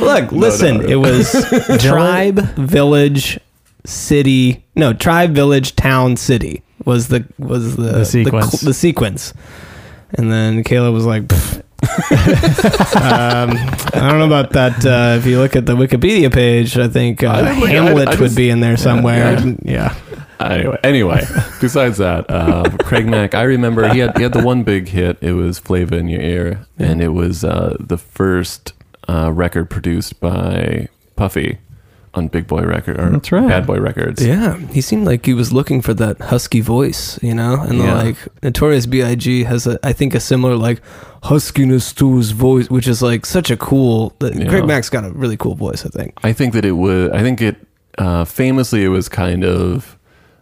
[0.00, 0.78] Look, listen.
[0.78, 0.88] no.
[0.88, 1.30] It was
[1.80, 3.38] tribe, village,
[3.84, 4.64] city.
[4.74, 8.60] No, tribe, village, town, city was the was the The sequence.
[8.60, 9.32] The, the sequence.
[10.14, 11.24] And then Kayla was like.
[12.96, 13.50] Um,
[13.92, 14.84] I don't know about that.
[14.86, 17.72] Uh, if you look at the Wikipedia page, I think uh, I didn't look- I-
[17.72, 19.38] Hamlet would be in there somewhere.
[19.38, 19.54] yeah.
[19.62, 19.94] yeah.
[20.40, 21.20] Anyway, anyway,
[21.60, 25.18] besides that, uh, Craig Mack, I remember he had he had the one big hit.
[25.20, 28.72] It was "Flavor in Your Ear," and it was uh, the first
[29.08, 31.58] uh, record produced by Puffy
[32.14, 33.48] on Big Boy Record or That's right.
[33.48, 34.24] Bad Boy Records.
[34.24, 37.94] Yeah, he seemed like he was looking for that husky voice, you know, and Yeah.
[38.02, 39.42] like Notorious B.I.G.
[39.44, 40.80] has a, I think, a similar like
[41.24, 44.14] huskiness to his voice, which is like such a cool.
[44.20, 44.48] Yeah.
[44.48, 46.12] Craig Mack's got a really cool voice, I think.
[46.22, 47.10] I think that it was.
[47.10, 47.56] I think it
[47.98, 49.98] uh, famously it was kind of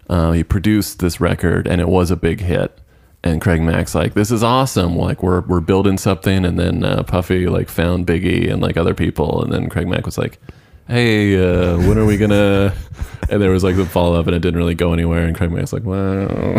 [0.08, 2.78] uh, he produced this record and it was a big hit.
[3.24, 4.96] And Craig Mack's like, "This is awesome!
[4.96, 8.94] Like we're we're building something." And then uh, Puffy like found Biggie and like other
[8.94, 10.40] people, and then Craig Mack was like,
[10.88, 12.74] "Hey, uh, when are we gonna?"
[13.30, 15.24] And there was like the follow up, and it didn't really go anywhere.
[15.24, 16.56] And Craig Mack's like, "Wow."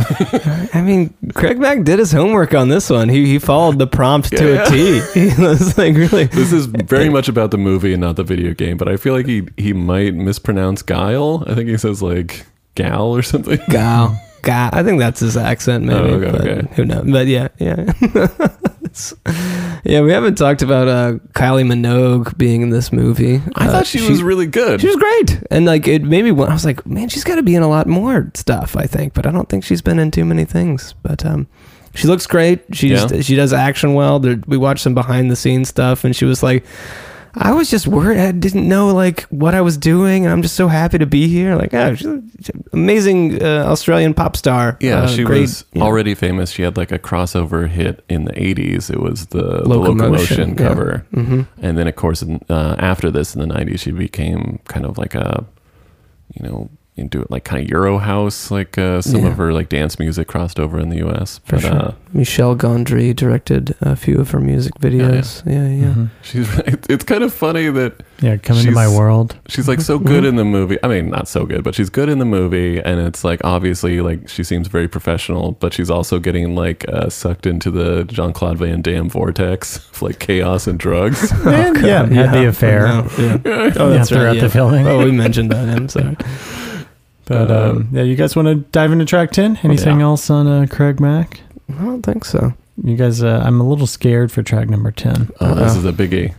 [0.74, 3.10] I mean, Craig Mack did his homework on this one.
[3.10, 4.64] He he followed the prompt to Yeah.
[4.64, 5.02] a T.
[5.14, 6.24] He was like really.
[6.28, 9.14] this is very much about the movie and not the video game, but I feel
[9.14, 11.44] like he he might mispronounce Guile.
[11.46, 13.60] I think he says like Gal or something.
[13.70, 14.20] Gal.
[14.44, 14.70] Gal.
[14.74, 16.00] I think that's his accent, maybe.
[16.00, 16.30] Oh, okay,
[16.60, 16.76] okay.
[16.76, 17.10] Who knows?
[17.10, 17.92] But yeah, yeah.
[19.86, 23.42] Yeah, we haven't talked about uh, Kylie Minogue being in this movie.
[23.56, 24.80] I Uh, thought she, was really good.
[24.82, 26.30] She was great, and like it made me.
[26.30, 28.78] I was like, man, she's got to be in a lot more stuff.
[28.78, 30.94] I think, but I don't think she's been in too many things.
[31.04, 31.48] But um,
[31.96, 32.64] she looks great.
[32.72, 33.08] She Yeah.
[33.08, 34.20] just, she does action well.
[34.20, 36.64] There, we watched some behind the scenes stuff, and she was like.
[37.36, 38.20] I was just worried.
[38.20, 41.28] I didn't know like what I was doing, and I'm just so happy to be
[41.28, 41.56] here.
[41.56, 42.32] Like, oh, she's an
[42.74, 44.78] amazing uh, Australian pop star.
[44.80, 45.82] Yeah, Uh, she great, was know.
[45.84, 46.52] already famous.
[46.52, 48.92] She had like a crossover hit in the 80s.
[48.92, 50.56] It was the the Locomotion, Locomotion, yeah.
[50.56, 51.06] cover.
[51.16, 51.48] Mhm.
[51.62, 54.98] And then, of course, in, uh, after this in the 90s, she became kind of
[55.00, 55.44] like a,
[56.36, 58.52] you know, into it like kind of Euro house.
[58.52, 59.30] Like uh, some Yeah.
[59.30, 61.40] of her like dance music crossed over in the US.
[61.46, 61.72] For but sure.
[61.74, 65.44] uh, Michel Gondry directed a few of her music videos.
[65.46, 65.86] Yeah, yeah.
[65.94, 66.06] Mm-hmm.
[66.22, 66.48] she's
[66.90, 69.36] it's kind of funny that Yeah, come into my world.
[69.48, 70.78] She's like so good in the movie.
[70.84, 74.00] I mean, not so good, but she's good in the movie, and it's like obviously
[74.02, 78.34] like she seems very professional, but she's also getting like uh, sucked into the Jean
[78.34, 81.32] Claude Van Damme vortex of like chaos and drugs.
[81.44, 82.86] And, yeah, had the affair.
[82.88, 83.38] Oh, yeah.
[83.44, 84.40] Yeah, Oh, that's throughout right.
[84.42, 84.86] the filming.
[84.88, 85.68] Oh, we mentioned that.
[85.76, 86.16] I'm sorry.
[87.26, 89.58] But Uh, um, yeah, you guys want to dive into track ten?
[89.64, 91.40] Anything else on uh, Craig Mack?
[91.70, 92.54] I don't think so.
[92.84, 95.30] You guys, uh, I'm a little scared for track number ten.
[95.40, 96.34] Oh, this is a biggie.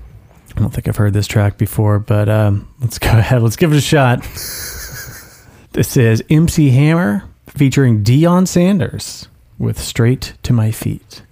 [0.56, 3.43] I don't think I've heard this track before, but um, let's go ahead.
[3.43, 4.23] Let's give it a shot.
[5.73, 9.28] this is MC Hammer featuring Deion Sanders
[9.59, 11.23] with "Straight to My Feet."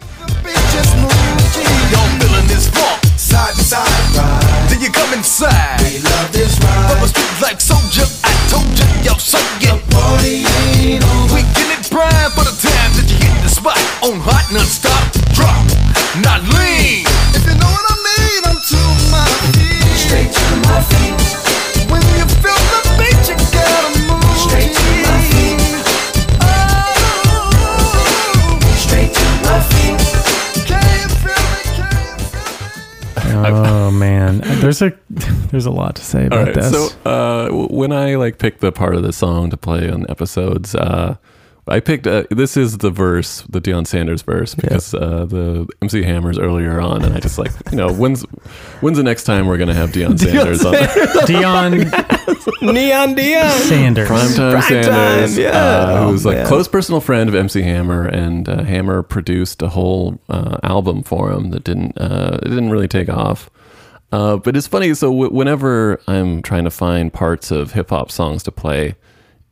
[0.00, 0.08] Y'all
[2.18, 4.47] feeling this funk, side to side ride.
[4.68, 5.80] Then you come inside.
[5.80, 7.00] We love this ride.
[7.02, 11.34] A street like soldier, I told you, yo, so get the party ain't over.
[11.34, 15.08] We get it prime for the time that you hit the spot on hot non-stop
[15.32, 15.64] drop,
[16.20, 17.06] not lean.
[17.32, 19.24] If you know what I mean, I'm to my
[19.54, 19.96] feet.
[19.96, 21.16] Straight to my feet.
[21.88, 23.07] When you feel the beat,
[33.46, 36.70] Oh man, there's a there's a lot to say All about right, this.
[36.72, 40.74] so uh, when I like picked the part of the song to play on episodes,
[40.74, 41.16] uh,
[41.66, 46.02] I picked uh, this is the verse, the Deion Sanders verse, because uh, the MC
[46.02, 48.22] Hammers earlier on, and I just like you know when's
[48.80, 50.74] when's the next time we're gonna have Deion Sanders on?
[51.26, 51.90] Deion
[52.62, 54.08] Neon Deion Sanders.
[54.08, 55.50] Primetime Prime Sanders, time, yeah.
[55.50, 56.46] uh, Oh, who was like man.
[56.46, 61.30] close personal friend of MC Hammer, and uh, Hammer produced a whole uh, album for
[61.32, 63.50] him that didn't uh, it didn't really take off.
[64.10, 64.94] Uh, but it's funny.
[64.94, 68.94] So w- whenever I'm trying to find parts of hip hop songs to play,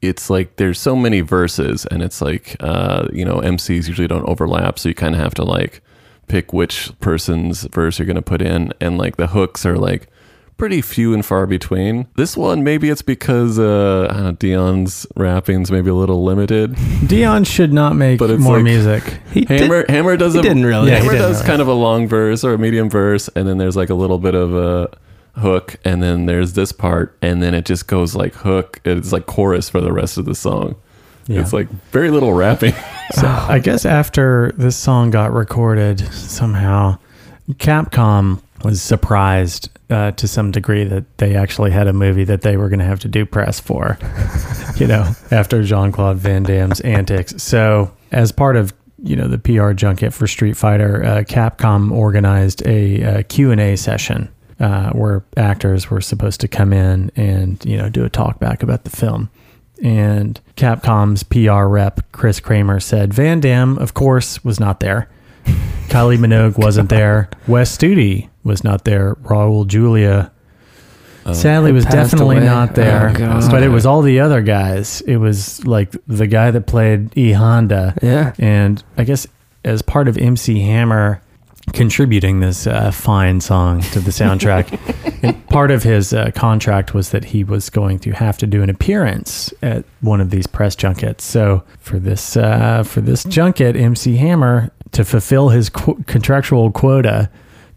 [0.01, 4.25] it's like there's so many verses, and it's like uh, you know MCs usually don't
[4.29, 5.83] overlap, so you kind of have to like
[6.27, 10.09] pick which person's verse you're gonna put in, and like the hooks are like
[10.57, 12.07] pretty few and far between.
[12.17, 16.77] This one, maybe it's because uh, I don't know, Deion's rapping's maybe a little limited.
[17.07, 19.21] Dion should not make But it's more like- music.
[19.33, 20.91] He Hammer Hammer does he a didn't really.
[20.91, 21.47] Yeah, Hammer didn't does really.
[21.49, 24.19] kind of a long verse or a medium verse, and then there's like a little
[24.19, 24.89] bit of a
[25.41, 28.81] hook, and then there's this part, and then it just goes like hook.
[28.87, 30.77] It's like chorus for the rest of the song.
[31.27, 31.41] Yeah.
[31.41, 32.73] It's like very little rapping.
[33.13, 36.99] So I guess after this song got recorded, somehow
[37.53, 42.57] Capcom was surprised uh, to some degree that they actually had a movie that they
[42.57, 43.97] were going to have to do press for,
[44.77, 47.41] you know, after Jean Claude Van Damme's antics.
[47.41, 52.67] So as part of you know the PR junket for Street Fighter, uh, Capcom organized
[52.67, 54.29] a, uh Q and A session
[54.59, 58.63] uh, where actors were supposed to come in and you know do a talk back
[58.63, 59.31] about the film.
[59.83, 65.09] And Capcom's PR rep Chris Kramer said Van Damme, of course, was not there.
[65.89, 67.29] Kylie Minogue wasn't there.
[67.47, 69.15] Wes Studi was not there.
[69.17, 70.31] Raul Julia
[71.33, 72.47] sadly was definitely away.
[72.47, 73.11] not there.
[73.11, 73.51] Oh, God.
[73.51, 75.01] but it was all the other guys.
[75.03, 77.95] It was like the guy that played E Honda.
[78.03, 78.33] Yeah.
[78.39, 79.27] And I guess
[79.65, 81.21] as part of MC Hammer
[81.73, 84.79] contributing this uh, fine song to the soundtrack,
[85.25, 88.63] and part of his uh, contract was that he was going to have to do
[88.63, 91.25] an appearance at one of these press junkets.
[91.25, 97.29] So for this uh, for this junket, MC Hammer to fulfill his qu- contractual quota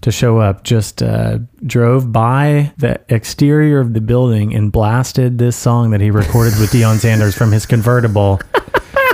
[0.01, 5.55] to show up just uh, drove by the exterior of the building and blasted this
[5.57, 8.39] song that he recorded with Deion Sanders from his convertible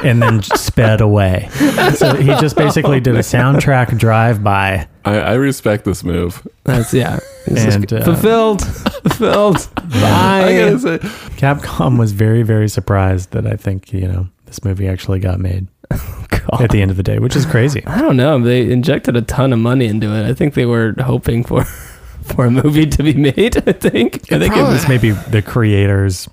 [0.03, 1.49] and then sped away.
[1.95, 4.87] So he just basically did a soundtrack drive by.
[5.05, 6.45] I, I respect this move.
[6.65, 7.19] That's yeah.
[7.47, 8.01] This is And, good.
[8.01, 9.67] uh, fulfilled, fulfilled.
[9.77, 10.77] I gotta Bye.
[10.77, 10.97] say,
[11.37, 15.67] Capcom was very, very surprised that I think, you know, this movie actually got made
[15.89, 15.99] God.
[16.53, 17.83] at the end of the day, which is crazy.
[17.87, 18.39] I don't know.
[18.39, 20.25] They injected a ton of money into it.
[20.25, 21.63] I think they were hoping for
[22.23, 23.57] for a movie to be made.
[23.67, 24.31] I think.
[24.31, 26.27] I think it was maybe the creators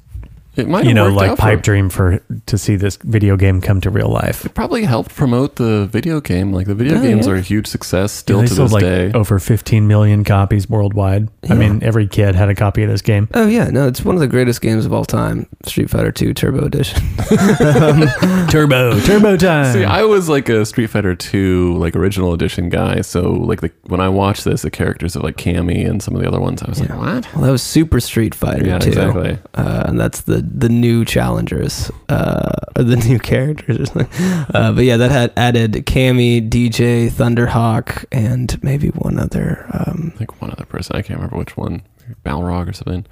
[0.55, 1.63] It might you have know, like out for pipe him.
[1.63, 4.45] dream for to see this video game come to real life.
[4.45, 6.53] It probably helped promote the video game.
[6.53, 7.33] Like the video Oh, games yeah.
[7.33, 9.13] are a huge success still they to sold this like day.
[9.15, 11.29] over 15 million copies worldwide.
[11.49, 13.29] I mean, every kid had a copy of this game.
[13.33, 15.47] Oh yeah, no, it's one of the greatest games of all time.
[15.65, 17.01] Street Fighter 2 Turbo Edition.
[18.49, 19.73] Turbo, Turbo time.
[19.73, 23.01] See, I was like a Street Fighter 2 like original edition guy.
[23.01, 26.21] So like the, when I watched this, the characters of like Cammy and some of
[26.21, 27.33] the other ones, I was like, what?
[27.35, 28.89] Well, that was Super Street Fighter Yeah, 2.
[28.89, 29.39] exactly.
[29.55, 33.79] Uh, and that's the the new challengers, uh, or the new characters.
[33.81, 34.09] or something.
[34.55, 39.67] Uh, but yeah, that had added Cammy, DJ, Thunderhawk, and maybe one other.
[39.73, 40.97] Um, I think one other person.
[40.97, 41.83] I can't remember which one.
[42.25, 43.07] Balrog or something.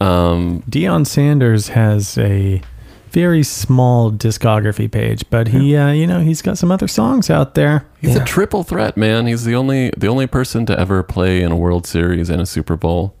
[0.00, 2.62] Um, Deion Sanders has a
[3.10, 7.54] very small discography page, but he, uh, you know, he's got some other songs out
[7.54, 7.84] there.
[8.00, 9.26] He's a triple threat, man.
[9.26, 12.46] He's the only the only person to ever play in a World Series and a
[12.46, 13.14] Super Bowl.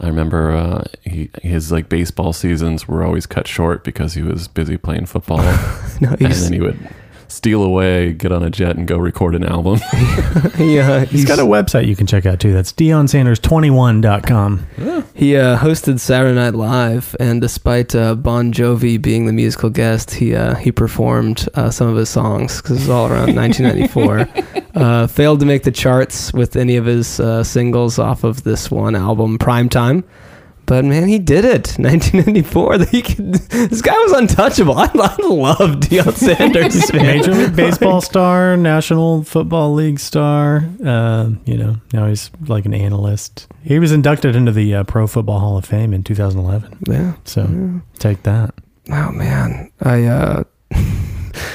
[0.00, 4.48] I remember uh, he, his like baseball seasons were always cut short because he was
[4.48, 5.38] busy playing football,
[6.00, 6.78] No, and then he would
[7.30, 9.78] steal away, get on a jet, and go record an album.
[10.58, 12.52] yeah, He's got a website you can check out too.
[12.52, 14.66] That's DeonSanders21.com.
[15.14, 20.12] He uh, hosted Saturday Night Live, and despite uh, Bon Jovi being the musical guest,
[20.14, 24.28] he uh, he performed uh, some of his songs because it was all around 1994.
[24.74, 28.70] uh, failed to make the charts with any of his uh, singles off of this
[28.70, 30.04] one album, Primetime.
[30.70, 31.74] But man, he did it.
[31.78, 32.78] 1994.
[32.78, 34.78] Could, this guy was untouchable.
[34.78, 36.92] I, I love Deion Sanders.
[36.92, 37.02] man.
[37.06, 40.68] Major League Baseball star, National Football League star.
[40.86, 43.48] Uh, you know, now he's like an analyst.
[43.64, 46.78] He was inducted into the uh, Pro Football Hall of Fame in 2011.
[46.86, 47.14] Yeah.
[47.24, 48.54] So take that.
[48.92, 50.44] Oh man, I uh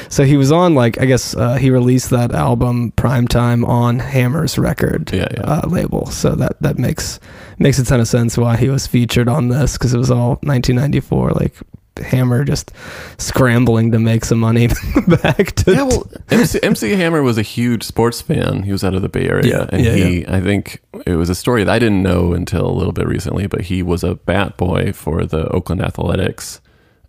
[0.09, 4.57] so he was on like I guess uh, he released that album Primetime on Hammer's
[4.57, 5.41] record Yeah, yeah.
[5.41, 6.07] Uh, label.
[6.07, 7.19] So that that makes
[7.59, 10.39] makes a ton of sense why he was featured on this because it was all
[10.43, 11.55] 1994 like
[12.03, 12.71] Hammer just
[13.17, 14.67] scrambling to make some money
[15.07, 18.63] back to yeah, well, MC, MC Hammer was a huge sports fan.
[18.63, 21.29] He was out of the Bay Area, Yeah, and yeah, he, I think, it was
[21.29, 23.47] a story that I didn't know until a little bit recently.
[23.47, 26.59] But he was a bat boy for the Oakland Athletics,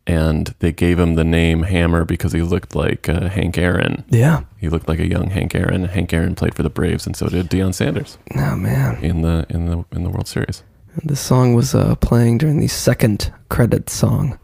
[0.07, 4.05] and they gave him the name Hammer because he looked like uh, Hank Aaron.
[4.09, 4.43] Yeah.
[4.59, 5.85] he looked like a young Hank Aaron.
[5.85, 9.47] Hank Aaron played for the Braves, and so did Deion Sanders Oh man, in the
[9.51, 10.63] in the in the World Series.
[11.05, 14.39] this song was uh, playing during the second credit song.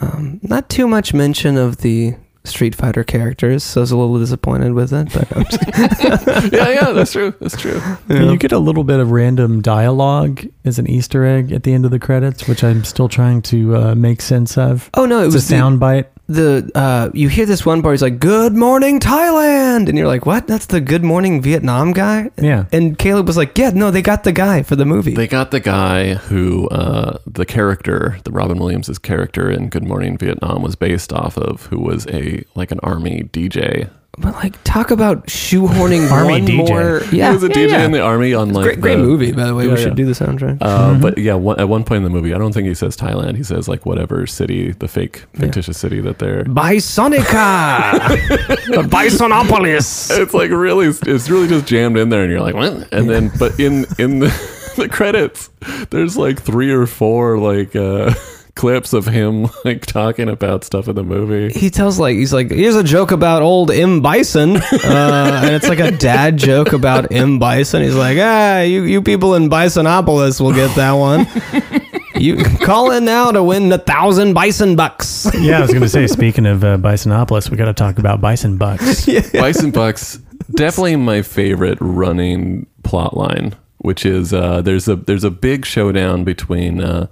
[0.00, 2.14] Um, not too much mention of the
[2.44, 5.12] Street Fighter characters, so I was a little disappointed with it.
[5.12, 5.62] But I'm just,
[6.52, 7.34] yeah, yeah, that's true.
[7.40, 7.80] That's true.
[8.08, 11.84] You get a little bit of random dialogue as an Easter egg at the end
[11.84, 14.88] of the credits, which I'm still trying to uh, make sense of.
[14.94, 16.10] Oh no, it it's was a the- sound bite.
[16.30, 17.94] The uh, you hear this one part.
[17.94, 20.46] He's like, "Good morning, Thailand," and you're like, "What?
[20.46, 22.66] That's the Good Morning Vietnam guy?" Yeah.
[22.72, 25.50] And Caleb was like, "Yeah, no, they got the guy for the movie." They got
[25.50, 30.76] the guy who uh, the character, the Robin Williams' character in Good Morning Vietnam was
[30.76, 33.90] based off of, who was a like an army DJ.
[34.20, 36.56] But like, talk about shoehorning Army one DJ.
[36.68, 37.00] more.
[37.12, 37.84] Yeah, he was a yeah, DJ yeah.
[37.84, 39.64] in the army on like great, great the- movie, by the way.
[39.64, 39.84] Yeah, we yeah.
[39.84, 40.58] should do the soundtrack.
[40.60, 42.96] Uh, But yeah, one, at one point in the movie, I don't think he says
[42.96, 43.36] Thailand.
[43.36, 46.44] He says like whatever city, the fake fictitious city that they're.
[46.44, 47.98] Bisonica,
[48.88, 50.10] Bisonopolis.
[50.18, 52.92] It's like really, it's really just jammed in there, and you're like, what?
[52.92, 55.50] And then, but in in the, the credits,
[55.90, 58.12] there's like three or four like uh,
[58.54, 61.52] clips of him like talking about stuff in the movie.
[61.52, 65.68] He tells like he's like, here's a joke about old M Bison, uh, and it's
[65.68, 67.82] like a dad joke about M Bison.
[67.82, 71.26] He's like, ah, you you people in Bisonopolis will get that one.
[72.20, 75.26] You call in now to win a thousand bison bucks.
[75.40, 78.20] Yeah, I was going to say, speaking of uh, Bisonopolis, we got to talk about
[78.20, 79.06] Bison Bucks.
[79.32, 80.18] Bison Bucks,
[80.50, 86.24] definitely my favorite running plot line, which is uh, there's a there's a big showdown
[86.24, 87.06] between uh,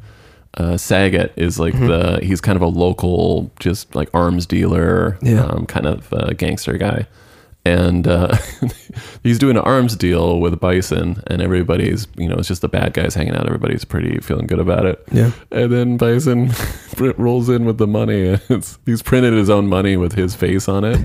[0.57, 5.45] uh, Sagat is like the he's kind of a local just like arms dealer, Yeah.
[5.45, 7.07] um, kind of uh, gangster guy.
[7.65, 8.35] And uh,
[9.23, 12.95] he's doing an arms deal with Bison, and everybody's, you know, it's just the bad
[12.95, 13.45] guys hanging out.
[13.47, 15.03] Everybody's pretty feeling good about it.
[15.13, 15.33] Yeah.
[15.51, 16.51] And then Bison
[17.19, 18.29] rolls in with the money.
[18.29, 20.99] and It's, he's printed his own money with his face on it.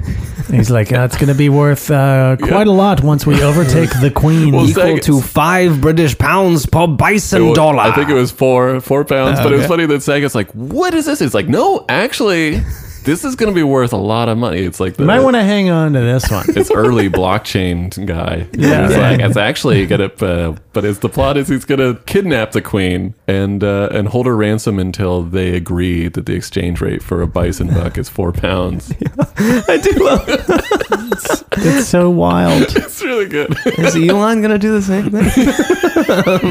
[0.49, 4.11] He's like, that's going to be worth uh, quite a lot once we overtake the
[4.11, 4.53] queen.
[4.53, 7.79] Well, Equal to five British pounds per bison It wa- dollar.
[7.79, 10.93] I think it was four four pounds, but it was funny that Sagat's like, "What
[10.93, 12.61] is this?" It's like, "No, actually,
[13.03, 15.19] this is going to be worth a lot of money." It's like the, you might
[15.19, 16.45] want to hang on to this one.
[16.55, 18.47] it's early blockchain guy.
[18.63, 18.85] Yeah.
[18.87, 22.61] it's like it's actually gonna, uh, but it's the plot is he's gonna kidnap the
[22.61, 27.21] queen and uh, and hold her ransom until they agree that the exchange rate for
[27.21, 28.93] a bison buck is four pounds.
[29.37, 30.25] I do love.
[31.57, 32.63] It's so wild.
[32.75, 33.55] it's really good.
[33.77, 35.29] Is Elon gonna do the same thing?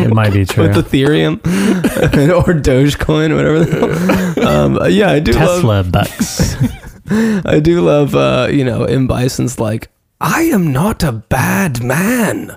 [0.04, 0.68] It might be true.
[0.68, 1.36] With Ethereum
[2.30, 3.64] or Dogecoin, or whatever.
[3.64, 4.48] The hell.
[4.48, 5.62] Um, yeah, I do love.
[5.62, 5.82] Tesla
[7.44, 9.06] I do love, uh, you know, M.
[9.06, 9.88] Bison's like,
[10.22, 12.56] I am not a bad man.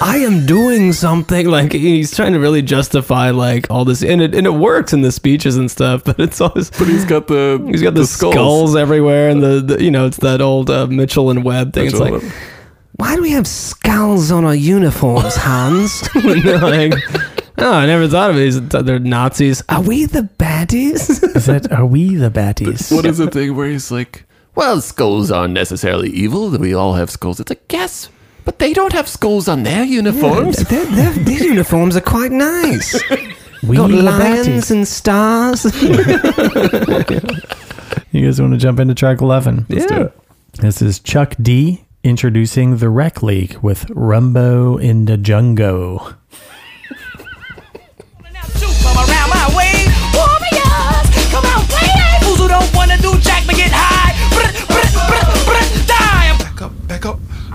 [0.00, 1.48] I am doing something.
[1.48, 5.02] Like he's trying to really justify like all this, and it and it works in
[5.02, 6.02] the speeches and stuff.
[6.02, 6.68] But it's always.
[6.70, 8.74] But he's got the He's got the, skulls.
[8.74, 11.84] everywhere, and the, the you know it's that old uh, Mitchell and Webb thing.
[11.84, 12.34] Mitchell it's like,
[12.96, 16.02] why do we have skulls on our uniforms, Hans?
[16.24, 16.94] Like,
[17.58, 18.52] oh, I never thought of it.
[18.52, 19.62] He's- They're Nazis.
[19.68, 21.36] Are we the baddies?
[21.36, 22.94] Is that are we the batties?
[22.94, 24.24] What is the thing where he's like,
[24.54, 26.50] well, skulls aren't necessarily evil.
[26.50, 27.40] We all have skulls.
[27.40, 28.08] It's a guess.
[28.44, 30.56] but they don't have skulls on their uniforms.
[30.68, 33.00] Their- their- these uniforms are quite nice.
[33.66, 35.64] We Got lions and stars.
[38.12, 39.66] You guys want to jump into track 11?
[39.68, 40.00] Let's do Yeah.
[40.04, 40.12] it.
[40.54, 46.14] This is Chuck D introducing the Rec League with Rumbo in the Jungo.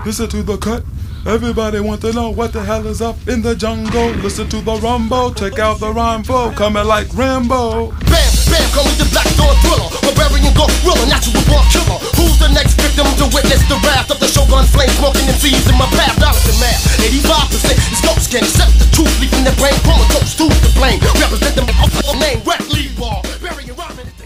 [0.04, 0.82] Listen to the cut.
[1.26, 4.10] Everybody want to know what the hell is up in the jungle.
[4.18, 5.30] Listen to the rumble.
[5.32, 6.50] Check out the rhyme flow.
[6.50, 7.94] Coming like Rambo.
[8.10, 9.86] Bam, bam, call me the black door thriller.
[10.02, 12.02] Barbarian gorilla, natural born killer.
[12.18, 15.62] Who's the next victim to witness the wrath of the shogun flame smoking and seas
[15.70, 16.18] in my path?
[16.18, 16.82] Dollars and math.
[16.98, 18.42] 85% is ghost skin.
[18.42, 20.34] Accept the truth, leaving their brain comatose.
[20.34, 20.98] Who's to blame?
[21.22, 21.70] Represent them
[22.18, 23.22] name, Red League Ball.
[23.38, 24.18] Burying rhyming is.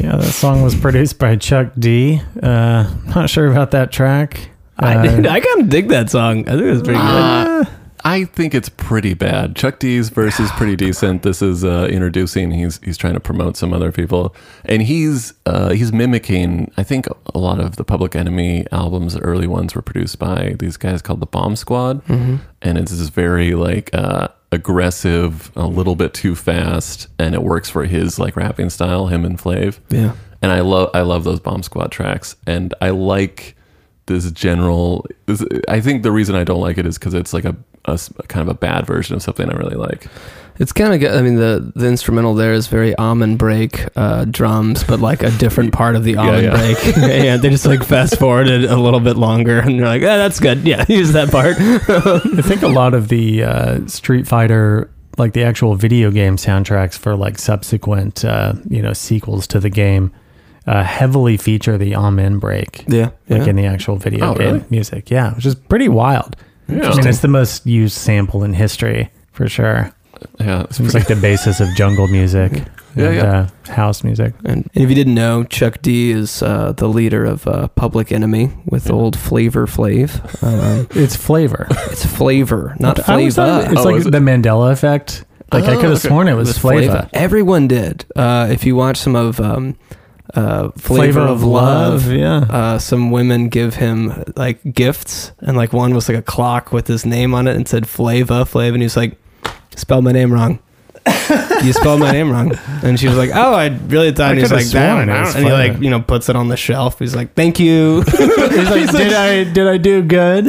[0.00, 2.22] Yeah, that song was produced by Chuck D.
[2.42, 4.48] Uh, not sure about that track.
[4.78, 5.26] I Uh, did.
[5.26, 6.48] I kind of dig that song.
[6.48, 7.68] I think it's pretty Uh, good.
[8.04, 9.56] I think it's pretty bad.
[9.56, 11.22] Chuck D's verse is pretty decent.
[11.24, 12.52] This is uh, introducing.
[12.52, 16.70] He's he's trying to promote some other people, and he's uh, he's mimicking.
[16.76, 20.54] I think a lot of the Public Enemy albums, the early ones, were produced by
[20.60, 22.38] these guys called the Bomb Squad, Mhm.
[22.62, 27.68] and it's this very like uh, aggressive, a little bit too fast, and it works
[27.68, 29.08] for his like rapping style.
[29.08, 29.78] Him and Flav.
[29.90, 30.12] Yeah.
[30.40, 33.56] and I love I love those Bomb Squad tracks, and I like
[34.08, 35.06] this general.
[35.26, 37.54] This, I think the reason I don't like it is because it's like a
[38.26, 40.06] kind of a bad version of something I really like.
[40.58, 41.14] It's kind of.
[41.14, 45.30] I mean, the the instrumental there is very Amen break uh, drums, but like a
[45.38, 46.50] different part of the Yeah, Amen yeah.
[46.56, 46.96] break.
[47.24, 50.40] yeah, they just like fast forwarded a little bit longer, and they're like, "Ah, that's
[50.40, 50.66] good.
[50.66, 55.44] Yeah, use that part." I think a lot of the uh, Street Fighter, like the
[55.44, 60.10] actual video game soundtracks for like subsequent, uh, you know, sequels to the game,
[60.68, 62.84] uh, heavily feature the Amen break.
[62.88, 63.46] Yeah, like yeah.
[63.46, 64.64] in the actual video Oh, game really?
[64.70, 65.10] music.
[65.10, 66.36] Yeah, which is pretty wild.
[66.68, 66.90] Yeah.
[66.90, 69.92] I mean, it's the most used sample in history for sure.
[70.38, 72.52] Yeah, it's Seems pretty- like the basis of jungle music.
[72.96, 73.48] Yeah, and, yeah.
[73.68, 74.34] Uh, house music.
[74.44, 78.10] And, and if you didn't know, Chuck D is uh, the leader of uh, Public
[78.10, 80.10] Enemy with old Flavor Flav.
[80.42, 81.66] Um, It's flavor.
[81.70, 83.72] it's Flavor, not I always thought Flavor.
[83.72, 84.10] It's Oh, like is it?
[84.10, 85.24] the Mandela effect.
[85.52, 86.08] Like I Oh, could have okay.
[86.08, 87.08] sworn it was, flavor.
[87.12, 88.04] Everyone did.
[88.16, 89.76] Uh, if you watch some of um,
[90.34, 92.38] uh, Flavor, of, Love, yeah.
[92.50, 96.86] uh, some women give him like gifts, and like one was like a clock with
[96.86, 99.16] his name on it and said Flava, Flav, and he was like,
[99.74, 100.58] "Spelled my name wrong."
[101.64, 102.52] you spelled my name wrong,
[102.82, 105.50] and she was like, "Oh, I really thought." I And he's like, "That," and he
[105.50, 106.98] like you know puts it on the shelf.
[106.98, 110.44] He's like, "Thank you." He's like, did I did I do good?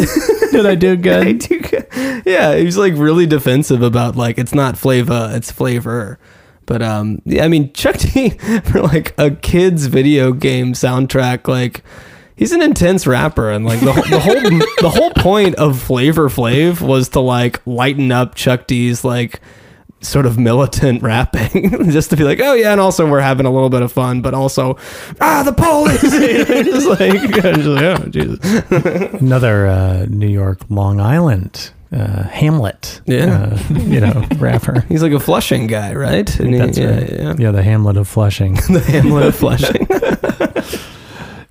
[0.51, 1.27] Did I do good?
[1.27, 1.87] I do good.
[2.25, 6.19] Yeah, he's like really defensive about like it's not flavor, it's flavor.
[6.69, 8.29] But um, yeah, I mean Chuck D
[8.65, 11.81] for like a kids video game soundtrack, like
[12.35, 14.35] he's an intense rapper, and like the, whole- the whole
[14.81, 19.39] the whole point of Flavor Flav was to like lighten up Chuck D's like
[20.01, 23.51] sort of militant rapping, just to be like, oh yeah, and also we're having a
[23.51, 24.77] little bit of fun, but also
[25.19, 28.39] ah the police, just like, just like, oh Jesus.
[29.19, 33.01] Another uh, New York, Long Island, uh, Hamlet.
[33.05, 33.55] Yeah.
[33.69, 34.81] uh, you know, rapper.
[34.81, 36.29] He's like a Flushing guy, right?
[36.29, 37.09] He- That's yeah, right.
[37.11, 37.35] yeah.
[37.37, 38.53] Yeah, the Hamlet of Flushing.
[38.69, 39.87] the Hamlet of Flushing.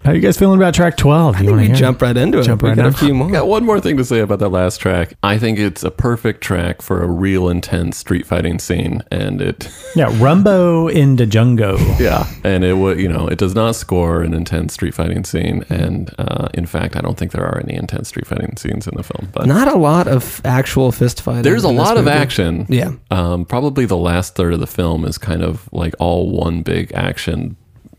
[0.09, 1.37] How are you guys feeling about track twelve?
[1.37, 2.45] I You think we to jump right into it.
[2.45, 2.95] Jump we right got a in.
[2.95, 3.31] few I more.
[3.31, 5.13] got one more thing to say about that last track.
[5.23, 9.69] I think it's a perfect track for a real intense street fighting scene, and it,
[9.95, 11.77] Yeah, Rumbo in the Jungo.
[12.01, 15.67] yeah, and it would, you know, it does not score an intense street fighting scene,
[15.69, 18.95] and uh, in fact, I don't think there are any intense street fighting scenes in
[18.97, 19.29] the film.
[19.35, 21.43] But Not a lot of actual fist fighting.
[21.43, 22.65] there's a in this lot of action.
[22.71, 22.93] Yeah.
[23.11, 26.93] Um, probably the last third of the film is kind of like all one big
[26.95, 27.59] action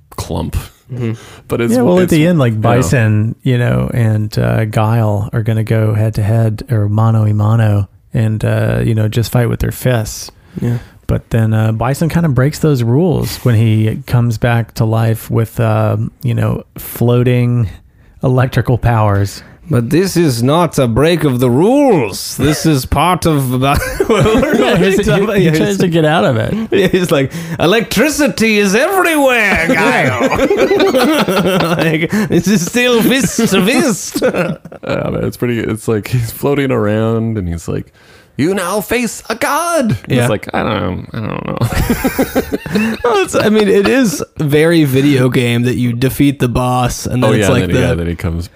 [0.09, 0.55] clump.
[1.47, 4.65] But it's yeah, well, at the end, like you know, Bison, you know, and uh,
[4.65, 8.95] Guile are going to go head to head or mano a mano, and uh, you
[8.95, 10.31] know, just fight with their fists.
[10.59, 10.79] Yeah.
[11.07, 15.31] But then uh, Bison kind of breaks those rules when he comes back to life
[15.31, 17.67] with, um, you know, floating
[18.21, 19.41] electrical powers.
[19.71, 22.37] But this is not a break of the rules.
[22.37, 23.53] This is part of.
[23.59, 23.77] About,
[24.09, 26.71] Yeah, he- he tries to get out of it.
[26.71, 30.09] Yeah, he's like, electricity is everywhere, guy.
[31.75, 34.21] like, this is still fist to fist.
[34.21, 35.59] Yeah, man, it's pretty.
[35.59, 37.91] It's like he's floating around, and he's like,
[38.37, 40.21] "You now face a god." Yeah.
[40.21, 41.05] It's like I don't, know.
[41.13, 42.97] I don't know.
[43.03, 47.29] Well, I mean, it is very video game that you defeat the boss, and then
[47.29, 48.49] oh it's like then, the, yeah, then he comes.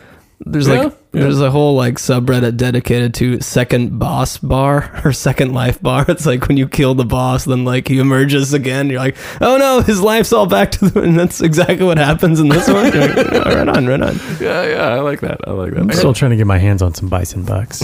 [0.45, 1.21] There's Yeah, like yeah.
[1.21, 6.05] there's a whole like subreddit dedicated to second boss bar or second life bar.
[6.09, 8.89] It's like when you kill the boss, then like he emerges again.
[8.89, 11.01] You're like, oh no, his life's all back to the.
[11.03, 12.91] And that's exactly what happens in this one.
[12.93, 14.15] You're like, "Oh, right on, right on.
[14.41, 15.47] Yeah, yeah, I like that.
[15.47, 15.79] I like that.
[15.81, 17.81] I'm still trying to get my hands on some bison bucks.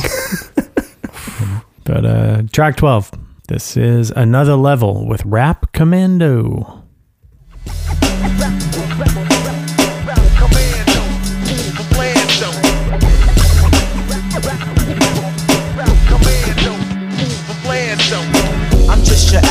[1.86, 3.12] but uh, track 12.
[3.48, 6.84] This is another level with Rap Commando.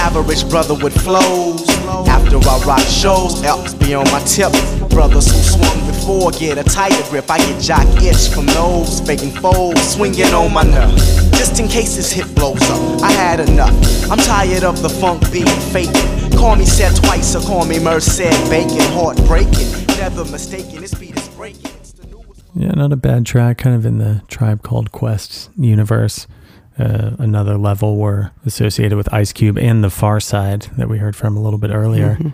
[0.08, 1.68] Average brother with flows.
[2.08, 4.52] After I rock shows, Elks be on my tip.
[4.88, 7.30] Brothers who swung before get a tighter grip.
[7.30, 10.96] I get jock itch from those faking foes, swinging on my nerve.
[11.36, 13.74] Just in case this hit blows up, I had enough.
[14.10, 16.38] I'm tired of the funk being faking.
[16.38, 19.68] Call me said twice or call me Merced Bacon, heartbreaking.
[19.98, 21.70] Never mistaken, this beat is breaking.
[22.54, 26.26] Yeah, not a bad track, kind of in the Tribe Called Quest universe.
[26.78, 31.36] Uh, another level were associated with Ice Cube and the Pharcyde that we heard from
[31.36, 32.16] a little bit earlier.
[32.20, 32.32] Mhm.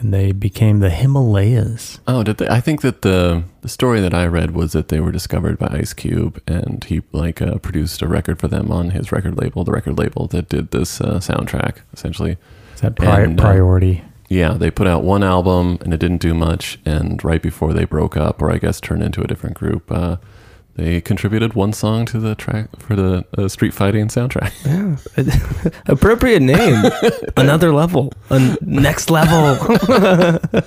[0.00, 2.00] And they became the Himalayas.
[2.08, 2.48] Oh, did they?
[2.48, 5.68] I think that the the story that I read was that they were discovered by
[5.72, 9.62] Ice Cube, and he like uh, produced a record for them on his record label,
[9.62, 12.36] the record label that did this uh, soundtrack, essentially.
[12.74, 14.02] Is that pri- And, uh, priority?
[14.28, 17.84] Yeah, they put out one album and it didn't do much, and right before they
[17.84, 20.16] broke up, or I guess turned into a different group, uh,
[20.74, 24.52] they contributed one song to the track for the uh, Street Fighting soundtrack.
[24.64, 26.82] Yeah, appropriate name.
[27.36, 29.56] Another level, a next level.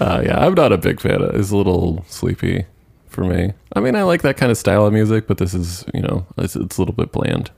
[0.00, 1.20] Uh, yeah, I'm not a big fan.
[1.20, 2.64] of It's a little sleepy
[3.08, 3.52] for me.
[3.74, 6.26] I mean, I like that kind of style of music, but this is, you know,
[6.38, 7.50] it's, it's a little bit bland.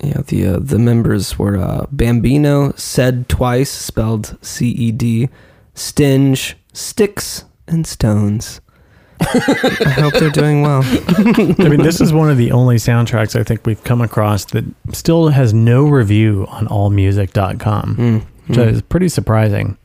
[0.00, 5.28] Yeah, the uh, the members were uh, Bambino, Ced Twice, spelled C E D,
[5.74, 8.60] Stinge, Sticks, and Stones.
[9.20, 10.82] I hope they're doing well.
[10.84, 14.64] I mean, this is one of the only soundtracks I think we've come across that
[14.92, 18.66] still has no review on allmusic.com, Mm, which mm.
[18.72, 19.76] is pretty surprising.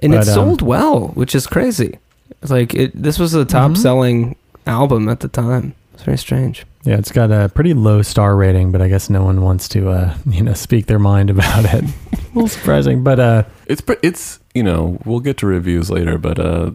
[0.00, 1.98] and it But, um, sold well, which is crazy.
[2.42, 2.90] It's like it.
[2.94, 4.36] This was a top selling
[4.66, 5.74] album at the time.
[5.94, 6.66] It's very strange.
[6.84, 9.88] Yeah, it's got a pretty low star rating, but I guess no one wants to,
[9.90, 11.84] uh, you know, speak their mind about it.
[12.12, 16.18] a little surprising, but uh, It's pre- it's you know we'll get to reviews later,
[16.18, 16.72] but uh,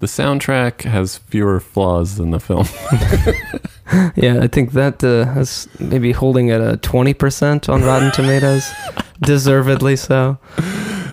[0.00, 2.66] the soundtrack has fewer flaws than the film.
[4.16, 8.70] Yeah, I think that uh, has maybe holding at a twenty percent on Rotten Tomatoes,
[9.22, 10.36] deservedly so.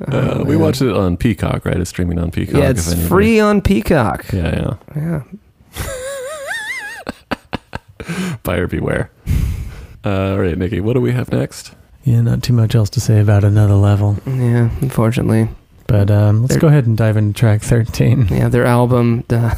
[0.10, 0.60] Uh, we man.
[0.60, 1.78] watched it on Peacock, right?
[1.78, 2.56] It's streaming on Peacock.
[2.56, 4.26] Yeah, it's anybody- free on Peacock.
[4.34, 5.24] Yeah, Yeah.
[5.78, 5.84] yeah.
[8.44, 9.10] Buyer beware.
[10.04, 11.74] Uh, all right, Nikki, what do we have next?
[12.04, 14.18] yeah, not too much else to say about another level.
[14.28, 15.48] Yeah, unfortunately.
[15.88, 18.28] But um, let's They're- go ahead and dive into track 13.
[18.32, 19.56] Yeah, their album uh,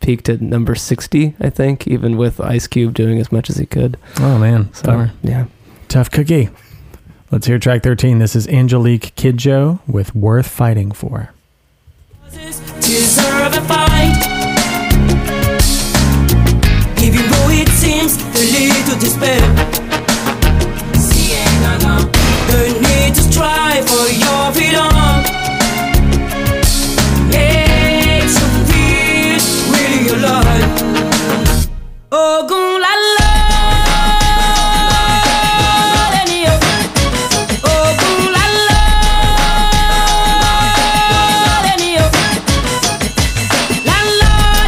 [0.00, 3.66] peaked at number 60, I think, even with Ice Cube doing as much as he
[3.66, 3.96] could.
[4.18, 4.72] Oh, man.
[4.74, 5.12] So, Bummer.
[5.22, 5.46] yeah.
[5.88, 6.48] Tough cookie.
[7.30, 8.18] Let's hear track 13.
[8.18, 11.30] This is Angelique Kidjo with Worth Fighting For.
[12.30, 14.16] deserve a fight.
[17.02, 19.40] Even though it seems a little despair.
[22.50, 24.90] The need to strive for your freedom
[30.12, 30.40] La la,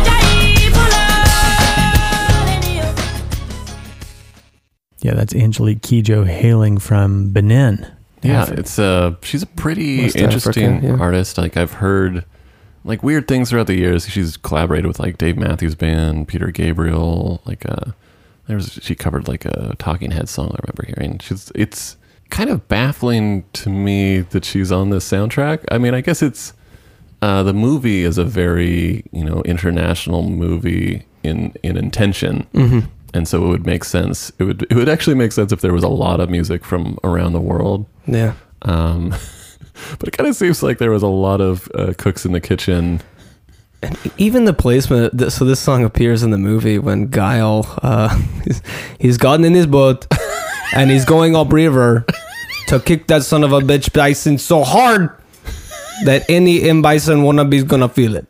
[0.04, 1.04] Jaibola,
[2.46, 2.94] Lenny-o.
[5.00, 7.86] Yeah, that's Angelique Kidjo hailing from Benin.
[8.22, 8.60] Yeah, Africa.
[8.60, 11.02] it's uh she's a pretty West interesting Africa, yeah.
[11.02, 11.36] artist.
[11.36, 12.24] Like I've heard
[12.84, 14.08] like weird things throughout the years.
[14.08, 17.92] She's collaborated with like Dave Matthews Band, Peter Gabriel, like uh
[18.48, 21.18] there was she covered like a Talking Head song I remember hearing.
[21.20, 21.96] She's it's
[22.30, 25.64] kind of baffling to me that she's on this soundtrack.
[25.70, 26.52] I mean, I guess it's
[27.20, 32.46] uh the movie is a very, you know, international movie in in intention.
[32.54, 32.88] Mhm.
[33.14, 34.32] And so it would make sense.
[34.38, 36.98] It would it would actually make sense if there was a lot of music from
[37.04, 37.86] around the world.
[38.06, 38.32] Yeah.
[38.62, 39.14] Um,
[39.98, 42.40] but it kind of seems like there was a lot of uh, cooks in the
[42.40, 43.00] kitchen.
[43.82, 45.32] And even the placement.
[45.32, 48.16] So this song appears in the movie when Guile, uh,
[49.00, 50.06] he's, gotten in his boat
[50.74, 52.06] and he's going upriver
[52.68, 55.10] to kick that son of a bitch bison so hard
[56.04, 58.26] that any M bison wannabe is gonna feel it.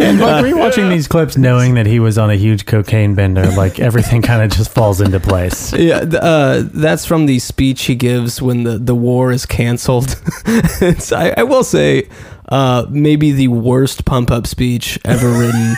[0.00, 3.80] And like rewatching these clips, knowing that he was on a huge cocaine bender, like
[3.80, 5.72] everything kind of just falls into place.
[5.72, 10.20] Yeah, th- uh, that's from the speech he gives when the, the war is canceled.
[10.46, 12.08] it's, I, I will say,
[12.54, 15.74] uh, maybe the worst pump up speech ever written.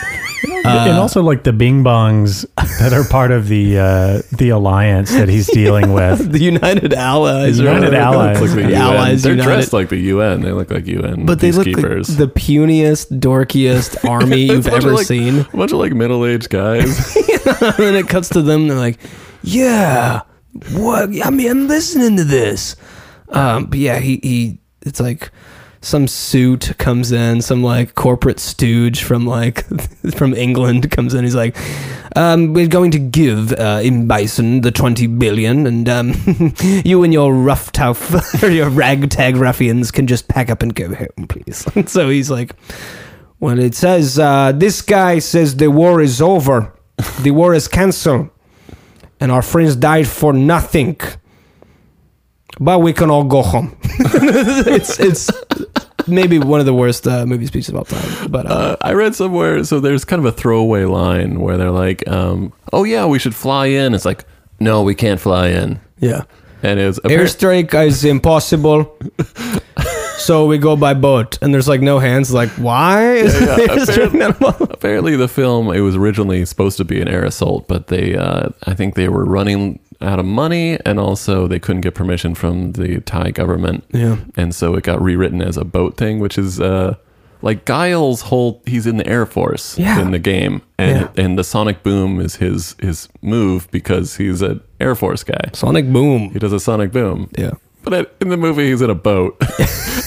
[0.65, 2.45] and also like the Bing Bongs
[2.79, 6.31] that are part of the uh, the alliance that he's dealing with.
[6.31, 7.57] the United Allies.
[7.57, 7.93] The United.
[7.95, 8.41] Allies.
[8.41, 9.49] Like the The Allies They're United.
[9.51, 10.41] dressed like the UN.
[10.41, 14.83] They look like UN But they look like the puniest, dorkiest army you've a bunch
[14.83, 15.39] of, ever like- seen.
[15.39, 17.15] A bunch of like middle aged guys.
[17.15, 18.67] and then it cuts to them.
[18.67, 18.99] They're like,
[19.41, 20.21] "Yeah,
[20.73, 21.09] what?
[21.25, 22.75] I mean, I'm listening to this."
[23.29, 24.59] Um, but yeah, he he.
[24.83, 25.31] It's like
[25.81, 29.65] some suit comes in, some like corporate stooge from like
[30.15, 31.23] from England comes in.
[31.23, 31.57] He's like,
[32.15, 36.13] um, "We're going to give uh, M Bison the twenty billion, and um,
[36.85, 40.93] you and your rough tough or your ragtag ruffians can just pack up and go
[40.93, 42.53] home, please." So he's like.
[43.39, 46.73] Well, it says uh, this guy says the war is over,
[47.21, 48.31] the war is cancelled,
[49.19, 50.99] and our friends died for nothing.
[52.59, 53.77] But we can all go home.
[53.83, 55.29] it's it's
[56.07, 58.31] maybe one of the worst uh, movie speeches of all time.
[58.31, 61.71] But uh, Uh, I read somewhere, so there's kind of a throwaway line where they're
[61.71, 64.25] like, um, "Oh yeah, we should fly in." It's like,
[64.59, 66.23] "No, we can't fly in." yeah,
[66.63, 68.97] And it's airstrike is impossible.
[70.17, 72.31] so we go by boat, and there's like no hands.
[72.33, 73.13] Like why?
[73.25, 74.67] Is Yeah, yeah, possible?
[74.71, 78.49] apparently the film it was originally supposed to be an air assault, but they uh,
[78.65, 82.73] I think they were running out of money, and also they couldn't get permission from
[82.73, 83.83] the Thai government.
[83.91, 84.17] Yeah.
[84.35, 86.95] and so it got rewritten as a boat thing, which is uh,
[87.41, 88.61] like Guile's whole.
[88.65, 89.99] He's in the Air Force Yeah.
[90.01, 94.61] in the game, and and the sonic boom is his his move because he's an
[94.79, 95.49] Air Force guy.
[95.53, 96.29] Sonic boom.
[96.31, 97.29] He does a sonic boom.
[97.37, 97.51] Yeah.
[97.83, 99.37] But in the movie, he's in a boat,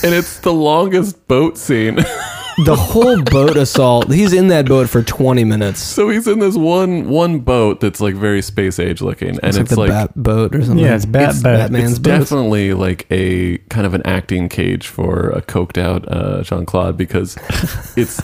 [0.04, 1.98] and it's the longest boat scene.
[2.64, 4.12] The whole boat assault.
[4.12, 5.80] He's in that boat for 20 minutes.
[5.80, 9.56] So he's in this one one boat that's like very space age looking, and It's
[9.56, 10.78] it's, like the like, Bat boat or something.
[10.84, 11.56] Yeah, it's Bat It's Boat.
[11.56, 12.18] Batman's it's boat.
[12.18, 16.96] definitely like a kind of an acting cage for a coked out uh, Jean Claude
[16.96, 17.36] because
[17.96, 18.20] it's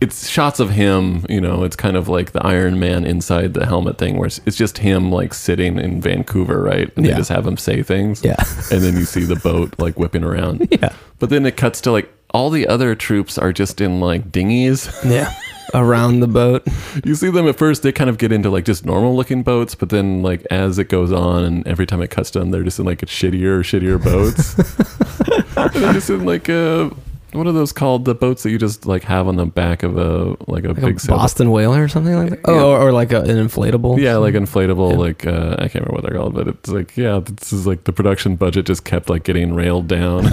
[0.00, 1.26] it's shots of him.
[1.28, 4.40] You know, it's kind of like the Iron Man inside the helmet thing, where it's,
[4.46, 6.90] it's just him like sitting in Vancouver, right?
[6.96, 7.12] And Yeah.
[7.12, 8.36] they just have him say things, Yeah.
[8.70, 10.90] and then you see the boat like whipping around, Yeah.
[11.18, 14.90] But then it cuts to like all the other troops are just in like dinghies.
[15.06, 15.32] Yeah.
[15.72, 16.62] Around the boat.
[17.04, 19.74] You see them at first, they kind of get into like just normal looking boats,
[19.74, 22.62] but then like as it goes on and every time it cuts to them, they're
[22.62, 24.54] just in like shittier, shittier boats.
[25.74, 26.90] they're just in like uh
[27.32, 28.04] what are those called?
[28.04, 30.80] The boats that you just like have on the back of a like a Like
[30.80, 31.22] big a sailboat?
[31.22, 32.40] Boston whaler or something like that.
[32.44, 33.98] Oh, or, or like a, an inflatable.
[33.98, 37.18] Yeah, like inflatable, like uh, I can't remember what they're called, but it's like yeah,
[37.24, 40.26] this is like the production budget just kept like getting railed down.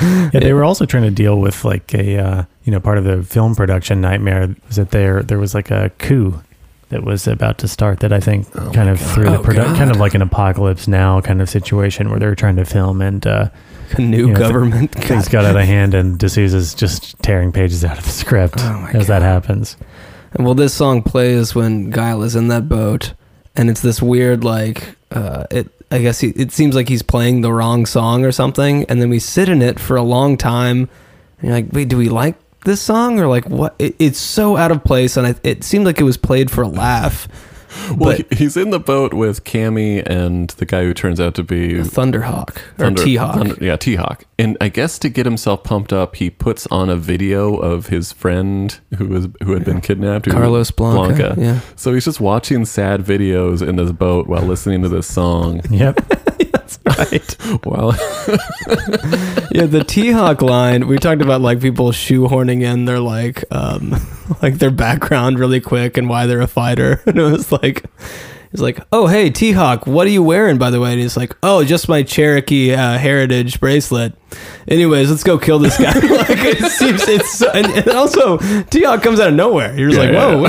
[0.32, 3.04] Yeah, they were also trying to deal with like a uh, you know part of
[3.04, 6.42] the film production nightmare was that there there was like a coup
[6.88, 9.90] that was about to start that I think kind of threw the Oh, produ- kind
[9.90, 13.26] of like an apocalypse now kind of situation where they were trying to film and
[13.26, 13.48] uh,
[13.98, 14.92] A new you know, th- government.
[14.94, 18.56] things got out of hand and de Souza's just tearing pages out of the script
[18.58, 19.76] Oh, as that happens.
[20.32, 23.14] And well, this song plays when Guile is in that boat,
[23.56, 25.68] and it's this weird like uh, it.
[25.90, 29.08] I guess he, it seems like he's playing the wrong song or something, and then
[29.08, 30.88] we sit in it for a long time.
[31.38, 33.74] And you're like, wait, do we like this song or like what?
[33.78, 36.62] It, it's so out of place, and I, it seemed like it was played for
[36.62, 37.28] a laugh.
[37.96, 41.42] well, But he's in the boat with Cammy and the guy who turns out to
[41.42, 43.34] be Thunderhawk or Thunder- T-Hawk.
[43.36, 44.24] Thunder- yeah, T Hawk.
[44.38, 48.12] And I guess to get himself pumped up, he puts on a video of his
[48.12, 51.60] friend who was who had been kidnapped, who- Carlos Blanka, yeah.
[51.76, 55.60] So he's just watching sad videos in this boat while listening to this song.
[55.70, 56.00] Yep.
[56.86, 57.32] right.
[57.64, 57.92] While
[59.52, 60.86] yeah, the T Hawk line.
[60.86, 63.94] We talked about like people shoehorning in their like um
[64.42, 67.02] like their background really quick and why they're a fighter.
[67.06, 67.84] And it was like
[68.50, 70.92] he's like, Oh hey T Hawk, what are you wearing by the way?
[70.92, 74.14] And he's like, Oh, just my Cherokee uh, heritage bracelet.
[74.68, 75.92] Anyways, let's go kill this guy.
[75.94, 79.76] like it seems it's so, and, and also T Hawk comes out of nowhere.
[79.78, 80.40] You're just Yeah, like, Whoa, yeah.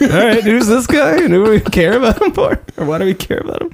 [0.00, 1.16] wait, all right, who's this guy?
[1.22, 2.62] And who do we care about him for?
[2.76, 3.70] Or why do we care about him?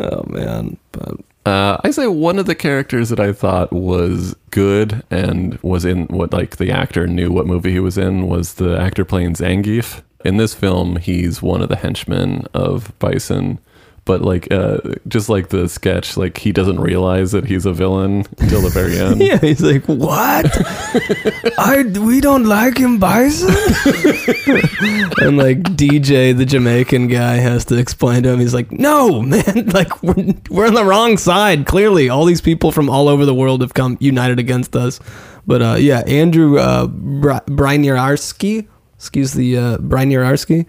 [0.00, 0.76] Oh man.
[0.92, 5.84] But Uh, I say one of the characters that I thought was good and was
[5.84, 9.34] in what like the actor knew what movie he was in was the actor playing
[9.34, 10.02] Zangief.
[10.24, 13.58] In this film, he's one of the henchmen of Bison,
[14.04, 14.78] but like uh,
[15.08, 18.98] just like the sketch, like he doesn't realize that he's a villain until the very
[18.98, 19.20] end.
[19.24, 20.50] Yeah, he's like, "What?
[21.58, 23.48] I we don't like him, Bison."
[25.22, 28.40] and like DJ, the Jamaican guy, has to explain to him.
[28.40, 31.64] He's like, "No, man, like we're we're on the wrong side.
[31.64, 35.00] Clearly, all these people from all over the world have come united against us."
[35.46, 38.66] But uh, yeah, Andrew uh, Br- Bryniarski,
[38.96, 40.66] excuse the uh, Bryniarski,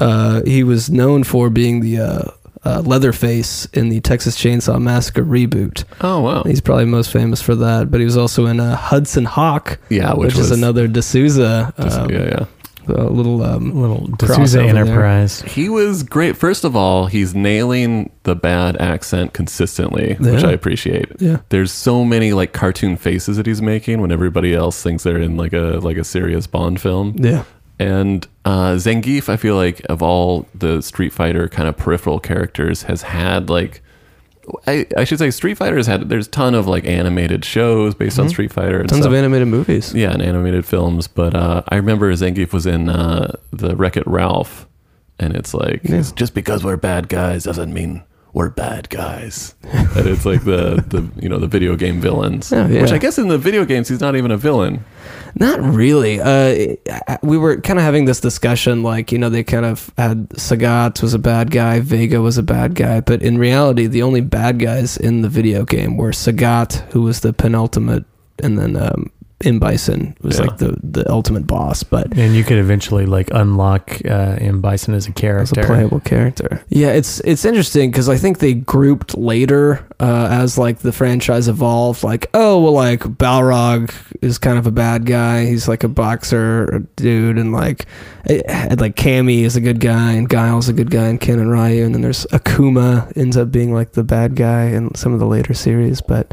[0.00, 2.34] uh, he was known for being the
[2.64, 5.84] uh, Leatherface in the Texas Chainsaw Massacre reboot.
[6.00, 9.24] Oh wow, He's probably most famous for that, but he was also in uh, Hudson
[9.24, 12.46] Hawk, Yeah, which which, is another de Souza, Just- um, yeah,
[12.88, 12.94] yeah.
[12.96, 14.68] a little um, little crossover de Souza there.
[14.68, 15.40] Enterprise.
[15.42, 16.36] He was great.
[16.36, 21.10] First of all, he's nailing the bad accent consistently, which I appreciate.
[21.18, 21.38] Yeah.
[21.48, 25.36] There's so many like cartoon faces that he's making when everybody else thinks they're in
[25.36, 27.14] like a like a serious Bond film.
[27.18, 27.44] Yeah.
[27.78, 32.82] And uh, Zangief, I feel like of all the Street Fighter kind of peripheral characters,
[32.84, 33.80] has had like
[34.66, 37.94] I, I should say Street Fighter has had there's a ton of like animated shows
[37.94, 38.30] based on Mhm.
[38.30, 39.06] Street Fighter Tons stuff.
[39.06, 39.94] of animated movies.
[39.94, 41.08] Yeah, and animated films.
[41.08, 44.68] But uh, I remember Zangief was in uh, the Wreck It Ralph,
[45.18, 48.02] and it's like it's just because we're bad guys doesn't mean
[48.34, 49.54] we're bad guys.
[49.62, 52.82] and it's like the the you know the video game villains, Oh, yeah.
[52.82, 54.84] which I guess in the video games he's not even a villain.
[55.36, 56.20] Not really.
[56.20, 56.76] Uh,
[57.22, 61.02] we were kind of having this discussion, like you know, they kind of had Sagat
[61.02, 64.58] was a bad guy, Vega was a bad guy, but in reality, the only bad
[64.60, 68.04] guys in the video game were Sagat, who was the penultimate,
[68.42, 69.10] and then um,
[69.44, 70.46] M Bison was Yeah.
[70.46, 71.82] like the the ultimate boss.
[71.82, 75.66] But And you could eventually like unlock uh, M Bison as a character, as a
[75.66, 76.62] playable character.
[76.68, 81.48] Yeah, it's it's interesting because I think they grouped later uh, as like the franchise
[81.48, 82.02] evolved.
[82.02, 83.92] Like, oh well, like Balrog
[84.22, 85.46] is kind of a bad guy.
[85.46, 87.86] He's like a boxer dude, and like
[88.24, 91.38] it had like Cammy is a good guy, and Guile's a good guy, and Ken
[91.38, 95.12] and Ryu, and then there's Akuma ends up being like the bad guy in some
[95.12, 96.00] of the later series.
[96.00, 96.32] But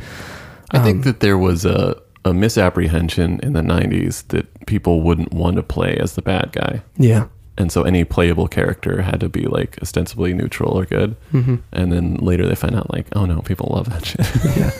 [0.72, 5.34] I um, think that there was a a misapprehension in the '90s that people wouldn't
[5.34, 6.82] want to play as the bad guy.
[6.98, 7.28] Yeah.
[7.58, 11.16] And so any playable character had to be like ostensibly neutral or good.
[11.34, 11.60] Mhm.
[11.74, 14.26] And then later they find out like, oh no, people love that shit.
[14.58, 14.72] Yeah.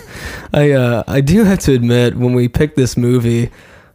[0.54, 3.52] I uh, I do have to admit when we picked this movie,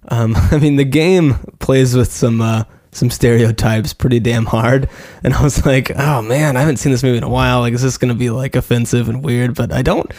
[0.08, 4.88] um, I mean the game plays with some uh, some stereotypes pretty damn hard,
[5.22, 7.60] and I was like, oh man, I haven't seen this movie in a while.
[7.60, 9.54] Like, is this gonna be like offensive and weird?
[9.54, 10.10] But I don't.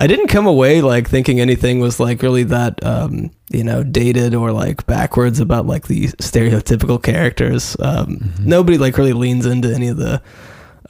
[0.00, 4.34] I didn't come away like thinking anything was like really that um, you know dated
[4.34, 7.76] or like backwards about like the stereotypical characters.
[7.78, 10.22] Um, Nobody like really leans into any of the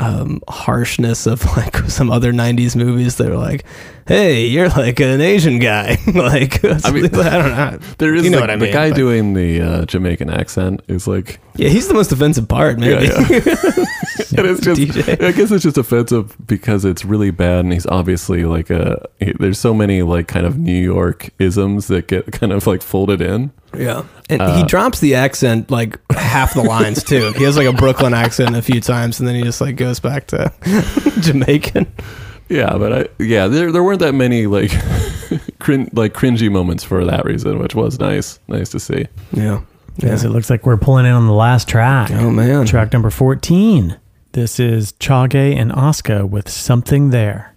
[0.01, 3.65] um, harshness of like some other 90s movies that are like
[4.07, 5.97] hey you're like an asian guy.
[6.15, 7.79] Like I mean, i don't know.
[7.99, 10.31] There is you know the, what i the mean guy but- doing the uh, Jamaican
[10.31, 13.05] accent is like, yeah he's the most offensive part maybe.
[13.07, 13.17] Yeah,
[14.37, 14.81] and it's just,
[15.21, 19.07] I guess it's just offensive because it's really bad, and he's obviously like a.
[19.21, 22.83] he- There's so many like kind of New York isms that get kind of like
[22.83, 23.51] folded in.
[23.77, 24.05] yeah.
[24.31, 27.33] And Uh, he drops the accent like half the lines too.
[27.33, 30.01] He has like a brooklyn accent a few times and then he just like goes
[30.01, 30.53] back to
[31.21, 31.87] jamaican
[32.53, 34.71] Yeah, but I yeah there there weren't that many like
[35.59, 39.07] crin- like cringy moments for that reason, which was nice nice to see.
[39.33, 39.63] yeah
[39.99, 42.11] Yes, it looks like we're pulling in on the last track.
[42.13, 42.65] Oh man.
[42.67, 43.99] Track number 14.
[44.33, 47.55] This is Chage and Asuka with Something There.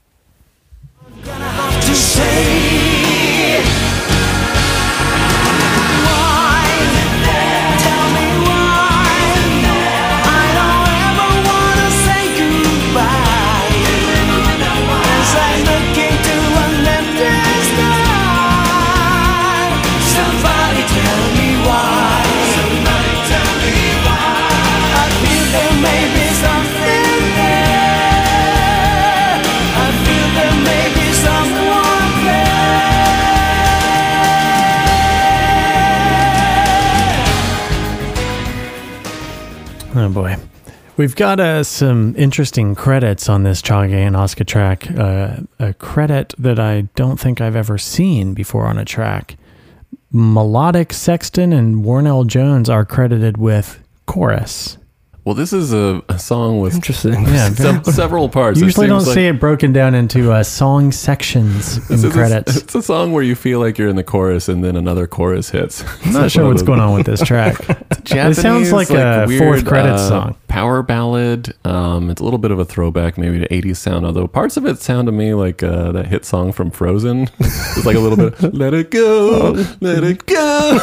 [40.98, 44.90] We've got uh, some interesting credits on this Chage and Asuka track.
[44.90, 49.36] Uh, a credit that I don't think I've ever seen before on a track.
[50.12, 54.78] Melodic Sexton and Warnell Jones are credited with chorus.
[55.26, 57.14] Well, this is a, a song with interesting.
[57.26, 58.62] Yeah, se- several parts.
[58.62, 62.04] It Usually don't like- see it broken down into uh, song sections This in is
[62.06, 62.56] a- credits.
[62.58, 65.50] it's a song where you feel like you're in the chorus and then another chorus
[65.50, 65.84] hits.
[66.06, 67.60] I'm not sure what's going on with this track.
[68.06, 70.38] it sounds like a fourth credits song.
[70.56, 71.54] Power ballad.
[71.66, 74.06] Um, it's a little bit of a throwback, maybe to '80s sound.
[74.06, 77.24] Although parts of it sound to me like uh, that hit song from Frozen.
[77.40, 78.42] it's like a little bit.
[78.54, 79.52] Let it go,
[79.82, 80.80] let it go.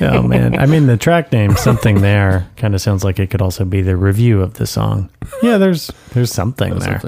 [0.00, 3.40] oh man, I mean the track name "Something There" kind of sounds like it could
[3.40, 5.08] also be the review of the song.
[5.40, 7.00] Yeah, there's there's something there.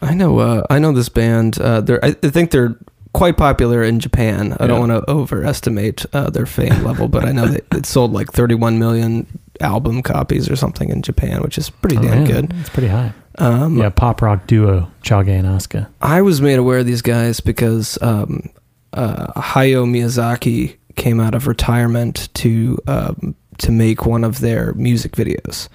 [0.00, 0.38] I know.
[0.38, 1.60] Uh, I know this band.
[1.60, 2.02] Uh, they're.
[2.02, 2.78] I, I think they're
[3.12, 4.56] quite popular in Japan.
[4.58, 8.12] I don't want to overestimate uh, their fame level, but I know that it sold
[8.12, 9.26] like 31 million
[9.60, 12.52] album copies or something in Japan, which is pretty Oh, damn good.
[12.60, 13.12] It's pretty high.
[13.38, 15.86] Um, yeah, pop rock duo Chage and Asuka.
[16.02, 18.48] I was made aware of these guys because um,
[18.92, 25.12] uh, Hayao Miyazaki came out of retirement to um, to make one of their music
[25.12, 25.68] videos,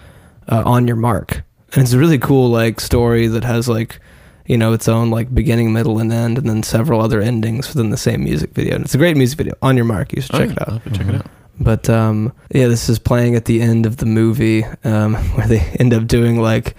[0.49, 1.43] uh, "On Your Mark,"
[1.73, 3.99] and it's a really cool like story that has like
[4.45, 7.89] you know its own like beginning, middle, and end, and then several other endings within
[7.89, 8.75] the same music video.
[8.75, 9.55] And it's a great music video.
[9.61, 10.67] "On Your Mark," you should Oh, check yeah, it out.
[10.67, 11.25] I'll have to check it out.
[11.59, 15.59] But um, yeah, this is playing at the end of the movie um, where they
[15.79, 16.75] end up doing like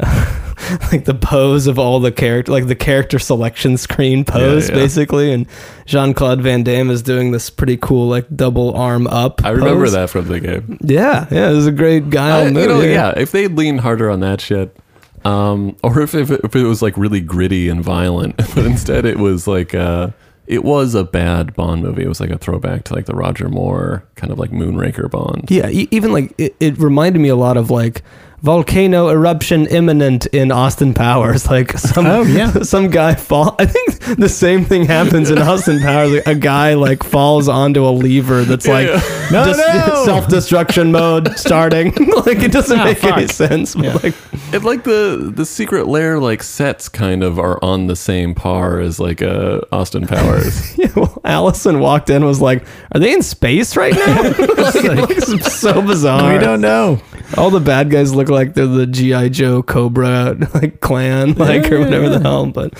[0.92, 4.74] like the pose of all the character, like the character selection screen pose, yeah.
[4.74, 5.32] basically.
[5.32, 5.46] And
[5.86, 9.44] Jean Claude Van Damme is doing this pretty cool like double arm up.
[9.44, 9.92] I remember pose.
[9.92, 10.78] that from the game.
[10.82, 12.40] Yeah, yeah, it was a great guy.
[12.40, 12.62] I- move.
[12.62, 13.14] you know, yeah.
[13.16, 14.76] if they leaned harder on that shit,
[15.24, 19.04] um, or if, if, it, if it was like really gritty and violent, but instead
[19.04, 20.10] it was like uh,
[20.50, 22.02] it was a bad Bond movie.
[22.02, 25.48] It was like a throwback to like the Roger Moore kind of like Moonraker Bond.
[25.48, 28.02] Yeah, even like it, it reminded me a lot of like
[28.42, 31.46] volcano eruption imminent in Austin Powers.
[31.50, 32.52] Like some Oh, yeah.
[32.62, 33.56] some guy fall.
[33.58, 36.12] I think the same thing happens in Austin Powers.
[36.12, 38.86] Like, a guy like falls onto a lever that's like
[39.32, 40.04] No, just no!
[40.04, 41.92] self destruction mode starting.
[42.26, 43.74] like it doesn't Oh, make any sense.
[43.74, 43.94] Yeah.
[44.02, 44.14] like
[44.54, 48.78] It like the the secret lair like sets kind of are on the same par
[48.80, 50.78] as like uh, Austin Powers.
[50.78, 52.64] yeah, well, Allison walked in and was like,
[52.94, 54.74] "Are they in space right now?" like,
[55.18, 56.32] it looks so bizarre.
[56.32, 57.00] We don't know.
[57.36, 61.80] All the bad guys look like they're the GI Joe Cobra like clan, like or
[61.80, 62.46] whatever the hell.
[62.46, 62.74] But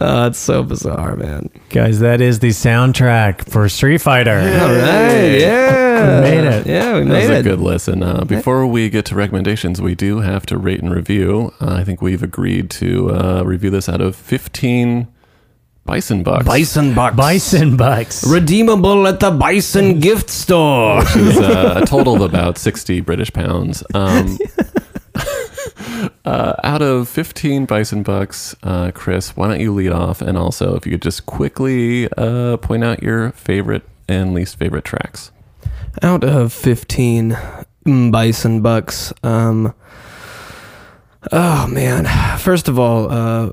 [0.00, 1.50] uh, it's so bizarre, man.
[1.70, 4.38] Guys, that is the soundtrack for Street Fighter.
[4.38, 4.44] All
[4.74, 6.66] right, yeah, We made it.
[6.66, 7.40] Yeah, we That made was it.
[7.40, 8.02] a good listen.
[8.02, 11.52] Uh, before we get to recommendations, we do have to rate and review.
[11.60, 15.08] Uh, I think we've agreed to uh, review this out of 15
[15.86, 16.44] Bison Bucks.
[16.46, 18.24] Bison bucks, Bison Bucks.
[18.26, 20.98] redeemable at the Bison gift store.
[21.00, 23.82] which is uh, a total of about 60 British pounds.
[23.94, 24.38] Um,
[26.24, 30.20] uh, out of 15 bison bucks, uh, Chris, why don't you lead off?
[30.20, 34.84] And also, if you could just quickly uh, point out your favorite and least favorite
[34.84, 35.30] tracks.
[36.02, 37.36] Out of fifteen
[37.86, 39.74] mm, Bison bucks, um,
[41.32, 42.38] oh man.
[42.38, 43.50] First of all, uh,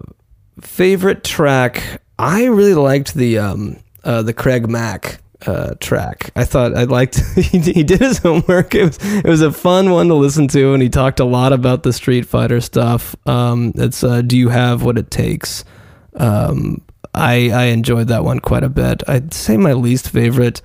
[0.61, 2.01] favorite track.
[2.19, 6.31] I really liked the um, uh, the Craig Mack uh, track.
[6.35, 7.19] I thought I liked.
[7.35, 8.73] he, did his homework.
[8.73, 11.53] It was it was a fun one to listen to, and he talked a lot
[11.53, 13.15] about the Street Fighter stuff.
[13.27, 15.63] Um, it's uh, "Do You Have What It Takes."
[16.15, 16.81] Um,
[17.13, 19.03] I I enjoyed that one quite a bit.
[19.07, 20.61] I'd say my least favorite,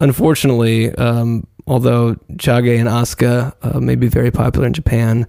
[0.00, 5.26] unfortunately, um, although Chage and Asuka uh, may be very popular in Japan,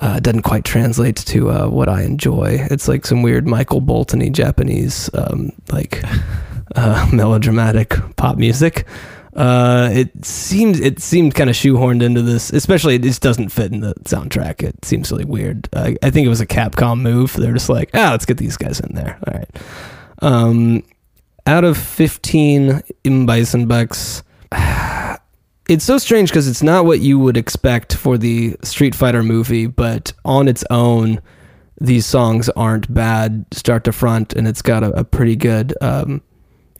[0.00, 2.66] uh, doesn't quite translate to uh, what I enjoy.
[2.70, 6.02] It's like some weird Michael Bolton-y Japanese, um, like
[6.74, 8.86] uh, melodramatic pop music.
[9.34, 13.72] Uh, it seems it seemed kind of shoehorned into this, especially it just doesn't fit
[13.72, 14.62] in the soundtrack.
[14.62, 15.68] It seems really weird.
[15.72, 17.32] I, I think it was a Capcom move.
[17.32, 19.18] They're just like, ah, let's get these guys in there.
[19.26, 19.50] All right.
[20.20, 20.82] Um,
[21.46, 24.22] out of fifteen M Bison bucks,
[25.68, 29.66] it's so strange because it's not what you would expect for the Street Fighter movie,
[29.66, 31.22] but on its own,
[31.80, 36.20] these songs aren't bad start to front, and it's got a, a pretty good, um,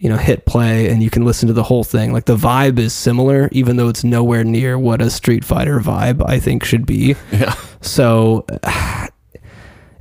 [0.03, 2.13] you know, hit play, and you can listen to the whole thing.
[2.13, 6.29] Like the vibe is similar, even though it's nowhere near what a Street Fighter vibe
[6.29, 7.15] I think should be.
[7.33, 7.55] Yeah.
[7.81, 8.45] So.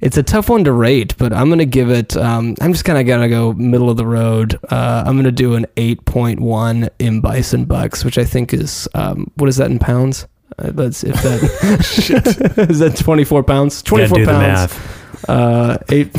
[0.04, 2.18] It's a tough one to rate, but I'm gonna give it.
[2.18, 4.58] Um, I'm just kind of gonna go middle of the road.
[4.68, 9.48] Uh, I'm gonna do an 8.1 in bison bucks, which I think is um, what
[9.48, 10.26] is that in pounds?
[10.58, 13.84] Uh, let's if that is that 24 pounds.
[13.84, 15.30] 24 do the pounds.
[15.30, 16.10] Uh, eight.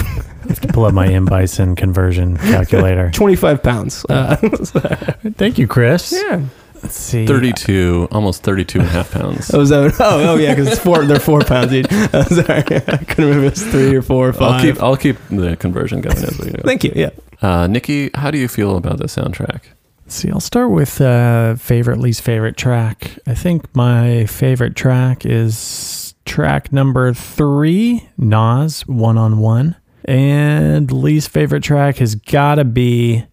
[0.44, 3.10] I have to pull up my M Bison conversion calculator.
[3.14, 4.04] 25 pounds.
[4.08, 4.36] Uh,
[5.36, 6.12] Thank you, Chris.
[6.12, 6.42] yeah.
[6.82, 7.26] Let's see.
[7.28, 9.54] 32, almost 32 and a half pounds.
[9.54, 11.04] Oh, is that, oh, oh yeah, because it's four.
[11.04, 11.86] They're four pounds each.
[12.12, 14.52] Uh, sorry, I couldn't remember if it's three or four or five.
[14.52, 16.60] I'll keep I'll keep the conversion going as we go.
[16.64, 16.92] Thank you.
[16.96, 17.10] Yeah.
[17.40, 19.60] Uh, Nikki, how do you feel about the soundtrack?
[20.04, 23.16] Let's see, I'll start with uh, favorite, least favorite track.
[23.28, 29.76] I think my favorite track is track number three, Nas, One on One.
[30.04, 33.24] And least favorite track has got to be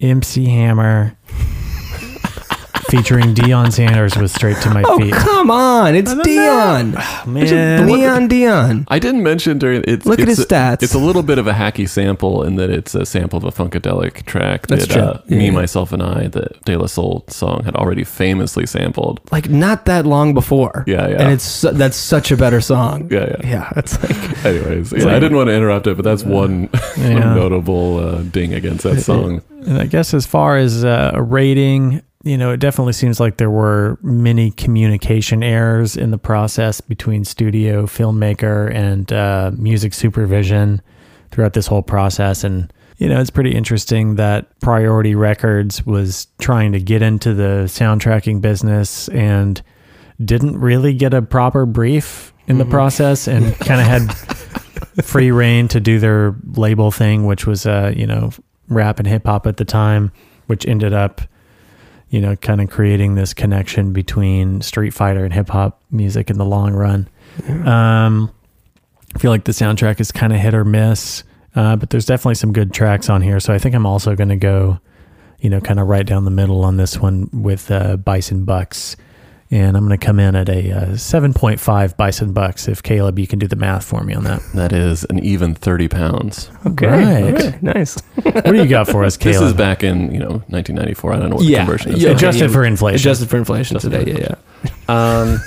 [0.00, 1.16] MC Hammer
[2.94, 5.12] featuring Deion Sanders with Straight to My Oh Feet.
[5.14, 5.94] come on!
[5.96, 7.26] It's Deion.
[7.26, 7.86] man.
[7.86, 8.84] Neon Deion.
[8.88, 10.82] I didn't mention during it's Look at his a- stats.
[10.84, 13.50] It's a little bit of a hacky sample in that it's a sample of a
[13.50, 15.02] funkadelic track That's that true.
[15.02, 19.20] Uh, Yeah, me, myself, and I, the De La Soul song, had already famously sampled.
[19.32, 20.84] Like not that long before.
[20.86, 21.22] Yeah, yeah.
[21.22, 23.08] And it's that's such a better song.
[23.10, 23.48] Yeah, yeah.
[23.54, 26.68] Yeah, it's like Anyways, yeah, like- I didn't want to interrupt it, but that's one
[26.96, 27.34] Yeah.
[27.34, 29.42] notable uh, ding against that song.
[29.66, 33.36] And I guess as far as uh, a rating, you know, it definitely seems like
[33.36, 40.80] there were many communication errors in the process between studio, filmmaker, and uh, music supervision
[41.30, 42.42] throughout this whole process.
[42.42, 47.64] And, you know, it's pretty interesting that Priority Records was trying to get into the
[47.66, 49.60] soundtracking business and
[50.24, 55.68] didn't really get a proper brief in the process and kind of had free reign
[55.68, 58.30] to do their label thing, which was, uh, you know,
[58.68, 60.10] rap and hip hop at the time,
[60.46, 61.20] which ended up,
[62.14, 66.38] you know, kind of creating this connection between Street Fighter and hip hop music in
[66.38, 67.08] the long run.
[67.66, 68.30] Um,
[69.16, 71.24] I feel like the soundtrack is kind of hit or miss,
[71.56, 73.40] uh, but there's definitely some good tracks on here.
[73.40, 74.78] So I think I'm also going to go,
[75.40, 78.94] you know, kind of right down the middle on this one with uh, Bison Bucks.
[79.50, 82.66] And I'm going to come in at a uh, 7.5 Bison Bucks.
[82.66, 84.40] If Caleb, you can do the math for me on that.
[84.54, 86.50] That is an even 30 pounds.
[86.66, 87.34] okay, Right.
[87.34, 87.96] okay, nice.
[88.22, 89.34] What do you got for us, Caleb?
[89.42, 91.12] This is back in, you know, 1994.
[91.12, 92.02] I don't know what the conversion is.
[92.02, 92.16] yeah, now.
[92.16, 92.52] Adjusted yeah.
[92.52, 92.96] for inflation.
[92.96, 94.12] Adjusted for inflation Adjusted today.
[94.12, 94.34] for- Yeah,
[94.64, 94.70] yeah.
[95.22, 95.40] Um,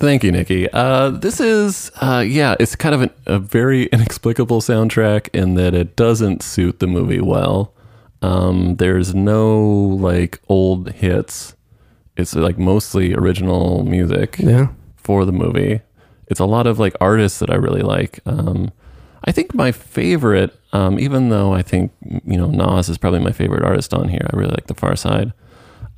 [0.00, 0.68] thank you, Nikki.
[0.70, 5.74] Uh, this is, uh, yeah, it's kind of an, a very inexplicable soundtrack in that
[5.74, 7.72] it doesn't suit the movie well.
[8.20, 11.54] Um, there's no like old hits.
[12.18, 14.68] It's like mostly original music Yeah.
[14.96, 15.80] for the movie.
[16.26, 18.20] It's a lot of like artists that I really like.
[18.26, 18.70] Um,
[19.24, 23.32] I think my favorite, um, even though I think you know Nas is probably my
[23.32, 25.32] favorite artist on here, I really like The Pharcyde.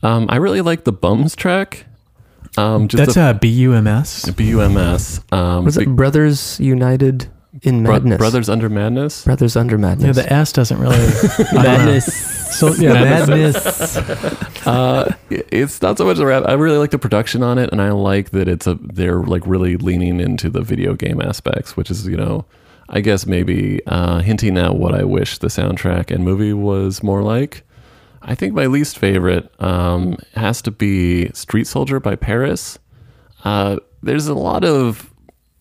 [0.03, 1.85] Um, I really like the Bums track.
[2.57, 4.31] Um, just That's the- uh, BUMS.
[4.37, 5.21] BUMS.
[5.33, 7.29] Um, Was it Big- Brothers United
[7.63, 8.19] in Bro- Madness?
[8.19, 9.25] Brothers Under Madness?
[9.25, 10.17] Brothers Under Madness.
[10.17, 10.97] Yeah, the S doesn't really.
[10.97, 11.63] I don't know.
[11.63, 12.40] Madness.
[12.51, 12.93] So yeah,
[13.29, 13.97] madness.
[14.67, 16.45] uh, it's not so much the rap.
[16.47, 19.43] I really like the production on it, and I like that it's a they're like
[19.47, 22.45] really leaning into the video game aspects, which is you know,
[22.89, 27.23] I guess maybe uh, hinting at what I wish the soundtrack and movie was more
[27.23, 27.63] like.
[28.23, 32.79] I think my least favorite um, has to be Street Soldier by Paris.
[33.45, 35.11] Uh, there's a lot of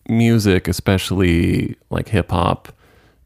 [0.08, 2.72] music, especially like hip hop,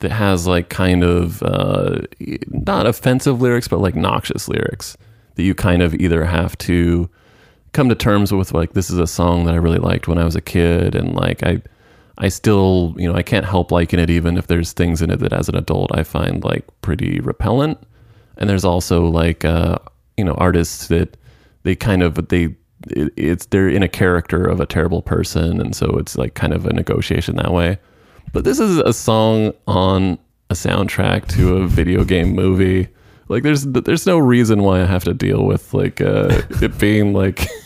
[0.05, 2.03] that has like kind of uh,
[2.51, 4.99] not offensive lyrics, but like noxious lyrics
[5.37, 7.09] that you kind of either have to
[7.73, 10.25] come to terms with like this is a song that I really liked when I
[10.25, 11.63] was a kid and like I
[12.19, 15.21] I still, you know, I can't help liking it even if there's things in it
[15.21, 17.79] that as an adult I find like pretty repellent.
[18.37, 19.79] And there's also like uh,
[20.19, 21.17] you know, artists that
[21.63, 22.55] they kind of they
[22.91, 26.53] it, it's they're in a character of a terrible person and so it's like kind
[26.53, 27.79] of a negotiation that way.
[28.35, 30.19] But this is a song on
[30.51, 32.89] a soundtrack to a video game movie.
[33.29, 37.15] Like there's there's no reason why I have to deal with like uh, it being
[37.15, 37.47] like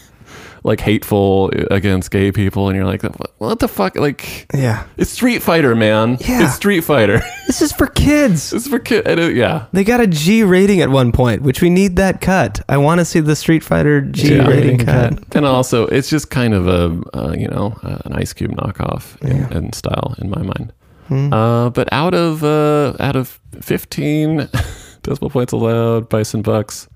[0.68, 3.96] like hateful against gay people, and you're like, what, what the fuck?
[3.96, 4.84] Like, Yeah.
[4.96, 6.18] it's Street Fighter, man.
[6.20, 6.44] Yeah.
[6.44, 7.20] It's Street Fighter.
[7.48, 8.50] This is for kids.
[8.50, 9.08] this is for kids.
[9.34, 9.66] Yeah.
[9.72, 12.60] They got a G rating at one point, which we need that cut.
[12.68, 14.46] I want to see the Street Fighter G Yeah.
[14.46, 15.18] rating cut.
[15.34, 19.16] And also, it's just kind of a uh, you know uh, an Ice Cube knockoff
[19.22, 20.72] in, in style in my mind.
[21.08, 21.32] Hmm.
[21.32, 24.46] Uh, but out of uh, out of fifteen
[25.02, 26.86] decimal points allowed, Bison Bucks,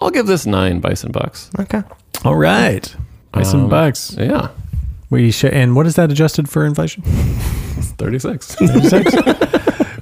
[0.00, 1.50] I'll give this nine Bison Bucks.
[1.58, 1.82] Okay.
[2.24, 2.94] All right,
[3.32, 4.14] Bison Um, bucks.
[4.18, 4.48] Yeah,
[5.08, 7.02] We sh- and what is that adjusted for inflation?
[7.06, 8.56] it's thirty six.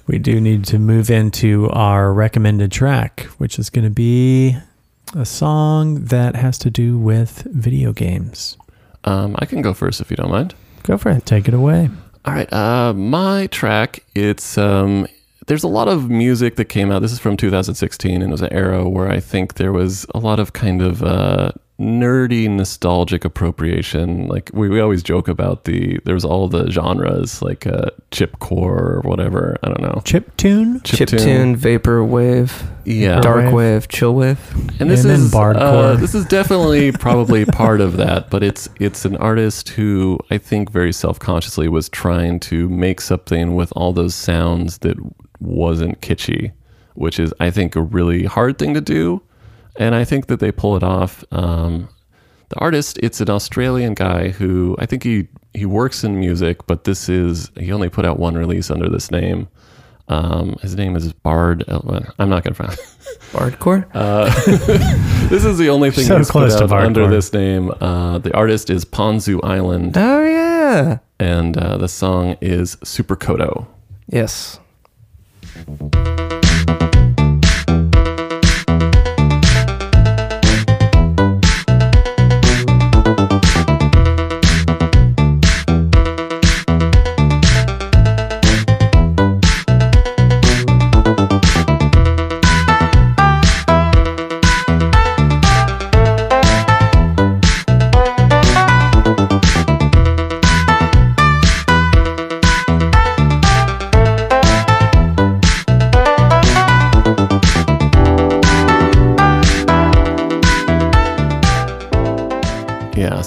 [0.06, 4.56] we do need to move into our recommended track, which is going to be
[5.14, 8.56] a song that has to do with video games.
[9.04, 10.54] um, I can go first if you don't mind.
[10.82, 11.24] Go for it.
[11.24, 11.88] Take it away.
[12.24, 14.00] All right, uh, my track.
[14.16, 15.06] It's um,
[15.46, 17.00] there's a lot of music that came out.
[17.00, 20.18] This is from 2016, and it was an era where I think there was a
[20.18, 24.26] lot of kind of uh, nerdy, nostalgic appropriation.
[24.26, 29.00] Like we, we always joke about the there's all the genres like uh, chipcore or
[29.04, 29.56] whatever.
[29.62, 30.02] I don't know.
[30.04, 30.80] Chip tune.
[30.80, 32.52] Chiptune, Vaporwave,
[32.84, 33.20] Yeah.
[33.20, 33.52] Dark Wave.
[33.54, 34.40] Wave, Chill Wave.
[34.80, 36.00] and this And then is uh, Bardcore.
[36.00, 40.70] this is definitely probably part of that, but it's it's an artist who I think
[40.70, 44.96] very self consciously was trying to make something with all those sounds that
[45.40, 46.50] wasn't kitschy,
[46.94, 49.22] which is I think a really hard thing to do,
[49.78, 51.24] and I think that they pull it off.
[51.32, 51.88] Um,
[52.50, 56.84] the artist, it's an Australian guy who I think he he works in music, but
[56.84, 59.48] this is he only put out one release under this name.
[60.10, 61.64] Um, his name is Bard.
[61.68, 62.78] El- I'm not going to find.
[63.32, 63.86] Bardcore.
[63.92, 64.24] Uh,
[65.28, 67.70] this is the only thing So he's close put to out under this name.
[67.78, 70.98] Uh, the artist is Ponzu Island, Oh yeah.
[71.20, 73.66] and uh, the song is Super Kodo.
[74.08, 74.58] Yes.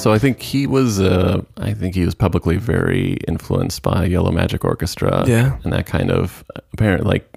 [0.02, 0.99] So I think he was.
[0.99, 5.23] Uh, I think he was publicly very influenced by Yellow Magic Orchestra.
[5.28, 5.57] Yeah.
[5.64, 7.32] and that kind of apparent like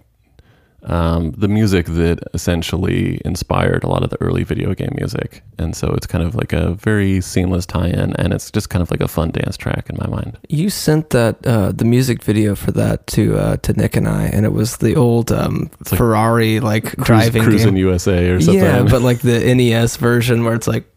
[0.87, 5.43] um, the music that essentially inspired a lot of the early video game music.
[5.59, 8.91] And so it's kind of like a very seamless tie-in, and it's just kind of
[8.91, 10.37] like a fun dance track in my mind.
[10.49, 14.25] You sent that uh, the music video for that to uh, to Nick and I,
[14.25, 17.77] and it was the old um, like Ferrari like Cruise, driving Cruising game.
[17.79, 18.63] USA or something.
[18.63, 20.97] Yeah, but like the NES version where it's like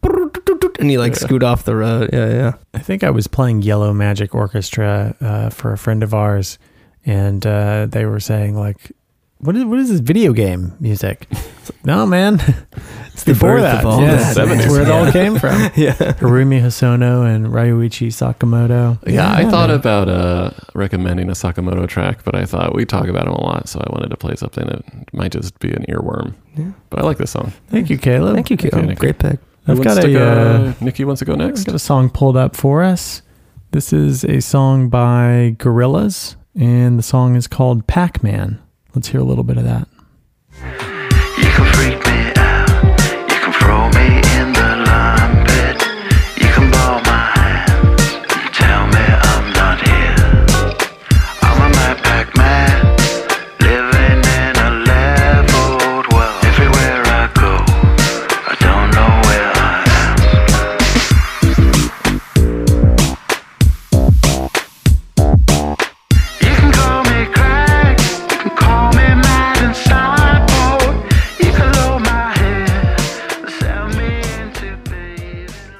[0.78, 2.10] and you like scoot off the road.
[2.12, 2.52] Yeah, yeah.
[2.74, 6.58] I think I was playing Yellow Magic Orchestra uh, for a friend of ours,
[7.04, 8.92] and uh, they were saying like,
[9.38, 12.34] "What is what is this video game music?" Like, no, man,
[13.12, 13.80] it's The before birth that.
[13.80, 15.60] of all yeah, that, that's where it all came from.
[15.76, 15.92] Yeah.
[15.94, 18.98] Haruomi Hosono and Ryuichi Sakamoto.
[19.06, 19.78] Yeah, I thought man.
[19.78, 23.68] about uh, recommending a Sakamoto track, but I thought we talk about him a lot,
[23.68, 26.34] so I wanted to play something that might just be an earworm.
[26.56, 26.72] Yeah.
[26.90, 27.52] But I like this song.
[27.68, 28.34] Thank you, Caleb.
[28.34, 28.86] Thank you, Caleb.
[28.86, 28.98] Nick.
[28.98, 29.38] Great pick.
[29.68, 31.64] Who I've wants got to a go- uh, Nikki wants to go I've next.
[31.64, 33.22] got a song pulled up for us.
[33.70, 38.60] This is a song by Gorillaz, and the song is called Pac Man.
[38.94, 39.86] Let's hear a little bit of that.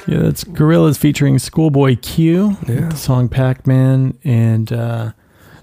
[0.09, 2.56] Yeah, that's Gorillaz featuring Schoolboy Q.
[2.66, 2.89] Yeah.
[2.89, 4.18] The song Pac Man.
[4.24, 5.12] And uh,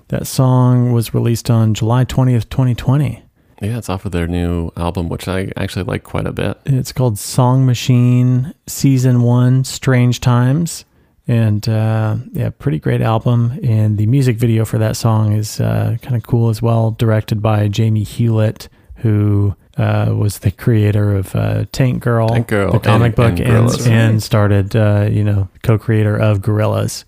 [0.10, 3.24] that song was released on July 20th, 2020.
[3.62, 6.60] Yeah, it's off of their new album, which I actually like quite a bit.
[6.68, 10.86] It's called Song Machine Season 1 Strange Times.
[11.28, 13.58] And uh, yeah, pretty great album.
[13.64, 17.42] And the music video for that song is uh, kind of cool as well, directed
[17.42, 22.80] by Jamie Hewlett, who uh, was the creator of uh, Tank Girl, Tank Girl the
[22.80, 27.04] comic and- book, and and, and started, uh, you know, co creator of Gorillaz.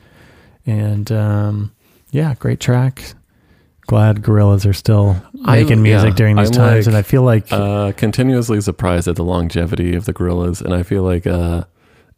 [0.66, 1.72] And um,
[2.12, 3.14] yeah, great track.
[3.88, 5.16] Glad Gorillaz are still
[5.46, 6.88] I- making music yeah, during these I'm times.
[6.88, 10.74] like, and I feel like uh, continuously surprised at the longevity of the Gorillaz, and
[10.74, 11.64] I feel like uh,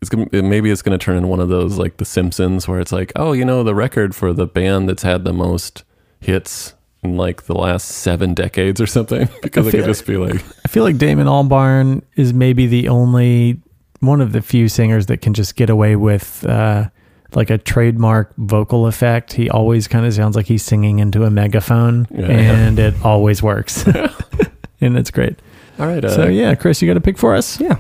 [0.02, 2.80] it's gonna, maybe it's going to turn into one of those like The Simpsons, where
[2.80, 5.84] it's like, oh, you know, the record for the band that's had the most
[6.20, 6.74] hits
[7.04, 10.36] in like the last seven decades or something, because it feel could just be like,
[10.66, 13.62] I feel like Damon Albarn is maybe the only
[14.02, 16.90] one of the few singers that can just get away with uh,
[17.34, 19.34] like a trademark vocal effect.
[19.34, 22.26] He always kind of sounds like he's singing into a megaphone, Yeah.
[22.28, 23.86] and it always works,
[24.82, 25.40] and it's great.
[25.80, 27.60] all right, uh, So yeah, Chris, you got a pick for us?
[27.60, 27.78] Yeah.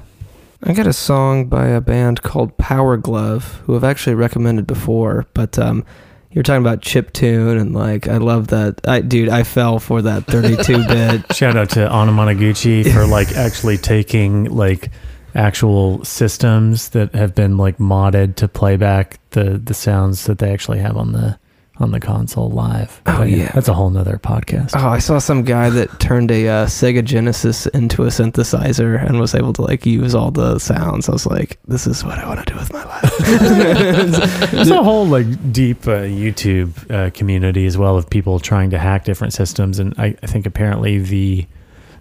[0.62, 5.26] I got a song by a band called Power Glove, who I've actually recommended before,
[5.34, 5.86] but um,
[6.32, 8.80] you're talking about chip tune and like I love that.
[8.88, 11.36] I dude, I fell for that 32 bit.
[11.36, 14.92] Shout out to Anamanaguchi for like actually taking like
[15.36, 20.52] actual systems that have been like modded to play back the the sounds that they
[20.52, 21.38] actually have on the
[21.80, 23.02] on the console live.
[23.06, 23.52] Oh, But yeah.
[23.54, 24.72] that's a whole nother podcast.
[24.76, 29.20] Oh, I saw some guy that turned a uh, Sega Genesis into a synthesizer and
[29.20, 31.08] was able to like use all the sounds.
[31.10, 33.18] I was like, this is what I want to do with my life.
[34.52, 38.78] There's a whole like deep uh, YouTube uh, community as well of people trying to
[38.80, 41.46] hack different systems, and I, I think apparently the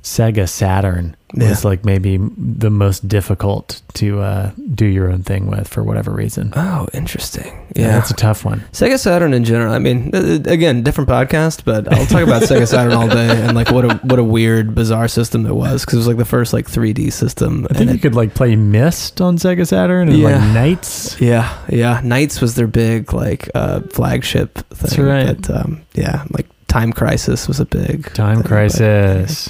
[0.02, 5.68] Sega Saturn was like maybe the most difficult to uh, do your own thing with
[5.68, 6.52] for whatever reason.
[6.56, 7.46] oh, interesting.
[7.76, 7.88] Yeah, Yeah.
[7.98, 8.60] that's a tough one.
[8.72, 9.72] Sega Saturn in general.
[9.74, 13.54] I mean, uh, again, different podcast, but I'll talk about Sega Saturn all day and
[13.54, 16.24] like what a what a weird, bizarre system it was because it was like the
[16.24, 17.66] first like 3D system.
[17.70, 20.28] I think and you could like play Myst on Sega Saturn and Yeah.
[20.30, 21.20] like Nights.
[21.20, 22.00] Yeah, yeah.
[22.02, 24.78] Nights was their big like uh, flagship thing.
[24.80, 25.36] That's right.
[25.42, 29.48] But, um, yeah, like Time Crisis was a big Time Crisis.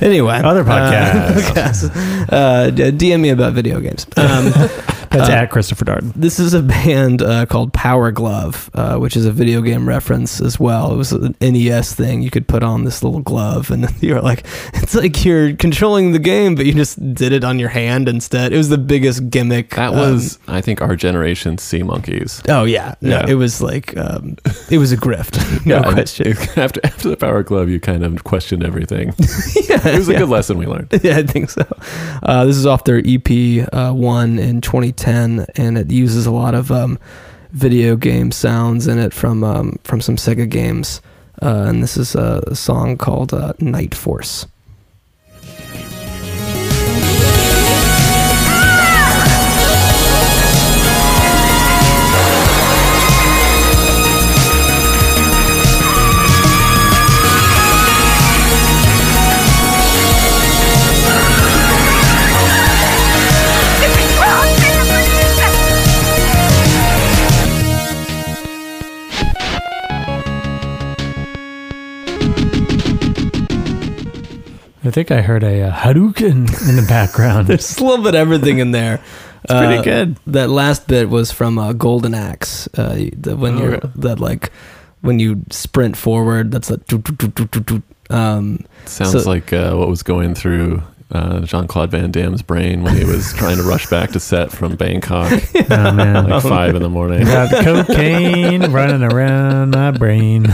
[0.00, 0.64] Anyway, Other uh,
[1.34, 1.90] podcasts.
[2.32, 4.06] uh, DM me about video games.
[4.16, 4.52] Um,
[5.10, 6.12] That's uh, at Christopher Darden.
[6.14, 10.40] This is a band uh, called Power Glove, uh, which is a video game reference
[10.40, 10.92] as well.
[10.92, 14.44] It was an NES thing you could put on this little glove, and you're like,
[14.74, 18.52] it's like you're controlling the game, but you just did it on your hand instead.
[18.52, 19.70] It was the biggest gimmick.
[19.70, 22.40] That was, um, was, I think, our generation's Sea Monkeys.
[22.48, 23.26] Oh yeah, no, Yeah.
[23.28, 24.36] it was like um,
[24.70, 26.28] it was a grift, no Yeah, question.
[26.28, 29.08] it- after after the Power Glove, you kind of questioned everything.
[29.68, 30.18] yeah, it was a yeah.
[30.20, 30.88] good lesson we learned.
[31.02, 31.66] yeah, I think so.
[32.22, 34.60] Uh, this is off their EP uh, one in
[35.00, 36.98] 2010, and it uses a lot of um,
[37.52, 41.00] video game sounds in it from um, from some Sega games.
[41.42, 44.46] Uh, and this is a, a song called uh, Night Force.
[74.82, 77.46] I think I heard a uh, Hadouken in the background.
[77.48, 79.02] There's a little bit of everything in there.
[79.44, 80.16] It's pretty good.
[80.26, 82.68] That last bit was from uh, Golden Axe.
[82.76, 83.80] Uh, the, when Oh, you're yeah.
[83.96, 84.50] that like
[85.00, 86.86] when you sprint forward, that's like.
[86.86, 87.82] doot, doot, doot, doot, doot, doot.
[88.10, 90.82] Um, Sounds so- like uh, what was going through
[91.12, 94.50] uh, Jean Claude Van Damme's brain when he was trying to rush back to set
[94.52, 95.30] from Bangkok,
[95.70, 96.28] Oh, man.
[96.28, 97.24] like five in the morning.
[97.24, 100.46] Got cocaine running around my brain.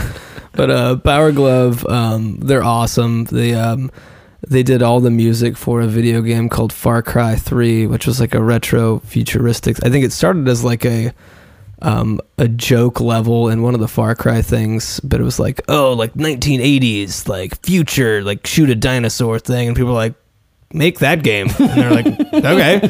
[0.53, 3.25] But uh, Power Glove, um, they're awesome.
[3.25, 3.91] They um,
[4.49, 8.19] they did all the music for a video game called Far Cry Three, which was
[8.19, 9.77] like a retro futuristic.
[9.85, 11.13] I think it started as like a
[11.81, 15.61] um, a joke level in one of the Far Cry things, but it was like,
[15.67, 20.15] oh, like 1980s, like future, like shoot a dinosaur thing, and people were like.
[20.73, 22.81] Make that game, and they're like, "Okay."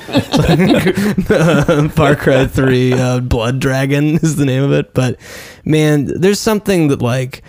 [1.30, 4.96] Uh, Far Cry Three, uh, Blood Dragon is the name of it.
[4.96, 5.20] But
[5.64, 7.44] man, there's something that like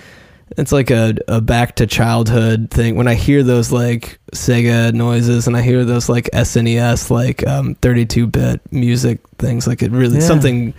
[0.58, 5.46] it's like a, a back to childhood thing when i hear those like sega noises
[5.46, 10.26] and i hear those like snes like um 32-bit music things like it really Yeah.
[10.26, 10.74] something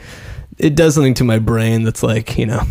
[0.58, 2.62] it does something to my brain that's like you know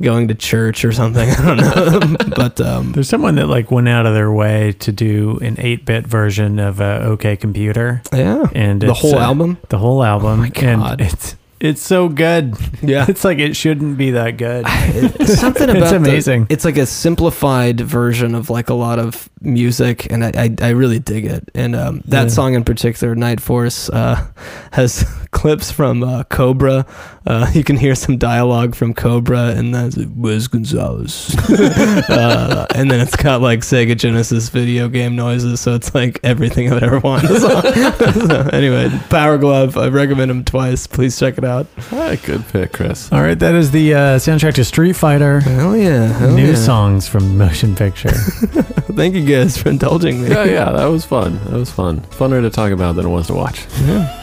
[0.00, 3.88] going to church or something i don't know but um There's someone that like went
[3.88, 8.00] out of their way to do an 8-bit version of uh, OK Computer.
[8.12, 10.38] yeah And the whole uh, album The whole album.
[10.40, 11.00] my God.
[11.02, 12.56] And it's it's so good.
[12.82, 13.06] Yeah.
[13.10, 14.64] It's like it shouldn't be that good.
[15.20, 16.46] It's something about it's the- amazing.
[16.48, 20.68] it's like a simplified version of like a lot of music, and I I, I
[20.70, 21.48] really dig it.
[21.54, 22.28] And um, that Yeah.
[22.28, 24.26] song in particular, Night Force, uh,
[24.72, 26.86] has clips from uh, Cobra.
[27.26, 31.34] Uh, you can hear some dialogue from Cobra, and that's like, Wes Gonzalez.
[31.48, 36.72] uh, and then it's got like Sega Genesis video game noises, so it's like everything
[36.72, 37.28] I've ever wanted.
[37.40, 39.76] so, anyway, Power Glove.
[39.76, 40.86] I recommend them twice.
[40.86, 41.66] Please check it out.
[41.92, 43.12] Ah, good pick, Chris.
[43.12, 45.40] All right, that is the uh, soundtrack to Street Fighter.
[45.40, 46.06] Hell yeah!
[46.06, 46.54] Hell New yeah.
[46.54, 48.10] songs from Motion Picture.
[48.10, 50.28] Thank you guys for indulging me.
[50.28, 51.38] Yeah, yeah, that was fun.
[51.44, 52.00] That was fun.
[52.00, 53.66] Funner to talk about than it was to watch.
[53.82, 54.16] Yeah.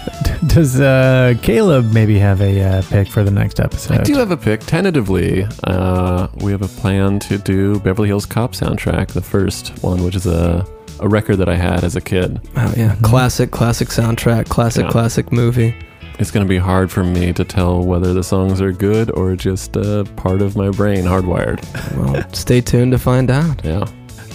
[0.47, 3.99] Does uh, Caleb maybe have a uh, pick for the next episode?
[3.99, 4.61] I do have a pick.
[4.61, 10.03] Tentatively, uh, we have a plan to do Beverly Hills Cop soundtrack, the first one,
[10.03, 10.65] which is a,
[10.99, 12.41] a record that I had as a kid.
[12.55, 14.91] Oh yeah, classic, classic soundtrack, classic, Yeah.
[14.91, 15.75] classic movie.
[16.19, 19.35] It's going to be hard for me to tell whether the songs are good or
[19.35, 21.61] just uh, part of my brain hardwired.
[21.95, 23.63] Well, stay tuned to find out.
[23.67, 23.85] Yeah.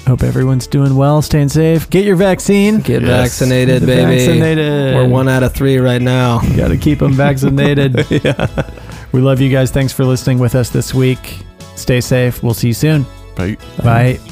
[0.06, 1.88] Hope everyone's doing well, staying safe.
[1.88, 2.80] Get your vaccine.
[2.80, 3.08] Get Yes.
[3.38, 4.16] vaccinated, Get baby.
[4.18, 4.94] vaccinated.
[4.96, 6.40] We're one out of three right now.
[6.56, 8.04] Got to keep them vaccinated.
[8.24, 8.48] yeah.
[9.12, 9.70] We love you guys.
[9.70, 11.44] Thanks for listening with us this week.
[11.76, 12.42] Stay safe.
[12.42, 13.06] We'll see you soon.
[13.36, 13.56] Bye.
[13.82, 14.31] Bye.